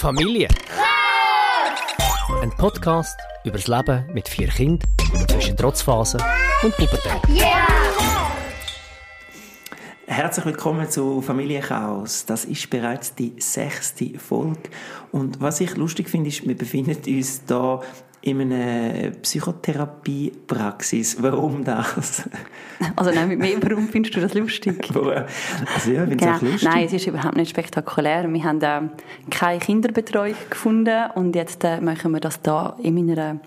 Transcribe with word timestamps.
Familie. 0.00 0.48
Ein 2.40 2.50
Podcast 2.52 3.20
über 3.44 3.58
das 3.58 3.68
Leben 3.68 4.06
mit 4.14 4.26
vier 4.30 4.48
Kindern 4.48 4.88
zwischen 5.28 5.54
Trotzphase 5.58 6.16
und 6.62 6.74
Pubertät. 6.74 7.20
Herzlich 10.06 10.46
willkommen 10.46 10.88
zu 10.88 11.20
Familienchaos. 11.20 12.24
Das 12.24 12.46
ist 12.46 12.70
bereits 12.70 13.14
die 13.14 13.34
sechste 13.40 14.18
Folge. 14.18 14.70
Und 15.12 15.38
was 15.42 15.60
ich 15.60 15.76
lustig 15.76 16.08
finde, 16.08 16.30
ist, 16.30 16.48
wir 16.48 16.56
befinden 16.56 16.96
uns 17.06 17.44
da 17.44 17.82
in 18.22 18.40
einer 18.40 19.10
Psychotherapiepraxis. 19.22 21.22
Warum 21.22 21.64
das? 21.64 22.28
Also 22.96 23.10
nein, 23.10 23.28
mit 23.28 23.38
mir, 23.40 23.62
warum 23.62 23.88
findest 23.88 24.16
du 24.16 24.20
das 24.20 24.32
lustig? 24.32 24.88
also 24.96 25.10
ja, 25.90 26.04
ich 26.04 26.16
Genau. 26.16 26.36
es 26.36 26.40
lustig. 26.40 26.62
Nein, 26.62 26.86
es 26.86 26.94
ist 26.94 27.06
überhaupt 27.06 27.36
nicht 27.36 27.50
spektakulär. 27.50 28.26
Wir 28.32 28.42
haben 28.42 28.62
äh, 28.62 28.80
keine 29.28 29.58
Kinderbetreuung 29.58 30.34
gefunden 30.48 31.10
und 31.14 31.36
jetzt 31.36 31.62
äh, 31.62 31.78
machen 31.82 32.12
wir 32.12 32.20
das 32.20 32.40
da 32.40 32.78
in, 32.82 32.94
meiner, 32.94 33.38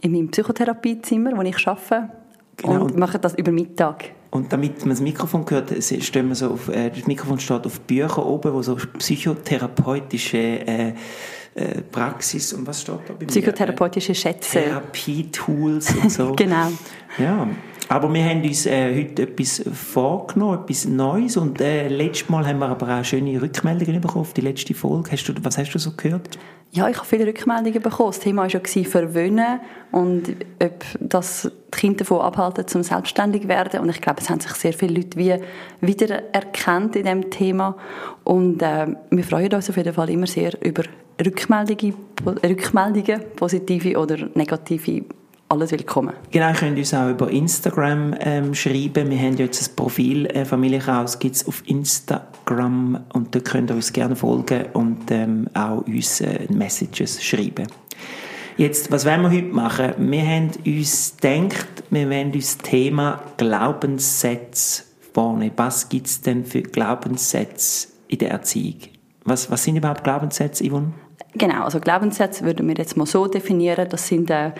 in 0.00 0.10
meinem 0.10 0.32
Psychotherapiezimmer, 0.32 1.36
wo 1.36 1.42
ich 1.42 1.64
arbeite 1.64 2.10
Genau. 2.56 2.84
und 2.84 2.96
machen 2.96 3.20
das 3.20 3.34
über 3.34 3.52
Mittag. 3.52 4.10
Und 4.30 4.52
damit 4.52 4.80
man 4.80 4.90
das 4.90 5.00
Mikrofon 5.00 5.44
hört, 5.48 5.72
stehen 5.82 6.28
wir 6.28 6.34
so 6.34 6.50
auf, 6.52 6.68
äh, 6.68 6.90
das 6.90 7.06
Mikrofon 7.06 7.38
steht 7.38 7.66
auf 7.66 7.80
Büchern 7.80 8.24
oben, 8.24 8.52
wo 8.52 8.62
so 8.62 8.76
psychotherapeutische 8.98 10.38
äh, 10.38 10.92
äh, 11.56 11.82
Praxis 11.82 12.52
und 12.52 12.66
was 12.66 12.82
steht 12.82 12.94
da 13.06 13.12
bei 13.14 13.20
mir? 13.20 13.26
Psychotherapeutische 13.26 14.12
Äh, 14.12 14.14
Schätze. 14.14 14.58
Therapie-Tools 14.60 15.94
und 15.96 16.12
so. 16.12 16.32
Genau. 16.34 16.68
Ja, 17.18 17.48
aber 17.88 18.12
wir 18.12 18.24
haben 18.24 18.42
uns 18.42 18.66
äh, 18.66 18.94
heute 19.02 19.22
etwas 19.22 19.62
vorgenommen, 19.72 20.60
etwas 20.64 20.86
Neues 20.86 21.36
und 21.36 21.60
äh, 21.60 21.88
letztes 21.88 22.28
Mal 22.28 22.46
haben 22.46 22.58
wir 22.58 22.68
aber 22.68 23.00
auch 23.00 23.04
schöne 23.04 23.40
Rückmeldungen 23.40 24.00
bekommen 24.00 24.22
auf 24.22 24.32
die 24.32 24.40
letzte 24.40 24.74
Folge. 24.74 25.12
Hast 25.12 25.24
du, 25.28 25.32
was 25.42 25.56
hast 25.56 25.72
du 25.72 25.78
so 25.78 25.92
gehört? 25.96 26.36
Ja, 26.72 26.88
ich 26.88 26.96
habe 26.96 27.06
viele 27.06 27.26
Rückmeldungen 27.26 27.80
bekommen. 27.80 28.10
Das 28.10 28.18
Thema 28.18 28.42
war 28.42 28.48
ja 28.48 28.60
verwöhnen 28.60 29.60
und 29.92 30.28
ob 30.62 30.84
das 31.00 31.50
die 31.72 31.78
Kinder 31.78 31.98
davon 31.98 32.20
abhalten, 32.20 32.66
zum 32.66 32.82
selbstständig 32.82 33.46
werden. 33.48 33.80
Und 33.80 33.88
ich 33.88 34.00
glaube, 34.00 34.20
es 34.20 34.28
haben 34.28 34.40
sich 34.40 34.52
sehr 34.52 34.72
viele 34.72 34.96
Leute 34.96 35.16
wie 35.16 35.34
wiedererkannt 35.80 36.96
in 36.96 37.04
diesem 37.04 37.30
Thema. 37.30 37.76
Und 38.24 38.60
äh, 38.62 38.88
wir 39.10 39.24
freuen 39.24 39.54
uns 39.54 39.70
auf 39.70 39.76
jeden 39.76 39.94
Fall 39.94 40.10
immer 40.10 40.26
sehr 40.26 40.52
über 40.62 40.82
Rückmeldungen, 41.24 41.94
Rückmeldungen 42.26 43.20
positive 43.36 43.98
oder 43.98 44.28
negative. 44.34 45.04
Alles 45.48 45.70
willkommen. 45.70 46.12
Genau, 46.30 46.48
ihr 46.48 46.54
könnt 46.54 46.76
uns 46.76 46.92
auch 46.92 47.08
über 47.08 47.30
Instagram 47.30 48.14
ähm, 48.20 48.54
schreiben. 48.54 49.10
Wir 49.10 49.18
haben 49.18 49.36
jetzt 49.36 49.70
ein 49.70 49.76
Profil 49.76 50.26
äh, 50.26 50.44
Familienchaos 50.44 51.18
gibt's 51.18 51.46
auf 51.46 51.62
Instagram 51.66 53.04
und 53.12 53.34
da 53.34 53.40
könnt 53.40 53.70
ihr 53.70 53.76
uns 53.76 53.92
gerne 53.92 54.16
folgen 54.16 54.66
und 54.72 55.10
ähm, 55.10 55.48
auch 55.54 55.86
uns 55.86 56.20
äh, 56.20 56.52
Messages 56.52 57.22
schreiben. 57.22 57.68
Jetzt, 58.56 58.90
was 58.90 59.06
wollen 59.06 59.22
wir 59.22 59.30
heute 59.30 59.54
machen? 59.54 59.94
Wir 60.10 60.22
haben 60.26 60.50
uns 60.66 61.16
gedacht, 61.16 61.84
wir 61.90 62.10
wollen 62.10 62.32
uns 62.32 62.58
das 62.58 62.70
Thema 62.70 63.22
Glaubenssätze 63.36 64.82
vornehmen. 65.14 65.52
Was 65.56 65.88
gibt 65.88 66.08
es 66.08 66.20
denn 66.20 66.44
für 66.44 66.62
Glaubenssätze 66.62 67.88
in 68.08 68.18
der 68.18 68.32
Erziehung? 68.32 68.80
Was, 69.24 69.50
was 69.50 69.62
sind 69.62 69.76
überhaupt 69.76 70.04
Glaubenssätze, 70.04 70.68
Yvonne? 70.68 70.92
Genau, 71.36 71.64
also 71.64 71.80
Glaubenssätze 71.80 72.44
würden 72.44 72.66
wir 72.68 72.74
jetzt 72.76 72.96
mal 72.96 73.06
so 73.06 73.26
definieren, 73.26 73.86
das 73.90 74.08
sind 74.08 74.30
äh, 74.30 74.52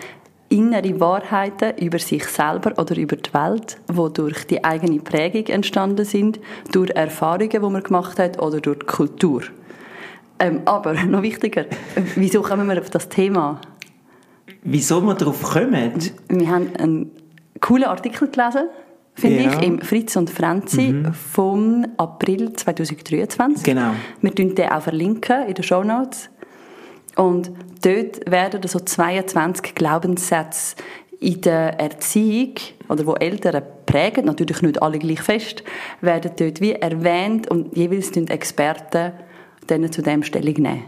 innere 0.49 0.99
Wahrheiten 0.99 1.77
über 1.77 1.99
sich 1.99 2.25
selber 2.25 2.71
oder 2.77 2.95
über 2.97 3.15
die 3.15 3.33
Welt, 3.33 3.77
die 3.89 4.13
durch 4.13 4.45
die 4.47 4.63
eigene 4.63 4.99
Prägung 4.99 5.45
entstanden 5.47 6.05
sind, 6.05 6.39
durch 6.71 6.89
Erfahrungen, 6.91 7.49
die 7.49 7.59
man 7.59 7.83
gemacht 7.83 8.19
hat 8.19 8.41
oder 8.41 8.59
durch 8.61 8.79
die 8.79 8.85
Kultur. 8.85 9.43
Ähm, 10.39 10.61
aber 10.65 10.93
noch 11.05 11.21
wichtiger, 11.21 11.65
wieso 12.15 12.41
kommen 12.41 12.67
wir 12.69 12.79
auf 12.79 12.89
das 12.89 13.09
Thema? 13.09 13.59
Wieso 14.63 15.01
wir 15.01 15.13
darauf 15.15 15.41
kommen? 15.41 15.93
Wir 16.29 16.49
haben 16.49 16.69
einen 16.77 17.11
coolen 17.59 17.85
Artikel 17.85 18.29
gelesen, 18.29 18.69
finde 19.15 19.43
Ja. 19.43 19.51
ich, 19.59 19.65
im 19.67 19.79
Fritz 19.81 20.15
und 20.15 20.29
Franzi 20.29 21.03
vom 21.33 21.87
April 21.97 22.53
2023. 22.53 23.63
Genau. 23.63 23.91
Wir 24.21 24.31
verlinken 24.31 24.55
den 24.55 24.69
auch 24.69 24.81
verlinken 24.81 25.47
in 25.47 25.53
den 25.55 25.63
Show 25.63 25.83
Notes. 25.83 26.29
Und 27.17 27.51
dort 27.83 28.29
werden 28.29 28.61
so 28.67 28.79
22 28.79 29.75
Glaubenssätze 29.75 30.75
in 31.19 31.41
der 31.41 31.79
Erziehung, 31.79 32.53
oder 32.89 33.05
wo 33.05 33.15
Eltern 33.15 33.63
prägen, 33.85 34.25
natürlich 34.25 34.61
nicht 34.61 34.81
alle 34.81 34.99
gleich 34.99 35.21
fest, 35.21 35.63
werden 36.01 36.31
dort 36.37 36.61
wie 36.61 36.73
erwähnt 36.73 37.49
und 37.49 37.75
jeweils 37.75 38.11
tun 38.11 38.27
Experten 38.27 39.13
dann 39.65 39.91
zu 39.91 40.01
dem 40.01 40.23
Stellung 40.23 40.53
nehmen. 40.53 40.83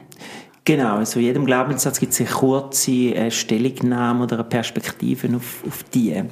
Genau, 0.66 0.98
also 0.98 1.20
jedem 1.20 1.46
Glaubenssatz 1.46 2.00
gibt 2.00 2.14
es 2.14 2.20
eine 2.20 2.30
kurze 2.30 2.92
äh, 2.92 3.32
Stellungnahme 3.32 4.24
oder 4.24 4.36
eine 4.36 4.44
Perspektive 4.44 5.36
auf, 5.36 5.64
auf 5.68 5.84
die. 5.84 6.24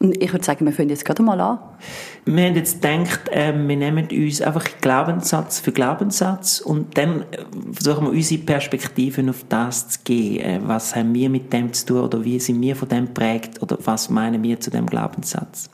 Ich 0.00 0.32
würde 0.32 0.44
sagen, 0.44 0.66
wir 0.66 0.72
fangen 0.72 0.90
jetzt 0.90 1.04
gerade 1.04 1.22
mal 1.22 1.40
an. 1.40 1.58
Wir 2.26 2.46
haben 2.46 2.56
jetzt 2.56 2.82
gedacht, 2.82 3.20
ähm, 3.30 3.68
wir 3.68 3.76
nehmen 3.76 4.08
uns 4.10 4.42
einfach 4.42 4.66
Glaubenssatz 4.80 5.60
für 5.60 5.72
Glaubenssatz 5.72 6.60
und 6.60 6.98
dann 6.98 7.22
äh, 7.22 7.44
versuchen 7.72 8.06
wir 8.06 8.12
unsere 8.12 8.42
Perspektiven 8.42 9.30
auf 9.30 9.44
das 9.48 9.88
zu 9.88 10.00
geben. 10.04 10.40
Äh, 10.40 10.60
was 10.64 10.94
haben 10.94 11.14
wir 11.14 11.30
mit 11.30 11.52
dem 11.52 11.72
zu 11.72 11.86
tun 11.86 12.00
oder 12.00 12.24
wie 12.24 12.38
sind 12.38 12.60
wir 12.60 12.76
von 12.76 12.88
dem 12.88 13.06
geprägt 13.06 13.62
oder 13.62 13.78
was 13.84 14.10
meinen 14.10 14.42
wir 14.42 14.60
zu 14.60 14.70
dem 14.70 14.86
Glaubenssatz? 14.86 15.70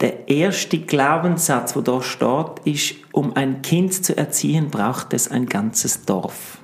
Der 0.00 0.28
erste 0.28 0.78
Glaubenssatz, 0.78 1.72
der 1.72 1.82
da 1.82 2.02
steht, 2.02 2.60
ist, 2.64 2.94
um 3.12 3.34
ein 3.34 3.62
Kind 3.62 4.04
zu 4.04 4.16
erziehen, 4.16 4.68
braucht 4.70 5.12
es 5.14 5.30
ein 5.30 5.46
ganzes 5.46 6.04
Dorf. 6.04 6.58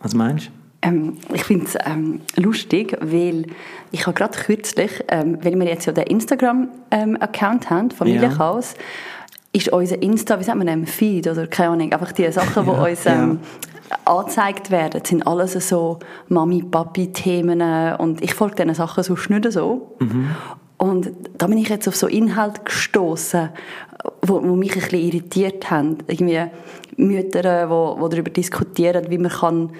Was 0.00 0.14
meinst 0.14 0.48
du? 0.48 0.65
Ähm, 0.86 1.16
ich 1.32 1.44
finde 1.44 1.66
es 1.66 1.76
ähm, 1.84 2.20
lustig, 2.36 2.96
weil 3.00 3.46
ich 3.90 4.06
habe 4.06 4.14
gerade 4.14 4.38
kürzlich, 4.38 5.04
ähm, 5.08 5.38
weil 5.42 5.58
wir 5.58 5.66
jetzt 5.66 5.86
ja 5.86 5.92
den 5.92 6.04
Instagram-Account 6.04 7.70
haben, 7.70 7.90
Familienchaos, 7.90 8.74
ist 9.52 9.68
unser 9.70 10.00
Insta, 10.02 10.38
wie 10.38 10.44
sagt 10.44 10.58
man, 10.58 10.66
dem 10.66 10.86
Feed 10.86 11.26
oder 11.28 11.46
keine 11.46 11.70
Ahnung, 11.70 11.92
einfach 11.92 12.12
die 12.12 12.30
Sachen, 12.30 12.64
die 12.64 12.70
Ja, 12.70 12.84
uns 12.84 13.06
ähm, 13.06 13.40
angezeigt 14.04 14.70
werden, 14.70 15.02
sind 15.04 15.26
alles 15.26 15.52
so 15.68 15.98
Mami-Papi-Themen 16.28 17.94
und 17.96 18.22
ich 18.22 18.34
folge 18.34 18.56
diesen 18.56 18.74
Sachen 18.74 19.02
sonst 19.02 19.30
nicht 19.30 19.50
so. 19.52 19.96
Und 20.78 21.10
da 21.38 21.46
bin 21.46 21.56
ich 21.56 21.70
jetzt 21.70 21.88
auf 21.88 21.96
so 21.96 22.06
Inhalte 22.06 22.60
gestoßen, 22.64 23.48
wo, 24.22 24.42
wo 24.42 24.56
mich 24.56 24.74
ein 24.74 24.80
bisschen 24.80 25.00
irritiert 25.00 25.70
haben. 25.70 25.98
Irgendwie 26.06 26.42
Mütter, 26.96 27.70
wo, 27.70 27.96
wo 27.98 28.08
darüber 28.08 28.30
diskutieren, 28.30 29.06
wie 29.08 29.18
man 29.18 29.30
kann 29.30 29.70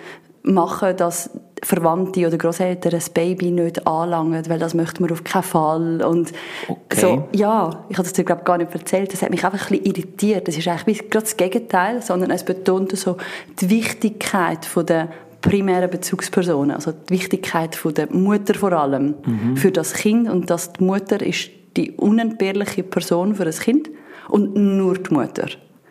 machen, 0.47 0.97
dass 0.97 1.31
Verwandte 1.63 2.27
oder 2.27 2.37
Großeltern 2.37 2.95
ein 2.95 3.03
Baby 3.15 3.51
nicht 3.51 3.87
anlangen, 3.87 4.49
weil 4.49 4.59
das 4.59 4.75
möchte 4.75 5.01
man 5.03 5.11
auf 5.11 5.25
keinen 5.25 5.43
Fall. 5.43 6.03
Und 6.03 6.33
Okay. 6.69 7.01
so, 7.01 7.29
ja, 7.33 7.85
ich 7.89 7.97
habe 7.97 8.05
das 8.05 8.13
dir 8.13 8.25
glaube 8.25 8.45
gar 8.45 8.59
nicht 8.59 8.73
erzählt. 8.73 9.13
Das 9.13 9.23
hat 9.23 9.31
mich 9.31 9.45
einfach 9.45 9.71
ein 9.71 9.79
bisschen 9.79 9.85
irritiert. 9.85 10.49
Das 10.49 10.57
ist 10.57 10.69
eigentlich 10.69 11.11
gerade 11.11 11.25
das 11.25 11.37
Gegenteil, 11.37 12.03
sondern 12.03 12.31
es 12.31 12.45
betont 12.45 12.97
so 12.97 13.17
die 13.61 13.71
Wichtigkeit 13.71 14.65
von 14.65 14.87
der 14.87 15.09
primären 15.41 15.91
Bezugspersonen, 15.91 16.75
also 16.75 16.93
die 16.93 17.15
Wichtigkeit 17.15 17.75
von 17.77 17.95
der 17.95 18.13
Mutter 18.13 18.55
vor 18.55 18.73
allem 18.73 19.15
für 19.55 19.71
das 19.71 19.95
Kind 19.95 20.29
und 20.29 20.51
dass 20.51 20.73
die 20.73 20.83
Mutter 20.85 21.25
ist 21.25 21.51
die 21.77 21.93
unentbehrliche 21.93 22.83
Person 22.83 23.35
für 23.35 23.45
das 23.45 23.61
Kind 23.61 23.91
und 24.29 24.57
nur 24.57 24.95
die 24.99 25.15
Mutter. 25.15 25.47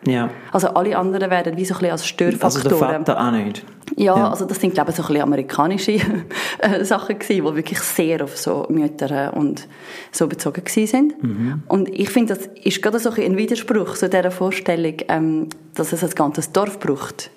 Ja. 0.06 0.30
Also 0.52 0.68
alle 0.68 0.96
anderen 0.96 1.30
werden 1.30 1.56
wie 1.56 1.64
so 1.64 1.74
ein 1.74 1.80
bisschen 1.80 1.92
als 1.92 2.02
Also 2.02 2.60
Störfaktoren. 2.60 3.04
der 3.04 3.14
Vater 3.16 3.20
auch 3.26 3.30
nicht. 3.32 3.64
Ja, 3.96 4.16
Ja. 4.16 4.30
also 4.30 4.44
das 4.44 4.60
sind 4.60 4.74
glaube 4.74 4.90
ich 4.90 4.96
so 4.96 5.02
ein 5.02 5.08
bisschen 5.08 5.22
amerikanische 5.22 5.92
äh, 6.58 6.84
Sachen 6.84 7.18
gewesen, 7.18 7.44
die 7.44 7.54
wirklich 7.56 7.80
sehr 7.80 8.22
auf 8.24 8.36
so 8.36 8.66
Mütter 8.68 9.32
äh, 9.32 9.36
und 9.36 9.66
so 10.12 10.26
bezogen 10.26 10.64
gewesen 10.64 10.86
sind. 10.86 11.22
Mhm. 11.22 11.62
Und 11.68 11.88
ich 11.88 12.08
finde, 12.10 12.34
das 12.34 12.46
ist 12.62 12.82
gerade 12.82 12.98
so 12.98 13.10
ein 13.10 13.36
Widerspruch 13.36 13.94
zu 13.94 14.08
dieser 14.08 14.30
Vorstellung, 14.30 14.94
ähm, 15.08 15.48
dass 15.74 15.92
es 15.92 16.02
ein 16.04 16.10
ganzes 16.10 16.52
Dorf 16.52 16.78
braucht. 16.78 17.30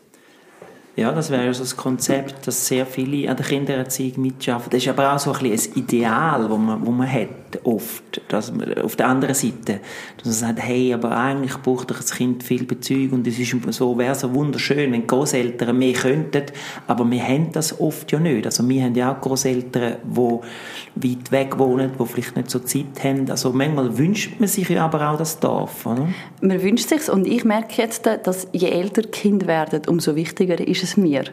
Ja, 0.96 1.14
das 1.14 1.30
wäre 1.32 1.54
so 1.54 1.62
das 1.64 1.78
Konzept, 1.78 2.46
dass 2.46 2.68
sehr 2.68 2.86
viele 2.86 3.30
an 3.30 3.38
der 3.38 3.46
Kindererziehung 3.46 4.22
mitschaffen. 4.22 4.70
Das 4.70 4.82
ist 4.82 4.90
aber 4.90 5.14
auch 5.14 5.20
so 5.20 5.32
ein 5.32 5.40
bisschen 5.50 5.74
ein 5.74 5.80
Ideal, 5.80 6.50
wo 6.50 6.58
man, 6.58 6.86
wo 6.86 6.92
man 6.92 7.10
hat, 7.10 7.30
oft. 7.64 8.22
Dass 8.28 8.52
man, 8.52 8.74
auf 8.80 8.96
der 8.96 9.08
anderen 9.08 9.36
Seite, 9.36 9.80
dass 10.18 10.26
man 10.26 10.34
sagt, 10.34 10.60
hey, 10.62 10.94
aber 10.94 11.16
eigentlich 11.16 11.58
braucht 11.58 11.92
doch 11.92 11.98
das 11.98 12.12
Kind 12.12 12.44
viel 12.44 12.64
Bezeug 12.66 13.12
und 13.12 13.26
es 13.28 13.40
ist 13.40 13.56
so, 13.72 13.98
wäre 13.98 14.16
so 14.16 14.34
wunderschön, 14.34 14.92
wenn 14.92 15.08
Großeltern 15.08 15.78
mehr 15.78 15.94
könnten, 15.94 16.44
aber 16.88 17.10
wir 17.10 17.24
haben 17.24 17.52
das 17.52 17.80
oft 17.80 18.12
ja 18.12 18.20
nicht. 18.20 18.46
Also 18.46 18.68
wir 18.68 18.84
haben 18.84 18.96
ja 18.96 19.14
auch 19.14 19.22
Großeltern, 19.22 19.98
die 20.96 21.10
weit 21.10 21.32
weg 21.32 21.60
wohnen, 21.60 21.92
die 22.00 22.06
vielleicht 22.06 22.36
nicht 22.36 22.50
so 22.50 22.60
Zeit 22.60 23.04
haben. 23.04 23.30
Also 23.30 23.52
manchmal 23.52 23.98
wünscht 23.98 24.40
man 24.40 24.48
sich 24.48 24.70
ja 24.70 24.86
aber 24.86 25.10
auch 25.10 25.18
das 25.18 25.40
Dorf, 25.40 25.86
oder? 25.86 26.08
Man 26.42 26.62
wünscht 26.62 26.90
sich's 26.90 27.10
und 27.10 27.28
ich 27.28 27.44
merke 27.44 27.82
jetzt, 27.82 28.06
dass 28.06 28.48
je 28.52 28.70
älter 28.70 29.04
Kinder 29.04 29.48
werden, 29.48 29.82
umso 29.88 30.16
wichtiger 30.16 30.60
ist 30.60 30.84
es 30.84 30.98
mir. 30.98 31.24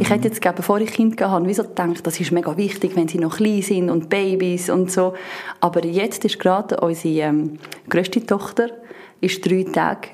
Ich 0.00 0.10
hätte 0.10 0.28
jetzt, 0.28 0.40
glaube, 0.40 0.56
bevor 0.56 0.80
ich 0.80 0.92
Kinder 0.92 1.30
hatte, 1.30 1.46
wieso 1.46 1.62
gedacht, 1.62 2.06
das 2.06 2.18
ist 2.18 2.32
mega 2.32 2.56
wichtig, 2.56 2.96
wenn 2.96 3.06
sie 3.08 3.18
noch 3.18 3.36
klein 3.36 3.62
sind 3.62 3.90
und 3.90 4.08
Babys 4.08 4.68
und 4.68 4.90
so. 4.90 5.14
Aber 5.60 5.84
jetzt 5.84 6.24
ist 6.24 6.40
gerade 6.40 6.80
unsere 6.80 7.28
ähm, 7.28 7.58
grösste 7.88 8.24
Tochter 8.24 8.70
ist 9.20 9.48
drei 9.48 9.64
Tage 9.64 10.08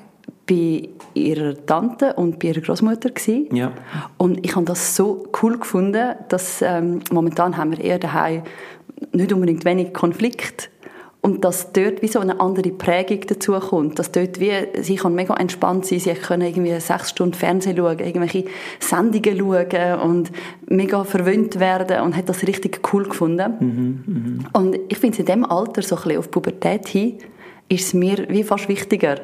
bei 0.47 0.89
ihrer 1.13 1.65
Tante 1.65 2.13
und 2.13 2.39
bei 2.39 2.49
ihrer 2.49 2.61
Großmutter 2.61 3.09
gewesen. 3.09 3.55
Ja. 3.55 3.71
Und 4.17 4.45
ich 4.45 4.55
habe 4.55 4.65
das 4.65 4.95
so 4.95 5.27
cool 5.41 5.57
gefunden, 5.57 6.15
dass 6.29 6.61
ähm, 6.61 6.99
momentan 7.11 7.57
haben 7.57 7.71
wir 7.71 7.83
eher 7.83 7.99
daheim 7.99 8.43
nicht 9.13 9.33
unbedingt 9.33 9.65
wenig 9.65 9.93
Konflikt 9.93 10.69
und 11.21 11.45
dass 11.45 11.71
dort 11.71 12.01
wie 12.01 12.07
so 12.07 12.19
eine 12.19 12.39
andere 12.39 12.71
Prägung 12.71 13.21
dazu 13.27 13.53
kommt. 13.53 13.99
Dass 13.99 14.11
dort 14.11 14.39
wie, 14.39 14.51
sie 14.81 14.95
kann 14.95 15.13
mega 15.13 15.35
entspannt 15.35 15.85
sein, 15.85 15.99
sie 15.99 16.13
können 16.13 16.47
irgendwie 16.47 16.79
sechs 16.79 17.11
Stunden 17.11 17.35
Fernsehen 17.35 17.77
schauen, 17.77 17.99
irgendwelche 17.99 18.45
Sendungen 18.79 19.37
schauen 19.37 19.99
und 19.99 20.31
mega 20.67 21.03
verwöhnt 21.03 21.59
werden 21.59 22.01
und 22.01 22.17
hat 22.17 22.27
das 22.27 22.47
richtig 22.47 22.81
cool 22.91 23.03
gefunden. 23.03 23.53
Mhm, 23.59 24.45
Und 24.53 24.79
ich 24.89 24.97
finde, 24.97 25.19
in 25.19 25.25
diesem 25.25 25.45
Alter, 25.45 25.83
so 25.83 25.95
ein 25.95 26.01
bisschen 26.01 26.17
auf 26.17 26.31
Pubertät 26.31 26.87
hin, 26.87 27.19
ist 27.69 27.87
es 27.87 27.93
mir 27.93 28.27
wie 28.29 28.43
fast 28.43 28.67
wichtiger, 28.67 29.21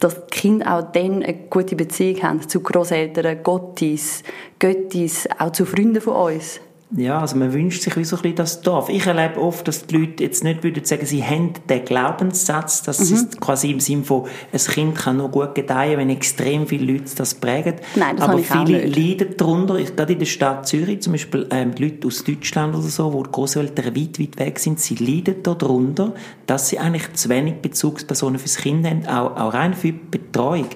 dass 0.00 0.26
die 0.26 0.30
Kinder 0.30 0.78
auch 0.78 0.92
dann 0.92 1.22
eine 1.22 1.34
gute 1.48 1.76
Beziehung 1.76 2.22
haben 2.22 2.48
zu 2.48 2.60
Großeltern, 2.60 3.42
Gottis, 3.42 4.22
Göttis, 4.58 5.28
auch 5.38 5.52
zu 5.52 5.64
Freunden 5.64 6.00
von 6.00 6.34
uns. 6.34 6.60
Ja, 6.94 7.20
also 7.20 7.36
man 7.36 7.52
wünscht 7.54 7.80
sich 7.82 7.96
wie 7.96 8.04
so 8.04 8.16
ein 8.16 8.22
bisschen 8.22 8.36
das 8.36 8.60
Dorf. 8.60 8.90
Ich 8.90 9.06
erlebe 9.06 9.40
oft, 9.40 9.66
dass 9.66 9.86
die 9.86 9.96
Leute 9.96 10.24
jetzt 10.24 10.44
nicht 10.44 10.62
würden 10.62 10.84
sagen, 10.84 11.06
sie 11.06 11.24
haben 11.24 11.54
den 11.68 11.84
Glaubenssatz, 11.86 12.82
das 12.82 13.00
Mhm. 13.08 13.16
ist 13.16 13.40
quasi 13.40 13.70
im 13.70 13.80
Sinne 13.80 14.04
von, 14.04 14.26
ein 14.52 14.58
Kind 14.58 14.94
kann 14.96 15.16
nur 15.16 15.30
gut 15.30 15.54
gedeihen, 15.54 15.98
wenn 15.98 16.10
extrem 16.10 16.66
viele 16.66 16.92
Leute 16.92 17.14
das 17.16 17.34
prägen. 17.34 17.76
Nein, 17.96 18.16
das 18.16 18.28
Aber 18.28 18.38
viele 18.38 18.84
leiden 18.86 19.34
darunter, 19.38 19.76
ich- 19.76 19.96
gerade 19.96 20.12
in 20.12 20.18
der 20.18 20.26
Stadt 20.26 20.68
Zürich, 20.68 21.00
zum 21.00 21.12
Beispiel 21.14 21.46
ähm, 21.50 21.74
die 21.74 21.84
Leute 21.84 22.06
aus 22.08 22.24
Deutschland 22.24 22.74
oder 22.74 22.82
so, 22.88 23.10
wo 23.12 23.22
die 23.22 23.30
Großeltern 23.32 23.96
weit, 23.96 24.20
weit 24.20 24.38
weg 24.38 24.58
sind, 24.58 24.78
sie 24.78 24.96
leiden 24.96 25.36
darunter, 25.42 26.12
dass 26.46 26.68
sie 26.68 26.78
eigentlich 26.78 27.10
zu 27.14 27.30
wenig 27.30 27.54
Bezugspersonen 27.62 28.38
fürs 28.38 28.56
Kind 28.58 28.86
haben, 28.86 29.06
auch, 29.06 29.34
auch 29.36 29.54
rein 29.54 29.72
für 29.72 29.88
die 29.88 29.92
Betreuung. 30.10 30.66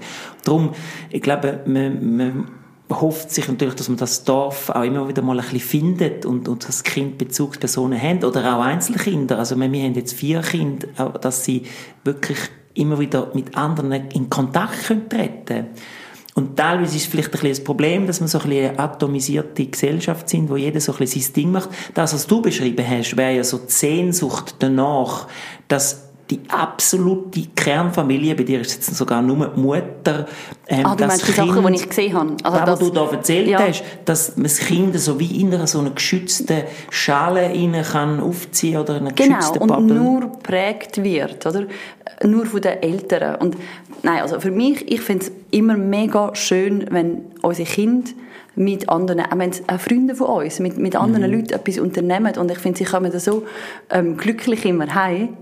Darum, 0.44 0.70
ich 1.10 1.20
glaube, 1.20 1.60
man, 1.66 2.16
man 2.16 2.48
hofft 2.90 3.30
sich 3.30 3.48
natürlich, 3.48 3.74
dass 3.74 3.88
man 3.88 3.98
das 3.98 4.24
Dorf 4.24 4.70
auch 4.70 4.82
immer 4.82 5.08
wieder 5.08 5.22
mal 5.22 5.38
ein 5.38 5.42
bisschen 5.42 5.60
findet 5.60 6.26
und, 6.26 6.48
und 6.48 6.66
das 6.68 6.82
Kind 6.84 7.18
Bezugspersonen 7.18 8.00
haben 8.00 8.22
oder 8.24 8.56
auch 8.56 8.62
Einzelkinder. 8.62 9.38
Also 9.38 9.56
wir, 9.56 9.64
haben 9.64 9.94
jetzt 9.94 10.14
vier 10.14 10.40
Kinder, 10.40 10.88
auch, 10.96 11.18
dass 11.18 11.44
sie 11.44 11.62
wirklich 12.04 12.38
immer 12.74 12.98
wieder 12.98 13.30
mit 13.34 13.56
anderen 13.56 13.92
in 13.92 14.30
Kontakt 14.30 14.86
können 14.86 15.08
treten 15.08 15.66
und 16.36 16.54
teilweise 16.54 16.96
ist 16.96 17.04
es 17.04 17.08
vielleicht 17.08 17.28
ein 17.28 17.32
bisschen 17.32 17.48
das 17.48 17.64
Problem, 17.64 18.06
dass 18.06 18.20
wir 18.20 18.28
so 18.28 18.38
ein 18.38 18.50
bisschen 18.50 18.68
eine 18.68 18.78
atomisierte 18.78 19.64
Gesellschaft 19.64 20.28
sind, 20.28 20.50
wo 20.50 20.56
jeder 20.56 20.80
so 20.80 20.92
ein 20.92 20.98
bisschen 20.98 21.22
sein 21.22 21.32
Ding 21.32 21.50
macht. 21.50 21.70
Das, 21.94 22.12
was 22.12 22.26
du 22.26 22.42
beschrieben 22.42 22.86
hast, 22.86 23.16
wäre 23.16 23.36
ja 23.36 23.42
so 23.42 23.56
die 23.56 23.72
Sehnsucht 23.72 24.56
danach, 24.58 25.28
dass 25.66 26.05
die 26.30 26.40
absolute 26.48 27.42
Kernfamilie, 27.54 28.34
bei 28.34 28.42
dir 28.42 28.60
ist 28.60 28.74
jetzt 28.74 28.96
sogar 28.96 29.22
nur 29.22 29.48
die 29.54 29.60
Mutter, 29.60 30.26
ähm, 30.66 30.84
Ah, 30.84 30.96
das 30.96 31.06
meinst 31.08 31.28
die 31.28 31.32
Kind, 31.32 31.48
Sachen, 31.54 31.66
die 31.66 31.74
ich 31.74 31.88
gesehen 31.88 32.12
habe? 32.14 32.36
Also 32.42 32.58
das, 32.58 32.68
was 32.68 32.78
du 32.80 32.90
da 32.90 33.10
erzählt 33.10 33.48
ja. 33.48 33.58
hast, 33.60 33.84
dass 34.04 34.36
man 34.36 34.42
das 34.44 34.58
Kind 34.58 34.98
so 34.98 35.20
wie 35.20 35.40
in 35.40 35.54
einer 35.54 35.66
so 35.68 35.78
einer 35.78 35.90
geschützten 35.90 36.64
Schale 36.90 37.42
rein 37.50 37.80
kann 37.82 38.20
aufziehen 38.20 38.78
oder 38.78 38.96
in 38.96 39.02
einer 39.06 39.12
Genau, 39.12 39.36
geschützten 39.36 39.58
und 39.58 39.68
Bubble. 39.68 39.94
nur 39.94 40.20
geprägt 40.22 41.02
wird, 41.02 41.46
oder? 41.46 41.66
Nur 42.24 42.46
von 42.46 42.60
den 42.60 42.82
Eltern. 42.82 43.36
Und 43.36 43.56
nein, 44.02 44.20
also 44.22 44.40
für 44.40 44.50
mich, 44.50 44.90
ich 44.90 45.00
finde 45.02 45.26
es 45.26 45.32
immer 45.52 45.76
mega 45.76 46.34
schön, 46.34 46.86
wenn 46.90 47.22
unsere 47.42 47.68
Kinder 47.68 48.10
mit 48.56 48.88
anderen, 48.88 49.20
auch 49.20 49.36
wenn 49.38 49.50
es 49.50 49.62
auch 49.68 49.78
Freunde 49.78 50.14
von 50.14 50.28
uns, 50.42 50.58
mit, 50.60 50.78
mit 50.78 50.96
anderen 50.96 51.26
Mhm. 51.30 51.36
Leuten 51.36 51.52
etwas 51.52 51.78
unternehmen. 51.78 52.36
Und 52.36 52.50
ich 52.50 52.58
finde, 52.58 52.78
sie 52.78 52.84
kommen 52.84 53.12
da 53.12 53.20
so 53.20 53.44
ähm, 53.90 54.16
glücklich 54.16 54.64
immer 54.64 54.92
heim 54.94 55.36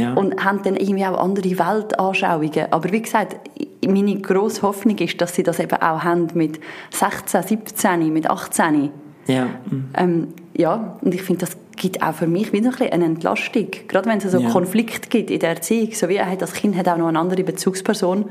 ja. 0.00 0.14
und 0.14 0.44
haben 0.44 0.62
dann 0.62 0.76
irgendwie 0.76 1.04
auch 1.06 1.18
andere 1.18 1.50
Weltanschauungen. 1.58 2.72
Aber 2.72 2.92
wie 2.92 3.02
gesagt, 3.02 3.36
meine 3.86 4.16
grosse 4.20 4.62
Hoffnung 4.62 4.98
ist, 4.98 5.20
dass 5.20 5.34
sie 5.34 5.42
das 5.42 5.58
eben 5.58 5.76
auch 5.76 6.02
haben 6.02 6.28
mit 6.34 6.60
16, 6.90 7.42
17, 7.42 8.12
mit 8.12 8.28
18. 8.28 8.90
ja. 9.26 9.46
Ähm, 9.94 10.28
ja, 10.56 10.98
und 11.00 11.14
ich 11.14 11.22
finde, 11.22 11.46
das 11.46 11.56
gibt 11.76 12.02
auch 12.02 12.12
für 12.12 12.26
mich 12.26 12.52
wieder 12.52 12.66
ein 12.66 12.72
bisschen 12.72 12.92
eine 12.92 13.04
Entlastung. 13.06 13.68
Gerade 13.88 14.08
wenn 14.08 14.18
es 14.18 14.30
so 14.30 14.38
Ja. 14.38 14.50
Konflikt 14.50 15.08
gibt 15.08 15.30
in 15.30 15.40
der 15.40 15.50
Erziehung, 15.50 15.92
so 15.92 16.08
wie 16.08 16.20
hat, 16.20 16.42
das 16.42 16.52
Kind 16.52 16.76
hat 16.76 16.88
auch 16.88 16.98
noch 16.98 17.08
eine 17.08 17.18
andere 17.18 17.42
Bezugsperson. 17.44 18.26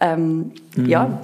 Ähm, 0.00 0.52
Mhm. 0.74 0.86
Ja, 0.86 1.20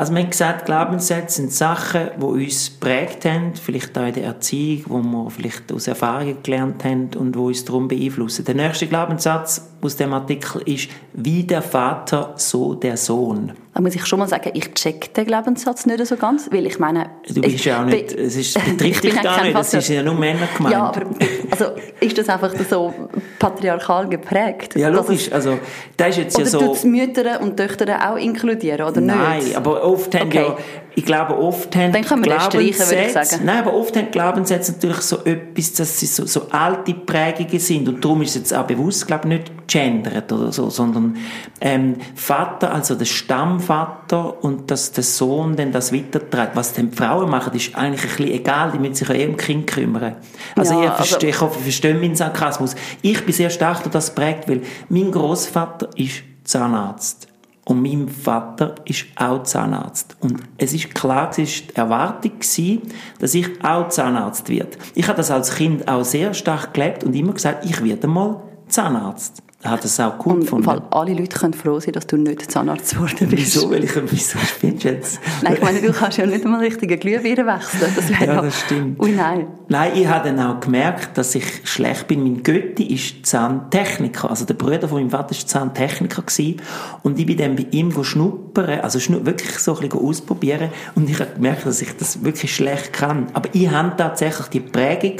Also 0.00 0.14
man 0.14 0.22
hat 0.22 0.30
gesagt, 0.30 0.64
Glaubenssätze 0.64 1.42
sind 1.42 1.52
Sachen, 1.52 2.08
die 2.16 2.24
uns 2.24 2.72
geprägt 2.72 3.26
haben, 3.26 3.54
vielleicht 3.54 3.98
auch 3.98 4.06
in 4.06 4.14
der 4.14 4.24
Erziehung, 4.24 4.84
wo 4.86 5.02
wir 5.02 5.30
vielleicht 5.30 5.70
aus 5.70 5.88
Erfahrungen 5.88 6.42
gelernt 6.42 6.82
haben 6.84 7.10
und 7.18 7.36
wo 7.36 7.48
uns 7.48 7.66
darum 7.66 7.86
beeinflussen. 7.86 8.46
Der 8.46 8.54
nächste 8.54 8.86
Glaubenssatz 8.86 9.69
aus 9.82 9.96
dem 9.96 10.12
Artikel 10.12 10.62
ist, 10.66 10.88
wie 11.12 11.44
der 11.44 11.62
Vater, 11.62 12.34
so 12.36 12.74
der 12.74 12.96
Sohn. 12.96 13.52
da 13.74 13.80
muss 13.80 13.94
ich 13.94 14.04
schon 14.06 14.18
mal 14.18 14.28
sagen, 14.28 14.50
ich 14.54 14.72
check 14.74 15.14
den 15.14 15.24
Glaubenssatz 15.26 15.86
nicht 15.86 16.04
so 16.06 16.16
ganz, 16.16 16.48
weil 16.52 16.66
ich 16.66 16.78
meine... 16.78 17.10
Du 17.28 17.40
bist 17.40 17.64
ja 17.64 17.80
auch 17.82 17.86
nicht, 17.86 18.12
es 18.12 18.36
ist, 18.36 18.54
betrifft 18.64 19.04
dich 19.04 19.20
gar 19.22 19.42
nicht, 19.42 19.54
das 19.56 19.72
ist 19.74 19.88
ja 19.88 20.02
nur 20.02 20.14
Männer 20.14 20.48
gemeint. 20.56 20.72
Ja, 20.74 20.82
aber 20.84 21.02
also, 21.50 21.64
ist 22.00 22.18
das 22.18 22.28
einfach 22.28 22.52
so 22.68 22.92
patriarchal 23.38 24.08
geprägt? 24.08 24.76
Ja, 24.76 24.88
logisch, 24.88 25.28
es- 25.28 25.32
also, 25.32 25.58
das 25.96 26.08
ist 26.10 26.16
jetzt 26.18 26.34
Oder 26.36 26.44
ja 26.44 26.50
so... 26.50 26.58
tut 26.58 26.76
es 26.76 26.84
Mütter 26.84 27.40
und 27.40 27.56
Töchter 27.56 28.10
auch 28.12 28.16
inkludieren, 28.16 28.86
oder 28.86 29.00
Nein, 29.00 29.44
nicht? 29.44 29.56
aber 29.56 29.82
oft 29.84 30.14
haben 30.14 30.26
Okay. 30.28 30.38
ja, 30.38 30.56
ich 31.00 31.06
glaube, 31.06 31.38
oft 31.38 31.74
haben 31.74 31.92
Dann 31.92 32.04
können 32.04 32.24
wir 32.26 32.36
ich 32.36 32.76
Glaubenssätze-. 32.76 33.40
Nein, 33.42 33.60
aber 33.60 33.72
oft 33.74 33.96
haben 33.96 34.10
Glaubenssätze 34.10 34.72
natürlich 34.72 34.98
so 34.98 35.24
etwas, 35.24 35.72
dass 35.72 35.98
sie 35.98 36.04
so, 36.04 36.26
so 36.26 36.48
alte 36.50 36.92
Prägungen 36.92 37.58
sind 37.58 37.88
und 37.88 38.04
darum 38.04 38.20
ist 38.20 38.30
es 38.30 38.34
jetzt 38.34 38.54
auch 38.54 38.66
bewusst, 38.66 39.06
glaube 39.06 39.26
ich, 39.26 39.38
nicht 39.38 39.52
gendert 39.66 40.30
oder 40.30 40.52
so, 40.52 40.68
sondern 40.68 41.16
ähm, 41.62 41.96
Vater, 42.14 42.74
also 42.74 42.96
der 42.96 43.06
Stammvater 43.06 44.44
und 44.44 44.70
dass 44.70 44.92
der 44.92 45.04
Sohn 45.04 45.56
dann 45.56 45.72
das 45.72 45.90
weiterträgt. 45.90 46.50
Was 46.54 46.74
dann 46.74 46.90
die 46.90 46.96
Frauen 46.96 47.30
machen, 47.30 47.54
ist 47.54 47.74
eigentlich 47.74 48.02
ein 48.02 48.16
bisschen 48.16 48.32
egal, 48.32 48.72
die 48.72 48.78
müssen 48.78 48.94
sich 48.96 49.08
ja 49.08 49.14
eh 49.14 49.26
um 49.26 49.38
Kind 49.38 49.66
kümmern. 49.68 50.16
Also, 50.54 50.74
Ja, 50.74 50.80
ich, 50.80 50.90
also- 50.90 51.04
verstehe, 51.04 51.30
ich 51.30 51.40
hoffe, 51.40 51.58
ihr 51.60 51.62
versteht 51.62 51.98
meinen 51.98 52.14
Sarkasmus. 52.14 52.74
Ich 53.00 53.24
bin 53.24 53.34
sehr 53.34 53.48
stark 53.48 53.82
durch 53.84 53.92
das 53.92 54.14
geprägt, 54.14 54.44
weil 54.48 54.60
mein 54.90 55.10
Großvater 55.10 55.88
ist 55.96 56.24
Zahnarzt. 56.44 57.29
Und 57.70 57.82
mein 57.82 58.08
Vater 58.08 58.74
ist 58.84 59.04
auch 59.14 59.44
Zahnarzt. 59.44 60.16
Und 60.18 60.42
es 60.58 60.74
ist 60.74 60.92
klar, 60.92 61.30
es 61.30 61.38
war 61.38 61.44
die 61.44 61.76
Erwartung, 61.76 62.32
gewesen, 62.32 62.82
dass 63.20 63.32
ich 63.32 63.46
auch 63.62 63.88
Zahnarzt 63.88 64.48
werde. 64.48 64.76
Ich 64.96 65.06
habe 65.06 65.18
das 65.18 65.30
als 65.30 65.54
Kind 65.54 65.86
auch 65.86 66.04
sehr 66.04 66.34
stark 66.34 66.74
gelebt 66.74 67.04
und 67.04 67.14
immer 67.14 67.32
gesagt, 67.32 67.64
ich 67.64 67.80
werde 67.84 68.08
mal 68.08 68.42
Zahnarzt. 68.66 69.44
Hat 69.62 69.84
das 69.84 70.00
auch 70.00 70.24
im 70.24 70.40
gefunden. 70.40 70.64
Fall, 70.64 70.82
alle 70.90 71.12
Leute 71.12 71.38
können 71.38 71.52
froh 71.52 71.78
sein, 71.80 71.92
dass 71.92 72.06
du 72.06 72.16
nicht 72.16 72.50
Zahnarzt 72.50 72.94
geworden 72.94 73.28
bist. 73.28 73.56
Wieso? 73.56 73.70
Weil 73.70 73.84
ich, 73.84 73.90
wieso 74.10 74.38
spinnst 74.38 74.84
jetzt? 74.84 75.20
Nein, 75.42 75.52
ich 75.54 75.62
meine, 75.62 75.82
du 75.82 75.92
kannst 75.92 76.16
ja 76.16 76.24
nicht 76.24 76.46
mal 76.46 76.60
richtige 76.60 76.96
Glühbirne 76.96 77.46
wechseln. 77.46 77.92
Das 77.94 78.08
wäre 78.08 78.24
Ja, 78.24 78.40
das 78.40 78.60
stimmt. 78.60 78.98
Ui, 78.98 79.12
nein. 79.12 79.48
Nein, 79.68 79.92
ich 79.96 80.06
habe 80.06 80.30
dann 80.30 80.40
auch 80.40 80.60
gemerkt, 80.60 81.18
dass 81.18 81.34
ich 81.34 81.44
schlecht 81.64 82.08
bin. 82.08 82.22
Mein 82.22 82.42
Götti 82.42 82.94
ist 82.94 83.26
Zahntechniker. 83.26 84.30
Also 84.30 84.46
der 84.46 84.54
Bruder 84.54 84.88
von 84.88 84.98
meinem 84.98 85.10
Vater 85.10 85.36
war 85.36 85.46
Zahntechniker. 85.46 86.22
Gewesen. 86.22 86.62
Und 87.02 87.18
ich 87.18 87.26
bin 87.26 87.36
dann 87.36 87.54
bei 87.54 87.66
ihm 87.70 87.92
schnuppern, 88.02 88.80
also 88.80 88.98
wirklich 89.26 89.58
so 89.58 89.74
ein 89.76 89.88
bisschen 89.88 90.06
ausprobieren. 90.06 90.70
Und 90.94 91.10
ich 91.10 91.20
habe 91.20 91.34
gemerkt, 91.34 91.66
dass 91.66 91.82
ich 91.82 91.94
das 91.98 92.24
wirklich 92.24 92.54
schlecht 92.54 92.94
kann. 92.94 93.26
Aber 93.34 93.50
ich 93.52 93.70
habe 93.70 93.92
tatsächlich 93.94 94.46
die 94.48 94.60
Prägung 94.60 95.16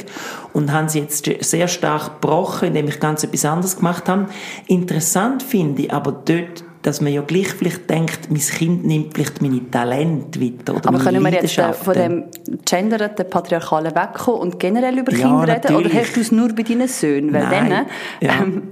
und 0.53 0.71
habe 0.71 0.89
sie 0.89 0.99
jetzt 0.99 1.29
sehr 1.41 1.67
stark 1.67 2.21
gebrochen, 2.21 2.69
indem 2.69 2.87
ich 2.87 2.99
ganz 2.99 3.23
etwas 3.23 3.45
anderes 3.45 3.77
gemacht 3.77 4.09
habe. 4.09 4.30
Interessant 4.67 5.43
finde 5.43 5.83
ich 5.83 5.93
aber 5.93 6.11
dort, 6.11 6.63
dass 6.81 6.99
man 6.99 7.13
ja 7.13 7.21
gleich 7.21 7.49
vielleicht 7.49 7.87
denkt, 7.89 8.31
mein 8.31 8.39
Kind 8.39 8.85
nimmt 8.85 9.13
vielleicht 9.13 9.39
meine 9.41 9.69
Talente 9.69 10.41
weiter 10.41 10.75
oder 10.75 10.87
Aber 10.89 10.97
können 10.97 11.21
wir 11.23 11.31
jetzt 11.31 11.55
äh, 11.57 11.73
von 11.73 11.93
dem 11.93 12.23
genderten 12.65 13.29
Patriarchalen 13.29 13.93
wegkommen 13.95 14.41
und 14.41 14.59
generell 14.59 14.97
über 14.97 15.11
Ja, 15.11 15.17
Kinder 15.19 15.41
reden? 15.41 15.51
Oder 15.51 15.73
natürlich. 15.73 15.93
hast 15.93 16.15
du 16.15 16.21
es 16.21 16.31
nur 16.31 16.49
bei 16.49 16.63
deinen 16.63 16.87
Söhnen? 16.87 17.31
Weil 17.33 17.43
Nein, 17.43 17.69
dann, 17.69 17.85
ja. 18.19 18.41
ähm, 18.41 18.63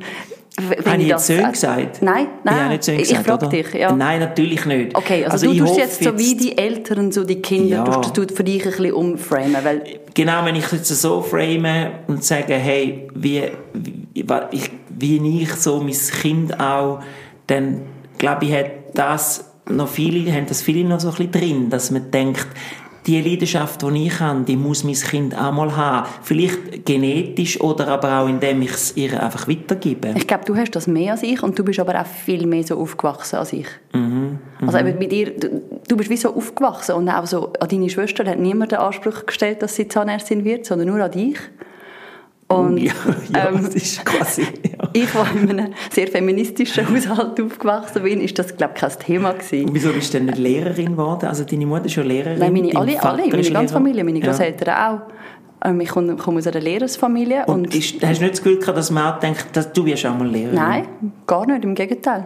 wenn 0.58 0.92
Habe 0.94 1.02
ich 1.04 1.10
das 1.10 1.28
jetzt 1.28 1.28
Söhne 1.28 1.42
sage- 1.56 1.84
gesagt? 1.84 2.02
Nein, 2.02 2.28
nein. 2.44 2.56
Ich 2.56 2.60
habe 2.62 2.70
nicht 2.74 2.84
Söhne 2.84 3.02
ich 3.02 3.10
gesagt, 3.10 3.28
frage 3.28 3.46
oder? 3.46 3.50
dich. 3.58 3.74
Ja. 3.76 3.92
Nein, 3.94 4.20
natürlich 4.22 4.66
nicht. 4.66 4.98
Okay, 4.98 5.26
also, 5.26 5.52
ich 5.52 5.60
du 5.60 5.66
tust 5.66 5.78
jetzt 5.78 6.04
so 6.04 6.18
wie 6.18 6.36
die 6.36 6.58
Eltern, 6.58 7.12
so 7.12 7.24
die 7.24 7.42
Kinder, 7.42 7.76
Ja. 7.78 7.84
tust 7.86 8.18
du 8.18 8.26
für 8.34 8.44
dich 8.44 8.66
ein 8.66 8.72
bisschen 8.72 8.92
umframen, 8.94 9.56
weil 9.64 9.84
Genau, 10.16 10.44
wenn 10.44 10.56
ich 10.56 10.70
jetzt 10.72 10.88
so 10.90 11.22
frame 11.22 11.92
und 12.08 12.24
sage, 12.24 12.56
hey, 12.56 13.08
wie, 13.14 13.44
wie, 13.74 14.24
ich, 14.52 14.70
wie 15.00 15.42
ich 15.42 15.54
so 15.54 15.82
mein 15.82 15.94
Kind 15.94 16.60
auch, 16.60 17.00
dann 17.48 17.82
glaube 18.18 18.46
ich, 18.46 18.54
hat 18.54 18.72
das 18.94 19.46
noch 19.68 19.88
viele, 19.88 20.32
haben 20.32 20.46
das 20.48 20.62
viele 20.62 20.88
noch 20.88 21.00
so 21.00 21.10
ein 21.10 21.16
bisschen 21.16 21.32
drin, 21.32 21.70
dass 21.70 21.92
man 21.92 22.12
denkt, 22.12 22.48
die 23.06 23.22
Leidenschaft, 23.22 23.82
die 23.82 24.08
ich 24.08 24.20
habe, 24.20 24.42
die 24.42 24.56
muss 24.56 24.84
mein 24.84 24.94
Kind 24.94 25.36
auch 25.36 25.52
mal 25.52 25.76
haben. 25.76 26.08
Vielleicht 26.22 26.86
genetisch 26.86 27.60
oder 27.60 27.88
aber 27.88 28.20
auch, 28.20 28.28
indem 28.28 28.62
ich 28.62 28.72
es 28.72 28.98
ihr 28.98 29.22
einfach 29.24 29.48
weitergebe. 29.48 30.14
ich 30.16 30.28
glaube, 30.28 30.46
du 30.46 30.56
hast 30.56 30.72
das 30.72 30.86
mehr 30.86 31.14
als 31.14 31.24
ich 31.24 31.42
und 31.42 31.58
du 31.58 31.64
bist 31.64 31.80
aber 31.80 32.00
auch 32.00 32.06
viel 32.06 32.46
mehr 32.46 32.64
so 32.64 32.78
aufgewachsen 32.78 33.38
als 33.38 33.54
ich. 33.54 33.68
Mhm, 33.94 34.40
Also 34.66 34.78
eben 34.80 35.00
mit 35.00 35.12
dir, 35.12 35.32
du, 35.32 35.62
du 35.88 35.98
bist 35.98 36.10
wie 36.10 36.18
so 36.18 36.36
aufgewachsen 36.36 36.96
und 36.96 37.10
auch 37.10 37.26
so 37.26 37.54
an 37.60 37.70
deine 37.70 37.90
Schwester 37.90 38.26
hat 38.26 38.38
niemand 38.38 38.74
den 38.74 38.80
Anspruch 38.80 39.26
gestellt, 39.26 39.62
dass 39.62 39.76
sie 39.76 39.88
Zahnärztin 39.88 40.44
wird, 40.44 40.66
sondern 40.66 40.90
nur 40.90 41.04
an 41.04 41.12
dich. 41.12 41.38
Und, 42.50 42.78
ja, 42.84 42.94
ja 43.34 43.50
ähm, 43.50 43.64
das 43.64 43.76
ist 43.76 44.04
quasi... 44.04 44.42
Ja. 44.42 44.90
Ich, 44.94 45.14
war 45.14 45.28
in 45.36 45.50
einem 45.52 45.74
sehr 45.92 46.08
feministischen 46.08 46.90
Haushalt 46.90 47.40
aufgewachsen 47.40 48.02
bin, 48.02 48.22
ist 48.22 48.40
das, 48.40 48.58
glaube 48.58 48.74
ich, 48.76 48.82
kein 48.82 48.92
Thema 49.00 49.34
gewesen. 49.34 49.68
Und 49.68 49.76
wieso 49.76 49.94
bist 49.94 50.14
du 50.14 50.18
denn 50.18 50.26
nicht 50.26 50.40
Lehrerin 50.40 50.92
geworden? 50.94 51.28
Also 51.28 51.44
deine 51.44 51.66
Mutter 51.68 51.86
ist 51.86 51.94
schon 51.94 52.08
Lehrerin? 52.08 52.40
Nein, 52.40 52.54
meine, 52.54 52.76
alle, 52.76 52.94
Vater 52.94 53.10
alle, 53.10 53.22
meine 53.28 53.32
ganze 53.32 53.52
Lehrer? 53.52 53.68
Familie, 53.68 54.04
meine. 54.04 54.20
Großeltern 54.20 54.76
auch. 54.76 55.02
Ähm, 55.64 55.80
ich 55.82 55.90
komme, 55.90 56.16
komme 56.16 56.40
aus 56.40 56.48
einer 56.48 56.60
Lehrersfamilie. 56.60 57.46
Und, 57.46 57.68
Und, 57.68 57.76
ist, 57.76 58.04
hast 58.04 58.20
du 58.20 58.24
nicht 58.24 58.34
das 58.34 58.44
Gefühl 58.44 58.60
gehabt, 58.60 58.78
dass 58.78 58.90
man 58.90 59.14
auch 59.14 59.20
denkt, 59.20 59.48
dass 59.54 59.72
du 59.72 59.86
wirst 59.86 60.06
auch 60.08 60.18
mal 60.18 60.28
Lehrerin? 60.28 60.56
nein, 60.56 60.88
gar 61.28 61.46
nicht, 61.46 61.64
im 61.64 61.76
Gegenteil. 61.76 62.26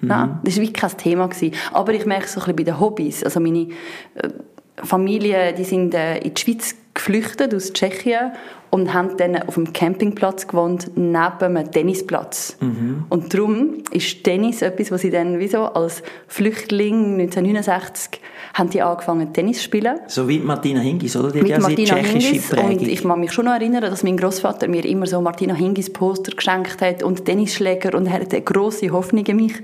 Mhm. 0.00 0.08
Nein, 0.08 0.40
das 0.42 0.56
war 0.56 0.62
wirklich 0.62 0.80
kein 0.80 0.96
Thema. 0.96 1.26
Gewesen. 1.26 1.54
Aber 1.72 1.92
ich 1.92 2.06
merke 2.06 2.24
es 2.24 2.32
so 2.32 2.40
ein 2.40 2.44
bisschen 2.44 2.56
bei 2.56 2.62
den 2.62 2.80
Hobbys. 2.80 3.24
Also 3.24 3.40
meine 3.40 3.68
äh, 4.14 4.28
Familie, 4.76 5.52
die 5.52 5.64
sind 5.64 5.92
äh, 5.94 6.18
in 6.18 6.32
die 6.32 6.40
Schweiz 6.40 6.74
geflüchtet 6.94 7.54
aus 7.54 7.72
Tschechien 7.72 8.32
und 8.70 8.94
haben 8.94 9.16
dann 9.16 9.36
auf 9.42 9.56
einem 9.56 9.72
Campingplatz 9.72 10.46
gewohnt, 10.46 10.92
neben 10.94 11.16
einem 11.16 11.70
Tennisplatz. 11.70 12.56
Mhm. 12.60 13.04
Und 13.08 13.34
darum 13.34 13.82
ist 13.90 14.22
Tennis 14.22 14.62
etwas, 14.62 14.92
was 14.92 15.00
sie 15.00 15.10
dann 15.10 15.40
wie 15.40 15.48
so 15.48 15.64
als 15.64 16.02
Flüchtling 16.28 17.20
1969 17.20 18.20
haben 18.54 18.70
die 18.70 18.82
angefangen 18.82 19.32
Tennis 19.32 19.58
zu 19.58 19.64
spielen. 19.64 19.98
So 20.06 20.28
wie 20.28 20.38
Martina 20.38 20.80
Hingis, 20.80 21.16
oder? 21.16 21.30
Die 21.30 21.38
hat 21.38 21.44
Mit 21.44 21.52
also 21.54 21.68
Martina 21.68 21.96
Hingis. 21.96 22.48
Prägung. 22.48 22.78
Und 22.78 22.88
ich 22.88 23.02
kann 23.02 23.20
mich 23.20 23.32
schon 23.32 23.44
noch 23.44 23.52
erinnern, 23.52 23.82
dass 23.82 24.02
mein 24.02 24.16
Großvater 24.16 24.68
mir 24.68 24.84
immer 24.84 25.06
so 25.06 25.20
Martina 25.20 25.54
Hingis 25.54 25.92
Poster 25.92 26.32
geschenkt 26.32 26.80
hat 26.80 27.02
und 27.02 27.24
Tennisschläger 27.24 27.96
und 27.96 28.06
er 28.06 28.14
hatte 28.14 28.36
eine 28.36 28.44
grosse 28.44 28.90
Hoffnung 28.90 29.26
in 29.26 29.36
mich 29.36 29.54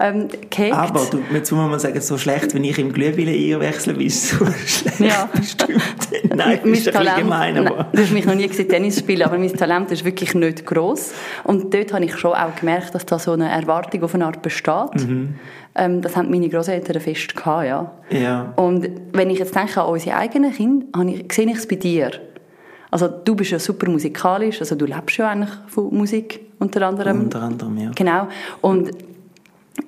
ähm. 0.00 0.28
Aber 0.72 1.06
du, 1.08 1.22
jetzt 1.32 1.52
muss 1.52 1.70
man 1.70 1.78
sagen, 1.78 2.00
so 2.00 2.18
schlecht, 2.18 2.52
wenn 2.54 2.64
ich 2.64 2.78
im 2.78 2.92
Glühbirne 2.92 3.30
einwechsle, 3.30 3.94
bist 3.94 4.32
du 4.32 4.44
so 4.44 4.52
schlecht. 4.66 5.00
Ja. 5.00 5.28
Bestimmt. 5.32 5.82
Nein, 6.28 6.60
Mein 6.62 6.72
ist 6.74 6.84
bisschen 6.84 7.16
gemein, 7.16 7.58
aber... 7.58 7.86
du 7.92 8.02
hast 8.02 8.12
mich 8.12 8.24
noch 8.24 8.34
nie 8.34 8.48
gesehen 8.48 8.68
Tennis 8.68 8.98
spielen, 8.98 9.22
aber 9.22 9.38
mein 9.38 9.52
Talent 9.52 9.90
ist 9.90 10.04
wirklich 10.04 10.34
nicht 10.34 10.64
gross. 10.66 11.12
Und 11.44 11.72
dort 11.72 11.92
habe 11.92 12.04
ich 12.04 12.16
schon 12.16 12.32
auch 12.32 12.54
gemerkt, 12.54 12.94
dass 12.94 13.06
da 13.06 13.18
so 13.18 13.32
eine 13.32 13.50
Erwartung 13.50 14.02
auf 14.02 14.14
eine 14.14 14.26
Art 14.26 14.42
besteht. 14.42 14.94
Mhm. 15.06 15.34
Ähm, 15.74 16.02
das 16.02 16.16
haben 16.16 16.30
meine 16.30 16.48
Großeltern 16.48 17.00
fest 17.00 17.34
gehabt, 17.34 17.66
ja. 17.66 17.90
Ja. 18.10 18.52
Und 18.56 18.88
wenn 19.12 19.30
ich 19.30 19.38
jetzt 19.38 19.54
denke 19.54 19.80
an 19.82 19.88
unsere 19.88 20.16
eigenen 20.16 20.52
Kinder, 20.52 20.86
ich, 21.06 21.32
sehe 21.32 21.46
ich 21.46 21.56
es 21.56 21.66
bei 21.66 21.76
dir. 21.76 22.10
Also 22.90 23.08
du 23.08 23.34
bist 23.34 23.50
ja 23.50 23.58
super 23.58 23.90
musikalisch, 23.90 24.60
also 24.60 24.76
du 24.76 24.86
lebst 24.86 25.16
ja 25.16 25.28
eigentlich 25.28 25.50
von 25.66 25.92
Musik 25.92 26.40
unter 26.60 26.86
anderem. 26.86 27.22
Unter 27.22 27.42
anderem, 27.42 27.76
ja. 27.76 27.90
Genau. 27.94 28.28
Und 28.60 28.92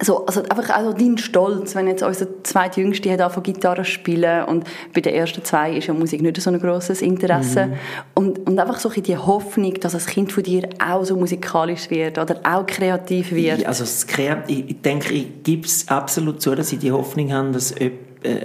so, 0.02 0.26
also 0.26 0.42
einfach 0.42 0.70
also 0.70 0.92
dein 0.92 1.16
Stolz, 1.16 1.74
wenn 1.74 1.86
jetzt 1.86 2.02
unser 2.02 2.42
zweitjüngste 2.42 3.10
hat 3.12 3.20
angefangen 3.20 3.44
Gitarre 3.44 3.84
spielen 3.84 4.44
und 4.44 4.64
bei 4.92 5.00
den 5.00 5.14
ersten 5.14 5.44
zwei 5.44 5.76
ist 5.76 5.86
ja 5.86 5.94
Musik 5.94 6.22
nicht 6.22 6.40
so 6.40 6.50
ein 6.50 6.60
grosses 6.60 7.02
Interesse 7.02 7.66
Mhm. 7.66 7.72
und, 8.14 8.38
und 8.46 8.58
einfach 8.58 8.80
so 8.80 8.90
ein 8.90 9.02
die 9.02 9.16
Hoffnung, 9.16 9.74
dass 9.74 9.92
das 9.92 10.06
Kind 10.06 10.32
von 10.32 10.42
dir 10.42 10.68
auch 10.84 11.04
so 11.04 11.16
musikalisch 11.16 11.88
wird 11.90 12.18
oder 12.18 12.40
auch 12.42 12.66
kreativ 12.66 13.32
wird. 13.32 13.64
Also 13.64 13.84
das 13.84 14.06
Kreat 14.06 14.50
ich, 14.50 14.70
ich 14.70 14.80
denke, 14.82 15.14
ich 15.14 15.42
gebe 15.44 15.64
es 15.66 15.86
absolut 15.88 16.42
zu, 16.42 16.54
dass 16.54 16.72
ich 16.72 16.80
die 16.80 16.90
Hoffnung 16.90 17.32
habe, 17.32 17.52
dass 17.52 17.70
äh, 17.72 17.92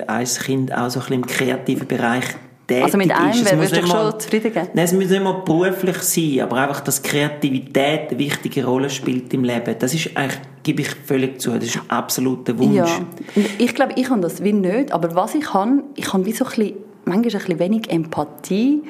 ein 0.08 0.26
Kind 0.26 0.74
auch 0.74 0.90
so 0.90 1.00
ein 1.00 1.06
bisschen 1.06 1.16
im 1.16 1.26
kreativen 1.26 1.88
Bereich 1.88 2.26
tätig 2.72 2.84
Also 2.84 2.98
mit 2.98 3.12
einem, 3.12 3.28
muss 3.28 3.52
würdest 3.52 3.78
du 3.78 3.88
schon 3.88 4.20
zufrieden 4.20 4.54
geben? 4.54 4.68
Nein, 4.74 4.86
es 4.86 4.94
muss 4.94 5.10
nicht 5.10 5.24
mal 5.24 5.42
beruflich 5.46 5.98
sein, 5.98 6.42
aber 6.42 6.58
einfach, 6.58 6.82
dass 6.82 7.02
Kreativität 7.02 8.10
eine 8.10 8.20
wichtige 8.20 8.66
Rolle 8.66 8.90
spielt 8.90 9.34
im 9.34 9.44
Leben. 9.44 9.76
Das 9.78 9.94
ist 9.94 10.16
eigentlich, 10.16 10.40
gebe 10.64 10.82
ich 10.82 10.90
völlig 10.90 11.40
zu, 11.42 11.52
das 11.52 11.66
ist 11.66 11.78
ein 11.78 11.90
absoluter 11.90 12.58
Wunsch. 12.58 12.76
Ja, 12.76 12.88
ich 13.58 13.76
glaube, 13.76 13.94
ich 13.96 14.10
habe 14.10 14.22
das 14.22 14.44
wie 14.44 14.54
nicht, 14.54 14.92
aber 14.92 15.16
was 15.16 15.36
ich 15.36 15.46
kann, 15.46 15.84
ich 15.96 16.12
habe 16.14 16.26
wie 16.26 16.32
so 16.32 16.46
ein 16.46 16.50
bisschen, 16.50 16.74
manchmal 17.06 17.26
ein 17.26 17.32
bisschen 17.32 17.60
wenig 17.60 17.90
Empathie, 17.90 18.82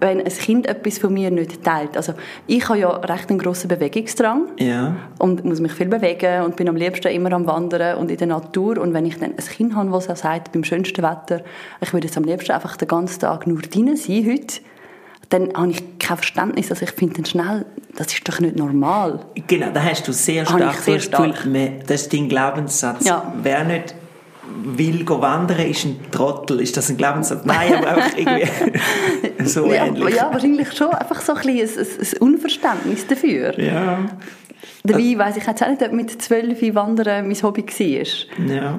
wenn 0.00 0.18
ein 0.20 0.24
Kind 0.32 0.66
etwas 0.66 0.98
von 0.98 1.12
mir 1.12 1.30
nicht 1.30 1.62
teilt. 1.62 1.96
Also 1.96 2.14
ich 2.46 2.68
habe 2.68 2.78
ja 2.78 2.88
recht 2.90 3.28
einen 3.30 3.38
grossen 3.38 3.68
Bewegungsdrang 3.68 4.46
Ja. 4.58 4.96
und 5.18 5.44
muss 5.44 5.60
mich 5.60 5.72
viel 5.72 5.88
bewegen 5.88 6.42
und 6.44 6.56
bin 6.56 6.68
am 6.68 6.76
liebsten 6.76 7.08
immer 7.08 7.32
am 7.32 7.46
Wandern 7.46 7.98
und 7.98 8.10
in 8.10 8.16
der 8.16 8.26
Natur 8.26 8.78
und 8.78 8.94
wenn 8.94 9.06
ich 9.06 9.18
dann 9.18 9.30
ein 9.32 9.36
Kind 9.36 9.74
habe, 9.76 9.90
das 9.90 10.08
auch 10.08 10.16
sagt, 10.16 10.52
beim 10.52 10.64
schönsten 10.64 11.02
Wetter, 11.02 11.42
ich 11.80 11.92
würde 11.92 12.06
jetzt 12.06 12.16
am 12.16 12.24
liebsten 12.24 12.52
einfach 12.52 12.76
den 12.76 12.88
ganzen 12.88 13.20
Tag 13.20 13.46
nur 13.46 13.60
drinnen 13.60 13.96
sein 13.96 14.26
heute, 14.26 14.60
dann 15.28 15.52
habe 15.54 15.70
ich 15.70 15.98
kein 15.98 16.16
Verständnis, 16.16 16.70
also 16.70 16.82
ich 16.84 16.90
finde 16.92 17.14
dann 17.16 17.24
schnell, 17.26 17.66
das 17.96 18.08
ist 18.12 18.28
doch 18.28 18.40
nicht 18.40 18.56
normal. 18.56 19.20
Genau, 19.46 19.68
da 19.72 19.82
hast 19.82 20.08
du 20.08 20.12
sehr 20.12 20.44
Habe 20.46 20.58
stark 20.58 20.74
ich 20.74 20.80
sehr 20.80 21.00
stark. 21.00 21.34
das 21.86 22.02
ist 22.02 22.12
dein 22.12 22.28
Glaubenssatz. 22.28 23.06
Ja. 23.06 23.32
Wer 23.42 23.64
nicht 23.64 23.94
will 24.62 25.04
go 25.04 25.20
wandern, 25.20 25.60
ist 25.60 25.84
ein 25.84 26.10
Trottel. 26.10 26.60
Ist 26.60 26.76
das 26.76 26.90
ein 26.90 26.96
Glaubenssatz? 26.96 27.44
Nein, 27.44 27.74
aber 27.74 27.88
einfach 27.88 28.16
irgendwie 28.16 29.44
so 29.44 29.66
ja, 29.66 29.86
ähnlich. 29.86 30.16
ja, 30.16 30.32
wahrscheinlich 30.32 30.72
schon. 30.72 30.90
Einfach 30.90 31.20
so 31.20 31.34
ein, 31.34 31.48
ein, 31.48 31.58
ein 31.58 32.18
Unverständnis 32.20 33.06
dafür. 33.06 33.58
Ja. 33.58 34.08
Dabei 34.82 35.18
weiss 35.18 35.36
ich 35.36 35.46
jetzt 35.46 35.62
auch 35.62 35.68
nicht, 35.68 35.82
ob 35.82 35.92
mit 35.92 36.22
zwölf 36.22 36.60
Wandern 36.74 37.26
mein 37.26 37.42
Hobby 37.42 37.64
war. 37.66 38.46
Ja. 38.54 38.78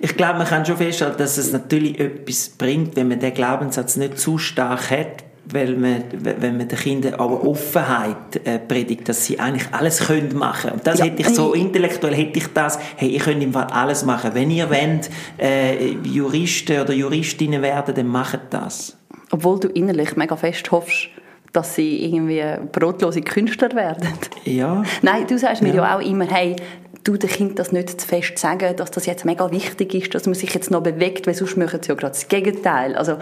Ich 0.00 0.16
glaube, 0.16 0.38
man 0.38 0.46
kann 0.46 0.66
schon 0.66 0.76
feststellen, 0.76 1.14
dass 1.16 1.38
es 1.38 1.52
natürlich 1.52 1.98
etwas 1.98 2.50
bringt, 2.50 2.96
wenn 2.96 3.08
man 3.08 3.18
den 3.18 3.32
Glaubenssatz 3.32 3.96
nicht 3.96 4.18
zu 4.18 4.38
stark 4.38 4.90
hat, 4.90 5.24
weil 5.52 5.76
man, 5.76 6.02
wenn 6.12 6.56
man 6.58 6.68
den 6.68 6.78
Kindern 6.78 7.14
aber 7.14 7.42
Offenheit 7.46 8.44
äh, 8.44 8.58
predigt, 8.58 9.08
dass 9.08 9.24
sie 9.24 9.38
eigentlich 9.40 9.66
alles 9.72 10.06
können 10.06 10.36
machen. 10.36 10.72
Und 10.72 10.86
das 10.86 10.98
Ja, 10.98 11.06
hätte 11.06 11.22
ich 11.22 11.28
so 11.28 11.54
intellektuell 11.54 12.14
hätte 12.14 12.38
ich 12.38 12.46
das. 12.52 12.78
Hey, 12.96 13.08
ihr 13.10 13.20
könnt 13.20 13.42
im 13.42 13.52
Fall 13.52 13.66
alles 13.70 14.04
machen. 14.04 14.32
Wenn 14.34 14.50
ihr 14.50 14.68
wollt, 14.68 15.08
äh, 15.38 15.92
Juristen 16.04 16.80
oder 16.80 16.92
Juristinnen 16.92 17.62
werden, 17.62 17.94
dann 17.94 18.06
macht 18.06 18.40
das. 18.50 18.96
Obwohl 19.30 19.60
du 19.60 19.68
innerlich 19.68 20.16
mega 20.16 20.36
fest 20.36 20.70
hoffst, 20.70 21.08
dass 21.52 21.74
sie 21.74 22.04
irgendwie 22.04 22.42
brotlose 22.72 23.22
Künstler 23.22 23.72
werden. 23.74 24.06
Ja. 24.44 24.82
Nein, 25.02 25.26
du 25.26 25.38
sagst 25.38 25.62
mir 25.62 25.70
Ja. 25.70 25.74
ja 25.76 25.96
auch 25.96 26.02
immer, 26.02 26.26
hey, 26.26 26.56
du 27.04 27.16
dem 27.16 27.30
Kind 27.30 27.58
das 27.58 27.72
nicht 27.72 28.00
zu 28.00 28.06
fest 28.06 28.36
sagen, 28.38 28.76
dass 28.76 28.90
das 28.90 29.06
jetzt 29.06 29.24
mega 29.24 29.50
wichtig 29.50 29.94
ist, 29.94 30.14
dass 30.14 30.26
man 30.26 30.34
sich 30.34 30.52
jetzt 30.52 30.70
noch 30.70 30.82
bewegt, 30.82 31.26
weil 31.26 31.34
sonst 31.34 31.56
machen 31.56 31.80
sie 31.82 31.88
ja 31.88 31.94
gerade 31.94 32.12
das 32.12 32.28
Gegenteil. 32.28 32.94
Also, 32.96 33.16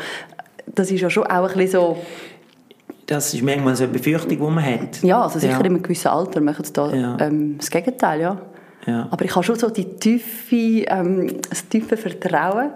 das 0.77 0.91
ist 0.93 1.01
ja 1.01 1.11
schon 1.11 1.25
auch 1.25 1.49
ein 1.51 1.55
bisschen 1.57 1.69
so, 1.81 1.97
Das 3.07 3.35
ist 3.35 3.43
manchmal 3.43 3.75
so 3.77 3.85
eine 3.85 3.93
Befürchtung, 3.93 4.31
die 4.31 4.37
man 4.37 4.65
hat. 4.65 5.03
ja, 5.03 5.23
also 5.23 5.39
sicher 5.39 5.53
Ja. 5.55 5.59
in 5.61 5.67
einem 5.67 5.83
gewissen 5.83 6.09
Alter 6.09 6.41
machen 6.41 6.65
sie 6.65 6.73
da 6.73 6.93
Ja. 6.95 7.17
ähm, 7.21 7.57
das 7.59 7.71
Gegenteil, 7.71 8.21
ja. 8.21 8.41
Ja. 8.87 9.09
Aber 9.11 9.25
ich 9.25 9.35
habe 9.35 9.45
schon 9.45 9.59
so 9.59 9.69
die 9.69 9.85
tiefe, 9.97 10.85
ähm, 10.89 11.41
das 11.51 11.69
tiefe 11.69 11.97
Vertrauen, 11.97 12.71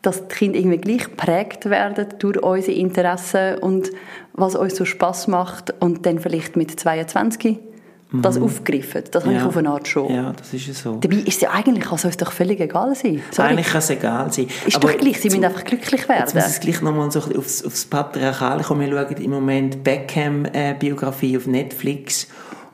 dass 0.00 0.26
die 0.26 0.34
Kinder 0.34 0.58
irgendwie 0.58 0.78
gleich 0.78 1.04
geprägt 1.04 1.68
werden 1.68 2.06
durch 2.18 2.42
unsere 2.42 2.72
Interessen 2.76 3.58
und 3.58 3.90
was 4.32 4.54
uns 4.56 4.76
so 4.76 4.84
Spass 4.84 5.28
macht 5.28 5.72
und 5.80 6.06
dann 6.06 6.18
vielleicht 6.18 6.56
mit 6.56 6.78
22 6.80 7.58
das 8.20 8.38
aufgreifen. 8.38 9.04
Das 9.10 9.24
habe 9.24 9.34
ich 9.34 9.42
auf 9.42 9.56
eine 9.56 9.70
Art 9.70 9.88
schon. 9.88 10.12
Ja, 10.14 10.32
das 10.32 10.52
ist 10.52 10.66
ja 10.66 10.74
so. 10.74 10.96
Dabei 11.00 11.16
ist 11.16 11.28
es 11.28 11.40
ja 11.40 11.50
eigentlich, 11.50 11.84
kann 11.84 11.94
es 11.94 12.04
uns 12.04 12.16
doch 12.16 12.32
völlig 12.32 12.60
egal 12.60 12.94
sein. 12.94 13.22
Sorry. 13.30 13.48
Eigentlich 13.48 13.68
kann 13.68 13.78
es 13.78 13.90
egal 13.90 14.32
sein. 14.32 14.46
ist 14.66 14.76
Aber 14.76 14.92
doch 14.92 14.98
gleich, 14.98 15.16
sie 15.20 15.28
zu- 15.28 15.36
müssen 15.36 15.44
einfach 15.44 15.64
glücklich 15.64 16.00
Jetzt 16.00 16.08
werden. 16.08 16.30
muss 16.34 16.54
ich 16.54 16.60
gleich 16.60 16.82
nochmal 16.82 17.10
so 17.10 17.20
aufs, 17.20 17.64
aufs 17.64 17.84
Patriarchale 17.86 18.62
kommen. 18.62 18.90
Wir 18.90 19.06
schauen 19.06 19.16
im 19.22 19.30
Moment 19.30 19.82
Beckham-Biografie 19.82 21.36
auf 21.36 21.46
Netflix. 21.46 22.28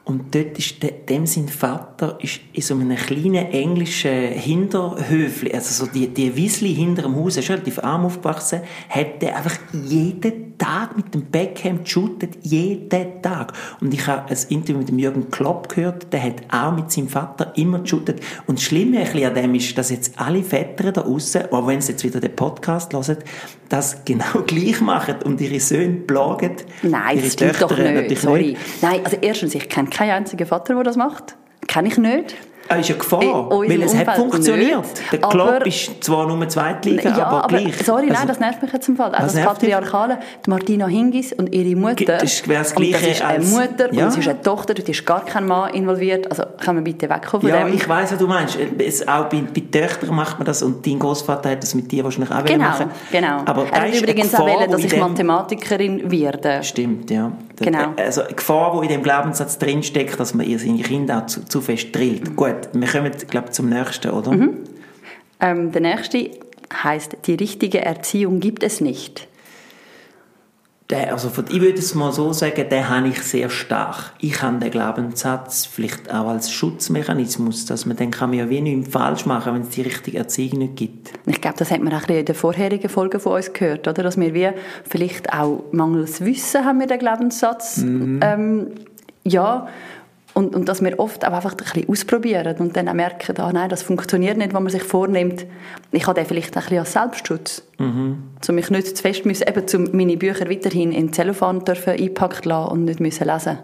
Und 0.05 0.35
dort 0.35 0.59
ist 0.59 0.83
der, 0.83 0.93
dem 0.93 1.27
sein 1.27 1.49
Vater 1.49 2.19
ist 2.23 2.41
in 2.55 2.63
so 2.63 2.73
einem 2.75 2.97
kleinen 2.97 3.53
englischen 3.53 4.11
Hinterhöfli, 4.33 5.53
also 5.53 5.85
so 5.85 5.91
die, 5.93 6.09
die 6.09 6.35
Wiesli 6.35 6.75
hinter 6.75 7.03
dem 7.03 7.15
Haus, 7.15 7.37
ist 7.37 7.51
relativ 7.51 7.79
arm 7.81 8.07
aufgewachsen, 8.07 8.63
hat 8.89 9.21
der 9.21 9.37
einfach 9.37 9.59
jeden 9.75 10.48
Tag 10.59 10.97
mit 10.97 11.15
dem 11.15 11.23
Beckham 11.27 11.85
geshootet, 11.85 12.39
jeden 12.43 13.23
Tag. 13.23 13.53
Und 13.81 13.95
ich 13.95 14.07
habe 14.07 14.31
ein 14.31 14.39
Interview 14.49 14.79
mit 14.79 14.89
dem 14.89 14.99
Jürgen 14.99 15.31
Klopp 15.31 15.69
gehört, 15.69 16.13
der 16.13 16.23
hat 16.23 16.43
auch 16.51 16.73
mit 16.73 16.91
seinem 16.91 17.09
Vater 17.09 17.53
immer 17.57 17.81
geshootet. 17.81 18.21
Und 18.47 18.59
das 18.59 18.65
Schlimme 18.65 19.01
an 19.01 19.35
dem 19.35 19.55
ist, 19.55 19.77
dass 19.79 19.91
jetzt 19.91 20.19
alle 20.19 20.43
Väter 20.43 20.93
da 20.93 21.03
draussen, 21.03 21.43
auch 21.51 21.67
wenn 21.67 21.81
sie 21.81 21.93
jetzt 21.93 22.05
wieder 22.05 22.21
den 22.21 22.35
Podcast 22.35 22.93
hören, 22.93 23.19
das 23.69 24.05
genau 24.05 24.43
gleich 24.47 24.81
machen 24.81 25.17
und 25.25 25.41
ihre 25.41 25.61
Söhne 25.61 25.97
plagen. 25.97 26.57
Nein, 26.83 27.21
das 27.23 27.33
stimmt 27.35 27.61
doch 27.61 27.77
nicht. 27.77 28.19
Sorry. 28.19 28.57
Nein, 28.83 29.01
also 29.05 29.17
erstens, 29.21 29.55
ich 29.55 29.69
kenne 29.69 29.89
keinen 29.89 30.11
einzigen 30.11 30.47
Vater, 30.47 30.75
der 30.75 30.83
das 30.83 30.97
macht. 30.97 31.37
Kenne 31.67 31.89
ich 31.89 31.99
nicht. 31.99 32.37
Ah, 32.71 32.77
ist 32.77 32.89
ja 32.91 32.97
Gefahr, 32.97 33.21
weil 33.51 33.83
es 33.83 33.95
hat 33.97 34.01
Umfeld 34.09 34.17
funktioniert. 34.19 34.77
nicht, 34.87 35.13
der 35.13 35.19
Klopp 35.21 35.67
ist 35.67 36.05
zwar 36.05 36.27
nur 36.27 36.47
Zweitliga, 36.49 37.17
ja, 37.17 37.27
aber, 37.27 37.49
gleich. 37.49 37.75
sorry, 37.85 38.03
Also, 38.03 38.13
nein, 38.13 38.29
das 38.29 38.41
nervt 38.41 38.63
mich 38.63 38.73
jetzt 38.73 38.89
im 38.89 38.97
Fall. 38.97 39.15
Auch 39.15 39.23
Was 39.23 39.33
das? 39.35 39.45
Patriarchale, 39.45 40.19
die 40.45 40.51
Martina 40.51 40.87
Hingis 40.87 41.33
und 41.33 41.55
ihre 41.55 41.75
Mutter. 41.77 42.05
Das 42.05 42.25
ist- 42.25 42.47
wäre 42.47 42.59
das 42.63 42.73
und 42.75 42.81
das 42.83 43.01
Gleiche 43.01 43.11
ist 43.13 43.23
eine 43.23 43.39
als- 43.39 43.51
Mutter 43.53 43.93
Ja. 43.95 44.03
und 44.05 44.09
es 44.11 44.17
ist 44.19 44.29
eine 44.29 44.43
Tochter, 44.43 44.75
dort 44.75 44.89
ist 44.89 45.07
gar 45.07 45.25
kein 45.25 45.47
Mann 45.47 45.73
involviert. 45.73 46.31
Also 46.31 46.43
können 46.63 46.85
wir 46.85 46.93
bitte 46.93 47.09
wegkommen 47.09 47.41
von 47.41 47.49
ja, 47.59 47.65
dem. 47.65 47.75
ich 47.75 47.89
weiss, 47.89 48.13
was 48.13 48.19
du 48.19 48.27
meinst. 48.27 48.59
Es, 48.79 49.07
auch 49.09 49.25
bei, 49.31 49.43
bei 49.55 49.63
Töchtern 49.71 50.15
macht 50.15 50.39
man 50.39 50.45
das 50.47 50.63
und 50.63 50.87
dein 50.87 50.99
Großvater 50.99 51.51
hat 51.51 51.63
das 51.63 51.75
mit 51.75 51.91
dir 51.91 52.05
wahrscheinlich 52.05 52.31
auch 52.31 52.45
Genau, 52.45 52.65
machen 52.65 52.91
genau. 53.11 53.43
Aber 53.47 53.63
er 53.63 53.71
hat 53.73 53.75
eine 53.85 53.97
übrigens 53.99 54.31
Gefahr, 54.31 54.43
auch 54.47 54.55
wollen, 54.59 54.69
wo 54.69 54.73
dass 54.73 54.85
ich 54.85 54.97
Mathematikerin 54.99 56.11
werde. 56.11 56.63
Stimmt, 56.63 57.11
ja. 57.11 57.33
Genau. 57.61 57.93
Also 57.97 58.23
eine 58.23 58.35
Gefahr, 58.35 58.79
die 58.81 58.87
in 58.87 58.93
dem 58.93 59.03
Glaubenssatz 59.03 59.59
drinsteckt, 59.59 60.19
dass 60.19 60.35
man 60.35 60.47
ihr 60.47 60.59
seine 60.59 60.83
Kinder 60.83 61.23
auch 61.23 61.27
zu, 61.27 61.45
zu 61.45 61.61
fest 61.61 61.89
drillt. 61.93 62.37
Gut, 62.37 62.69
wir 62.73 62.89
kommen, 62.89 63.13
glaube 63.29 63.51
zum 63.51 63.69
nächsten, 63.69 64.11
oder? 64.11 64.33
Ähm, 65.41 65.73
der 65.73 65.81
nächste 65.81 66.31
heißt, 66.73 67.17
die 67.27 67.35
richtige 67.35 67.81
Erziehung 67.81 68.41
gibt 68.41 68.63
es 68.63 68.81
nicht. 68.81 69.29
Der, 70.91 71.13
also 71.13 71.31
ich 71.51 71.61
würde 71.61 71.79
es 71.79 71.95
mal 71.95 72.13
so 72.13 72.33
sagen, 72.33 72.67
den 72.71 72.89
habe 72.89 73.09
ich 73.09 73.21
sehr 73.21 73.51
stark. 73.51 74.13
Ich 74.21 74.41
habe 74.41 74.59
den 74.59 74.71
Glaubenssatz 74.71 75.67
vielleicht 75.67 76.11
auch 76.11 76.29
als 76.29 76.51
Schutzmechanismus, 76.51 77.67
dass 77.67 77.85
man 77.85 77.97
dann 77.99 78.11
kann 78.11 78.31
man 78.31 78.39
ja 78.39 78.49
wie 78.49 78.63
nichts 78.63 78.91
falsch 78.91 79.27
machen, 79.27 79.55
wenn 79.55 79.63
es 79.63 79.69
die 79.69 79.83
richtige 79.83 80.17
Erziehung 80.17 80.61
nicht 80.61 80.77
gibt. 80.77 81.13
Ich 81.27 81.43
glaube, 81.43 81.59
das 81.59 81.71
hat 81.71 81.83
man 81.83 81.93
auch 81.93 82.09
in 82.09 82.25
den 82.25 82.35
vorherigen 82.35 82.89
Folgen 82.89 83.21
von 83.21 83.35
uns 83.35 83.53
gehört, 83.53 83.87
oder? 83.87 84.03
Dass 84.03 84.17
wir 84.17 84.33
wie 84.33 84.49
vielleicht 84.89 85.31
auch 85.31 85.63
mangels 85.73 86.23
Wissen 86.25 86.65
haben 86.65 86.81
wir 86.81 86.87
den 86.87 86.99
Glaubenssatz. 86.99 87.79
Mhm. 87.79 88.21
Ähm, 88.23 88.67
ja, 89.25 89.69
und, 90.39 90.55
und 90.55 90.69
dass 90.69 90.85
wir 90.85 91.01
oft 91.01 91.27
auch 91.27 91.33
einfach 91.33 91.51
ein 91.51 91.57
bisschen 91.57 91.89
ausprobieren 91.89 92.57
und 92.61 92.77
dann 92.77 92.89
auch 92.89 92.95
merken, 92.95 93.37
ah, 93.41 93.53
nein, 93.53 93.69
das 93.69 93.83
funktioniert 93.83 94.39
nicht, 94.39 94.55
wenn 94.55 94.63
man 94.63 94.71
sich 94.71 94.85
vornimmt. 94.85 95.47
Ich 95.91 96.07
habe 96.07 96.15
den 96.15 96.27
vielleicht 96.27 96.57
ein 96.57 96.63
bisschen 96.63 96.79
als 96.79 96.93
Selbstschutz. 96.93 97.65
Mhm. 97.79 98.23
Um 98.49 98.55
mich 98.55 98.71
nicht 98.71 98.97
zu 98.97 99.03
fest 99.03 99.27
müssen, 99.27 99.49
eben 99.49 99.65
um 99.75 99.97
meine 99.97 100.17
Bücher 100.17 100.49
weiterhin 100.49 100.93
in 100.93 101.13
Zellophan 101.13 101.65
dürfen 101.65 101.95
eingepackt 101.95 102.45
lassen 102.45 102.71
und 102.71 102.85
nicht 102.85 103.01
müssen 103.01 103.27
lesen 103.27 103.59